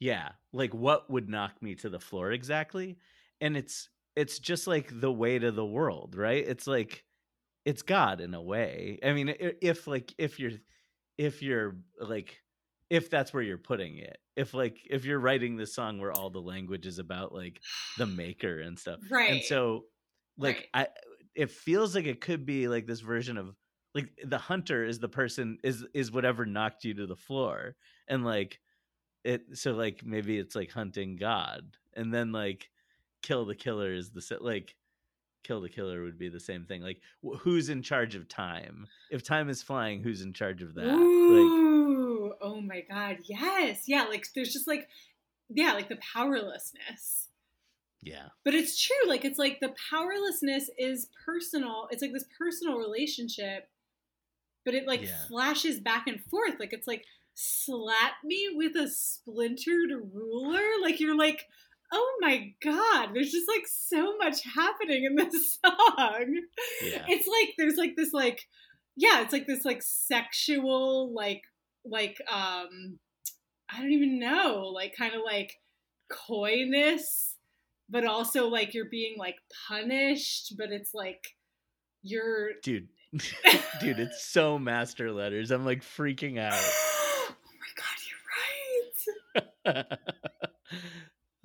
[0.00, 2.98] yeah like what would knock me to the floor exactly
[3.40, 7.04] and it's it's just like the weight of the world right it's like
[7.66, 8.98] it's God in a way.
[9.04, 10.52] I mean, if like if you're
[11.18, 12.42] if you're like
[12.90, 14.18] if that's where you're putting it.
[14.36, 17.60] If like if you're writing this song where all the language is about like
[17.98, 19.00] the maker and stuff.
[19.10, 19.30] Right.
[19.30, 19.84] And so
[20.36, 20.88] like I
[21.34, 23.54] it feels like it could be like this version of
[23.94, 27.76] like the hunter is the person is is whatever knocked you to the floor.
[28.08, 28.60] And like
[29.22, 31.76] it so like maybe it's like hunting god.
[31.94, 32.70] And then like
[33.22, 34.74] kill the killer is the like
[35.44, 36.82] kill the killer would be the same thing.
[36.82, 38.86] Like wh- who's in charge of time?
[39.10, 40.86] If time is flying who's in charge of that?
[40.86, 42.03] Like Ooh,
[42.44, 44.04] oh my god, yes, yeah.
[44.04, 44.86] Like there's just like,
[45.48, 47.28] yeah, like the powerlessness.
[48.02, 49.08] yeah But it's true.
[49.08, 51.88] Like it's like the powerlessness is personal.
[51.90, 53.68] It's like this personal relationship,
[54.64, 55.24] but it like Yeah.
[55.28, 56.54] flashes back and forth.
[56.60, 57.04] Like it's like
[57.34, 60.62] slap me with a splintered ruler.
[60.82, 61.46] Like you're like,
[61.92, 66.40] oh my god, there's just like so much happening in this song.
[66.82, 68.46] yeah It's like there's like this like
[68.96, 71.42] yeah, it's like this like sexual like
[71.84, 72.98] like um
[73.70, 75.58] I don't even know, like kind of like
[76.10, 77.36] coyness,
[77.88, 79.36] but also like you're being like
[79.68, 81.36] punished, but it's like
[82.02, 82.88] you're dude
[83.80, 87.70] dude it's so master letters i'm like freaking out oh my
[89.64, 89.86] god, you're right.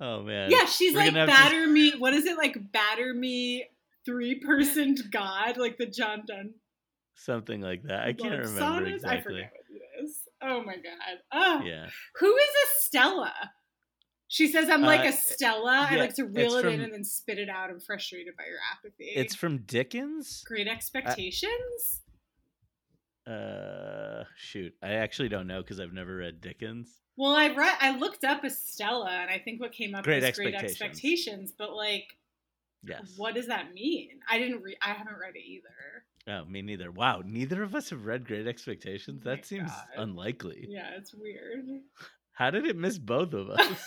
[0.00, 1.92] oh man Yeah, she's We're like batter me.
[1.96, 2.56] What is it like?
[2.72, 3.66] Batter me,
[4.04, 6.54] three personed god, like the John Donne
[7.20, 9.04] something like that i can't remember sonnets?
[9.04, 9.89] I exactly forget what it is.
[10.42, 11.18] Oh my god.
[11.32, 11.88] Oh, yeah
[12.18, 13.32] who is Estella?
[14.28, 15.88] She says, "I'm like Uh, Estella.
[15.90, 17.68] I like to reel it in and then spit it out.
[17.68, 22.02] I'm frustrated by your apathy." it's from dickens Great Expectations.
[23.26, 27.76] uh shoot i actually don't know because i've never read dickens well, I read.
[27.82, 30.80] I looked up Estella, and I think what came up Great was Great Expectations.
[30.80, 31.52] Expectations.
[31.58, 32.04] But like,
[32.84, 34.08] yes what does that mean?
[34.28, 34.76] I didn't read.
[34.82, 36.04] I haven't read it either.
[36.28, 39.86] oh me neither wow neither of us have read great expectations Oh that seems God.
[39.96, 41.64] unlikely Yeah, it's weird.
[42.32, 43.84] how did it miss both of us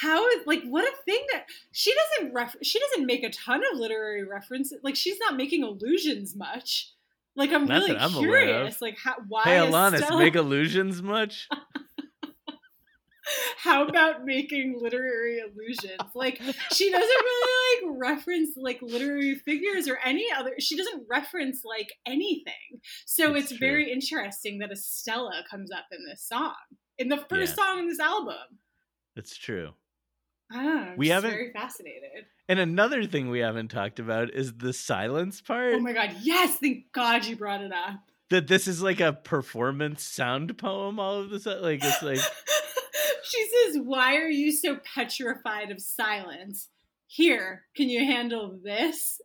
[0.00, 3.62] How is like what a thing that she doesn't ref she doesn't make a ton
[3.72, 4.78] of literary references.
[4.82, 6.92] Like she's not making allusions much.
[7.34, 8.80] Like I'm Not really I'm curious.
[8.82, 11.48] Like how why hey is alanis Stella- make allusions much
[13.58, 15.98] how about making literary allusions?
[16.14, 16.40] Like
[16.72, 21.88] she doesn't really like reference like literary figures or any other she doesn't reference like
[22.06, 22.80] anything.
[23.06, 23.68] So It's it's, true.
[23.68, 26.54] very interesting that Estella comes up in this song.
[26.98, 27.64] In the first Yeah.
[27.64, 28.36] song in this album.
[29.16, 29.72] it's true
[30.52, 32.24] Ah, We haven't- very fascinated.
[32.48, 36.56] and another thing we haven't talked about is the silence part Oh my god, yes,
[36.58, 38.00] thank God you brought it up.
[38.30, 42.20] that this is like a performance sound poem all of this like it's like
[43.24, 46.68] she says, Why are you so petrified of silence?
[47.06, 49.20] Here, can you handle this?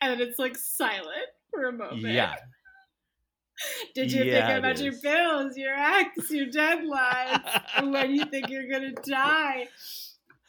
[0.00, 2.02] And it's like silent for a moment.
[2.04, 2.34] yeah
[3.94, 7.42] Did you Yeah, think about your bills, your ex, your deadlines,
[7.76, 9.68] and when you think you're gonna die?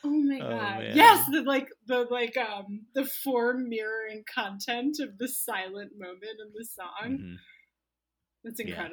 [0.04, 0.80] Oh my Oh, god.
[0.80, 0.96] man.
[0.96, 6.52] yes, the like the like um the form mirroring content of the silent moment in
[6.54, 7.18] the song.
[7.20, 7.38] Mhm.
[8.44, 8.88] That's Yeah.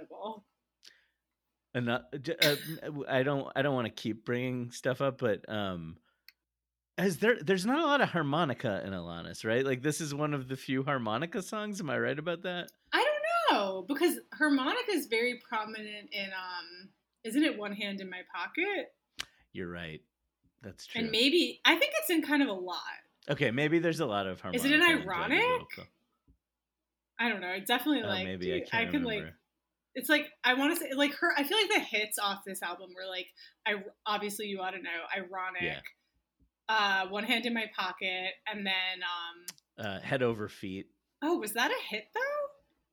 [1.77, 1.99] And uh,
[2.43, 2.57] uh,
[3.07, 5.99] I don't I don't want to keep bringing stuff up, but um,
[6.97, 9.65] as there there's not a lot of harmonica in Alanis, right?
[9.65, 11.79] Like this is one of the few harmonica songs.
[11.81, 12.71] Am I right about that?
[12.95, 16.89] I don't know because harmonica is very prominent in um
[17.25, 18.95] isn't it one hand in my pocket
[19.53, 20.01] You're right.
[20.63, 21.03] That's true.
[21.03, 22.81] and maybe I think it's in kind of a lot.
[23.29, 24.67] okay, maybe there's a lot of harmonica.
[24.67, 25.43] Is it an ironic?
[27.21, 27.51] I don't know.
[27.51, 28.03] It definitely.
[28.03, 29.27] Oh, like maybe I dude, can't can remember.
[29.27, 29.35] like
[29.97, 31.33] it's like I want to say like her.
[31.37, 33.27] I feel like the hits off this album were like
[33.67, 35.63] I obviously you ought to know ironic.
[35.63, 35.81] Yeah.
[36.69, 39.87] Uh, one hand in my pocket, and then um.
[39.87, 40.87] uh, head over feet.
[41.23, 42.21] Oh, was that a hit though?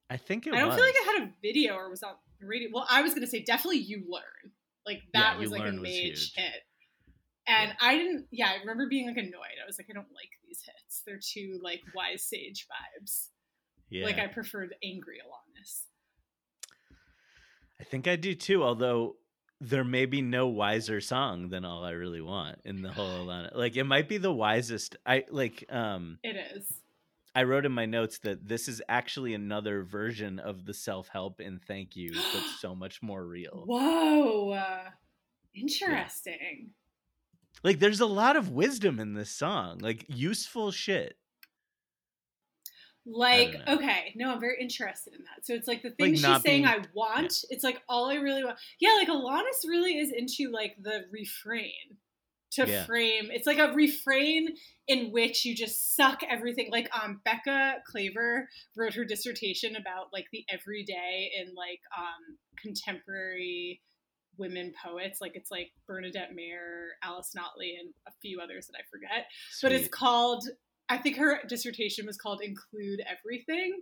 [0.09, 0.75] I think it I don't was.
[0.77, 2.69] feel like it had a video or was on the radio.
[2.73, 4.51] Well, I was gonna say definitely you learn.
[4.85, 6.61] Like that Yeah, was like a major hit.
[7.47, 7.75] And Yeah.
[7.81, 9.57] I didn't yeah, I remember being like annoyed.
[9.61, 11.01] I was like, I don't like these hits.
[11.05, 13.29] They're too like wise sage vibes.
[13.89, 14.05] yeah.
[14.05, 15.83] Like I preferred angry Alanis.
[17.83, 18.63] I think I do too.
[18.63, 19.17] Although
[19.59, 23.53] there may be no wiser song than "All I Really Want" in the whole Alanis.
[23.53, 24.95] Like it might be the wisest.
[25.05, 25.65] I like.
[25.69, 26.71] Um, It is.
[27.35, 31.41] I wrote in my notes that this is actually another version of the self help
[31.41, 33.65] in "Thank You," but so much more real.
[33.67, 34.51] Whoa.
[34.51, 34.89] Uh,
[35.53, 36.69] interesting.
[37.63, 39.79] Like there's a lot of wisdom in this song.
[39.79, 41.17] Like useful shit.
[43.05, 45.45] Like, okay, no, I'm very interested in that.
[45.45, 48.15] So it's like the thing Like she's saying being- I want, it's like all I
[48.15, 48.57] really want.
[48.79, 51.97] Yeah, like Alanis really is into like the refrain
[52.51, 52.85] to Yeah.
[52.85, 54.47] frame it's like a refrain
[54.87, 58.45] in which you just suck everything like um Becca Klaver
[58.77, 63.81] wrote her dissertation about like the everyday in like um contemporary
[64.37, 68.83] women poets like it's like bernadette mayer alice notley and a few others that i
[68.91, 69.25] forget
[69.63, 70.43] but it's called
[70.89, 73.79] i think her dissertation was called include everything.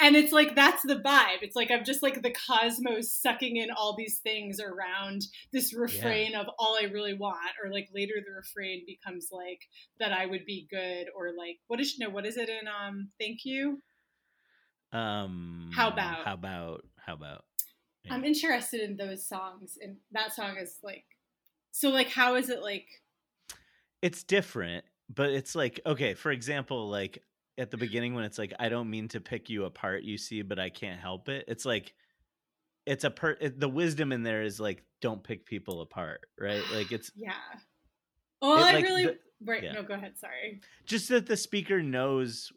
[0.00, 1.42] And it's like that's the vibe.
[1.42, 5.22] It's like i'm just like the cosmos sucking in all these things around
[5.52, 9.60] this refrain of all i really want or like later the refrain becomes like
[10.00, 13.08] that i would be good or like what is no what is it in um
[13.20, 13.82] thank you?
[14.92, 16.84] Um How about- how about?
[16.96, 17.44] How about?
[18.04, 18.14] Yeah.
[18.14, 21.04] i'm interested in those songs and that song is like
[21.72, 22.86] so like how is it like
[24.02, 24.84] it's different
[25.14, 27.22] but it's like okay for example like
[27.56, 30.42] at the beginning when it's like i don't mean to pick you apart you see
[30.42, 31.94] but i can't help it it's like
[32.86, 36.62] it's a per it, the wisdom in there is like don't pick people apart right
[36.74, 37.32] like it's yeah
[38.42, 39.72] well It, i like, really the- right yeah.
[39.72, 42.52] no go ahead sorry just that the speaker knows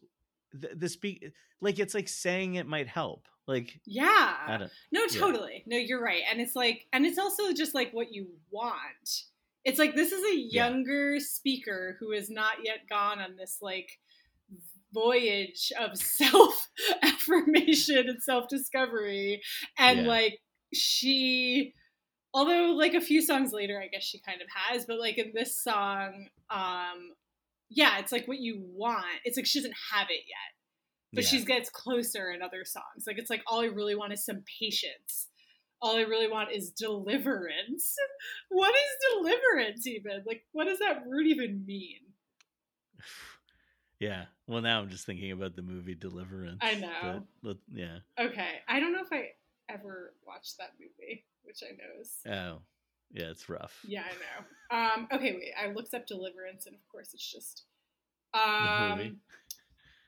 [0.53, 5.19] the, the speak like it's like saying it might help like yeah No, Yeah.
[5.19, 5.63] totally.
[5.65, 6.21] No, you're right.
[6.29, 9.23] And it's like, and it's also just like what you want.
[9.63, 10.67] It's like this is a Yeah.
[10.67, 13.99] younger speaker who has not yet gone on this like
[14.93, 16.69] voyage of self
[17.03, 19.41] affirmation and self discovery.
[19.77, 20.07] And Yeah.
[20.07, 20.39] like
[20.73, 21.73] she,
[22.33, 25.31] although like a few songs later, I guess she kind of has, but like in
[25.33, 27.13] this song, um,
[27.69, 29.05] yeah, it's like what you want.
[29.23, 30.51] It's like she doesn't have it yet
[31.13, 31.29] but yeah.
[31.29, 33.05] she gets closer in other songs.
[33.05, 35.27] Like it's like all I really want is some patience.
[35.81, 37.95] All I really want is deliverance.
[38.49, 40.23] What is deliverance even?
[40.27, 41.99] Like what does that word even mean?
[43.99, 47.23] yeah well now i'm just thinking about the movie deliverance I know.
[47.43, 49.29] but let- yeah Okay, I don't know if I
[49.69, 52.61] ever watched that movie, which I know is oh
[53.11, 54.45] yeah it's rough yeah, I know.
[54.77, 55.51] Um, okay, wait.
[55.61, 57.63] I looked up deliverance, and of course, it's just
[58.33, 59.15] The um, movie.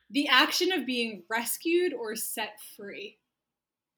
[0.10, 3.18] the action of being rescued or set free.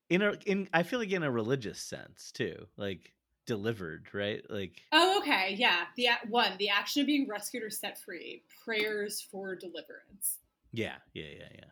[0.10, 3.12] In a in i feel like in a religious sense too like
[3.48, 5.56] delivered right like Oh, okay.
[5.58, 5.86] Yeah.
[5.96, 8.42] The one, the action of being rescued or set free.
[8.64, 10.40] Prayers for deliverance.
[10.74, 11.70] yeah yeah yeah yeah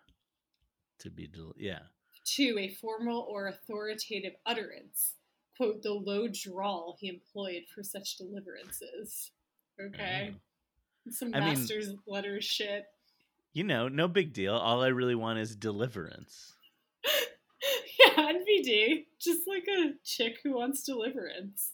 [0.99, 1.79] to be del- yeah
[2.25, 5.15] Two, a formal or authoritative utterance.
[5.57, 9.31] Quote, the low drawl he employed for such deliverances.
[9.81, 10.33] Okay.
[11.07, 11.11] Mm.
[11.13, 12.85] Some I mean- master's letter shit.
[13.53, 16.53] you know no big deal all i really want is deliverance
[18.23, 19.05] NVD.
[19.19, 21.71] Just like a chick who wants deliverance.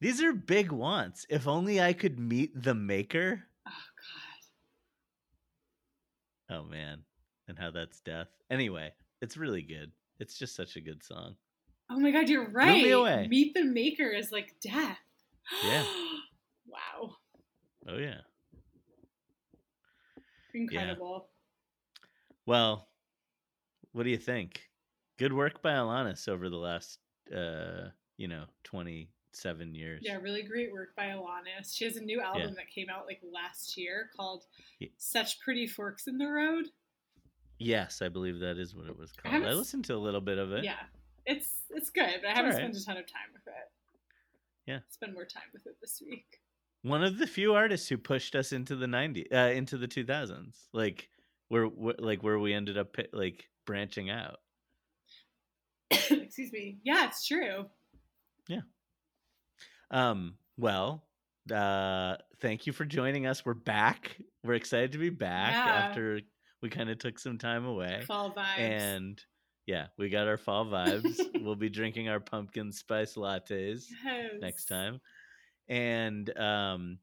[0.00, 3.84] these are big wants if only i could meet the maker Oh,
[6.50, 6.58] God.
[6.58, 6.98] oh man
[7.48, 11.36] and how that's death anyway it's really good it's just such a good song
[11.90, 12.82] Oh my God, you're right.
[12.82, 13.26] Me away.
[13.28, 14.96] Meet the maker is like death.
[15.62, 15.84] Yeah.
[16.66, 17.16] wow.
[17.88, 18.20] oh yeah
[20.54, 21.28] Incredible.
[22.46, 22.88] well
[23.92, 24.60] what do you think
[25.22, 26.98] good work by alanis over the last
[27.36, 31.74] uh you know 27 years Yeah, really great work by Alanis.
[31.74, 32.54] She has a new album Yeah.
[32.56, 34.44] that came out like last year called
[34.80, 36.66] Ye- Such Pretty Forks in the Road.
[37.58, 40.20] yes i believe that is what it was called i s- listened to a little
[40.20, 40.82] bit of it Yeah.
[41.24, 42.74] It's it's good, but I haven't alright.
[42.74, 43.68] spent a ton of time with it.
[44.66, 44.80] Yeah.
[44.90, 46.40] Spend more time with it this week.
[46.82, 50.66] one of the few artists who pushed us into the 90s uh, into the 2000s
[50.72, 51.08] like
[51.46, 54.38] where, where like where we ended up like branching out
[56.10, 56.78] Excuse me.
[56.84, 57.66] Yeah, it's true.
[58.48, 58.60] Yeah.
[59.90, 61.04] Um well
[61.52, 65.72] uh thank you for joining us we're back we're excited to be back Yeah.
[65.74, 66.20] after
[66.60, 68.58] we kind of took some time away Fall vibes.
[68.58, 69.20] and
[69.66, 74.30] yeah we got our fall vibes we'll be drinking our pumpkin spice lattes Yes.
[74.40, 75.00] next time
[75.68, 76.98] and um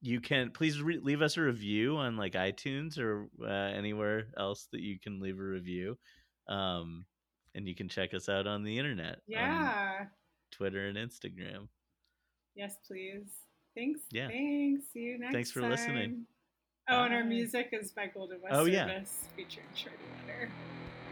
[0.00, 4.66] you can please re- leave us a review on like itunes or uh, anywhere else
[4.72, 5.98] that you can leave a review
[6.48, 7.04] um
[7.54, 10.06] and you can check us out on the internet Yeah.
[10.52, 11.68] twitter and instagram
[12.56, 13.26] Yes, please.
[13.76, 13.98] Thanks.
[14.12, 14.28] Yeah.
[14.28, 14.84] Thanks.
[14.92, 15.32] See you next time.
[15.32, 16.10] Thanks for listening.
[16.10, 16.26] time.
[16.88, 18.86] Oh, and our music is by Golden West Oh, yeah.
[18.86, 20.48] Service featuring Shorty Letter.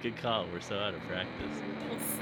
[0.03, 1.59] good call we're so out of practice
[1.89, 2.21] We'll see.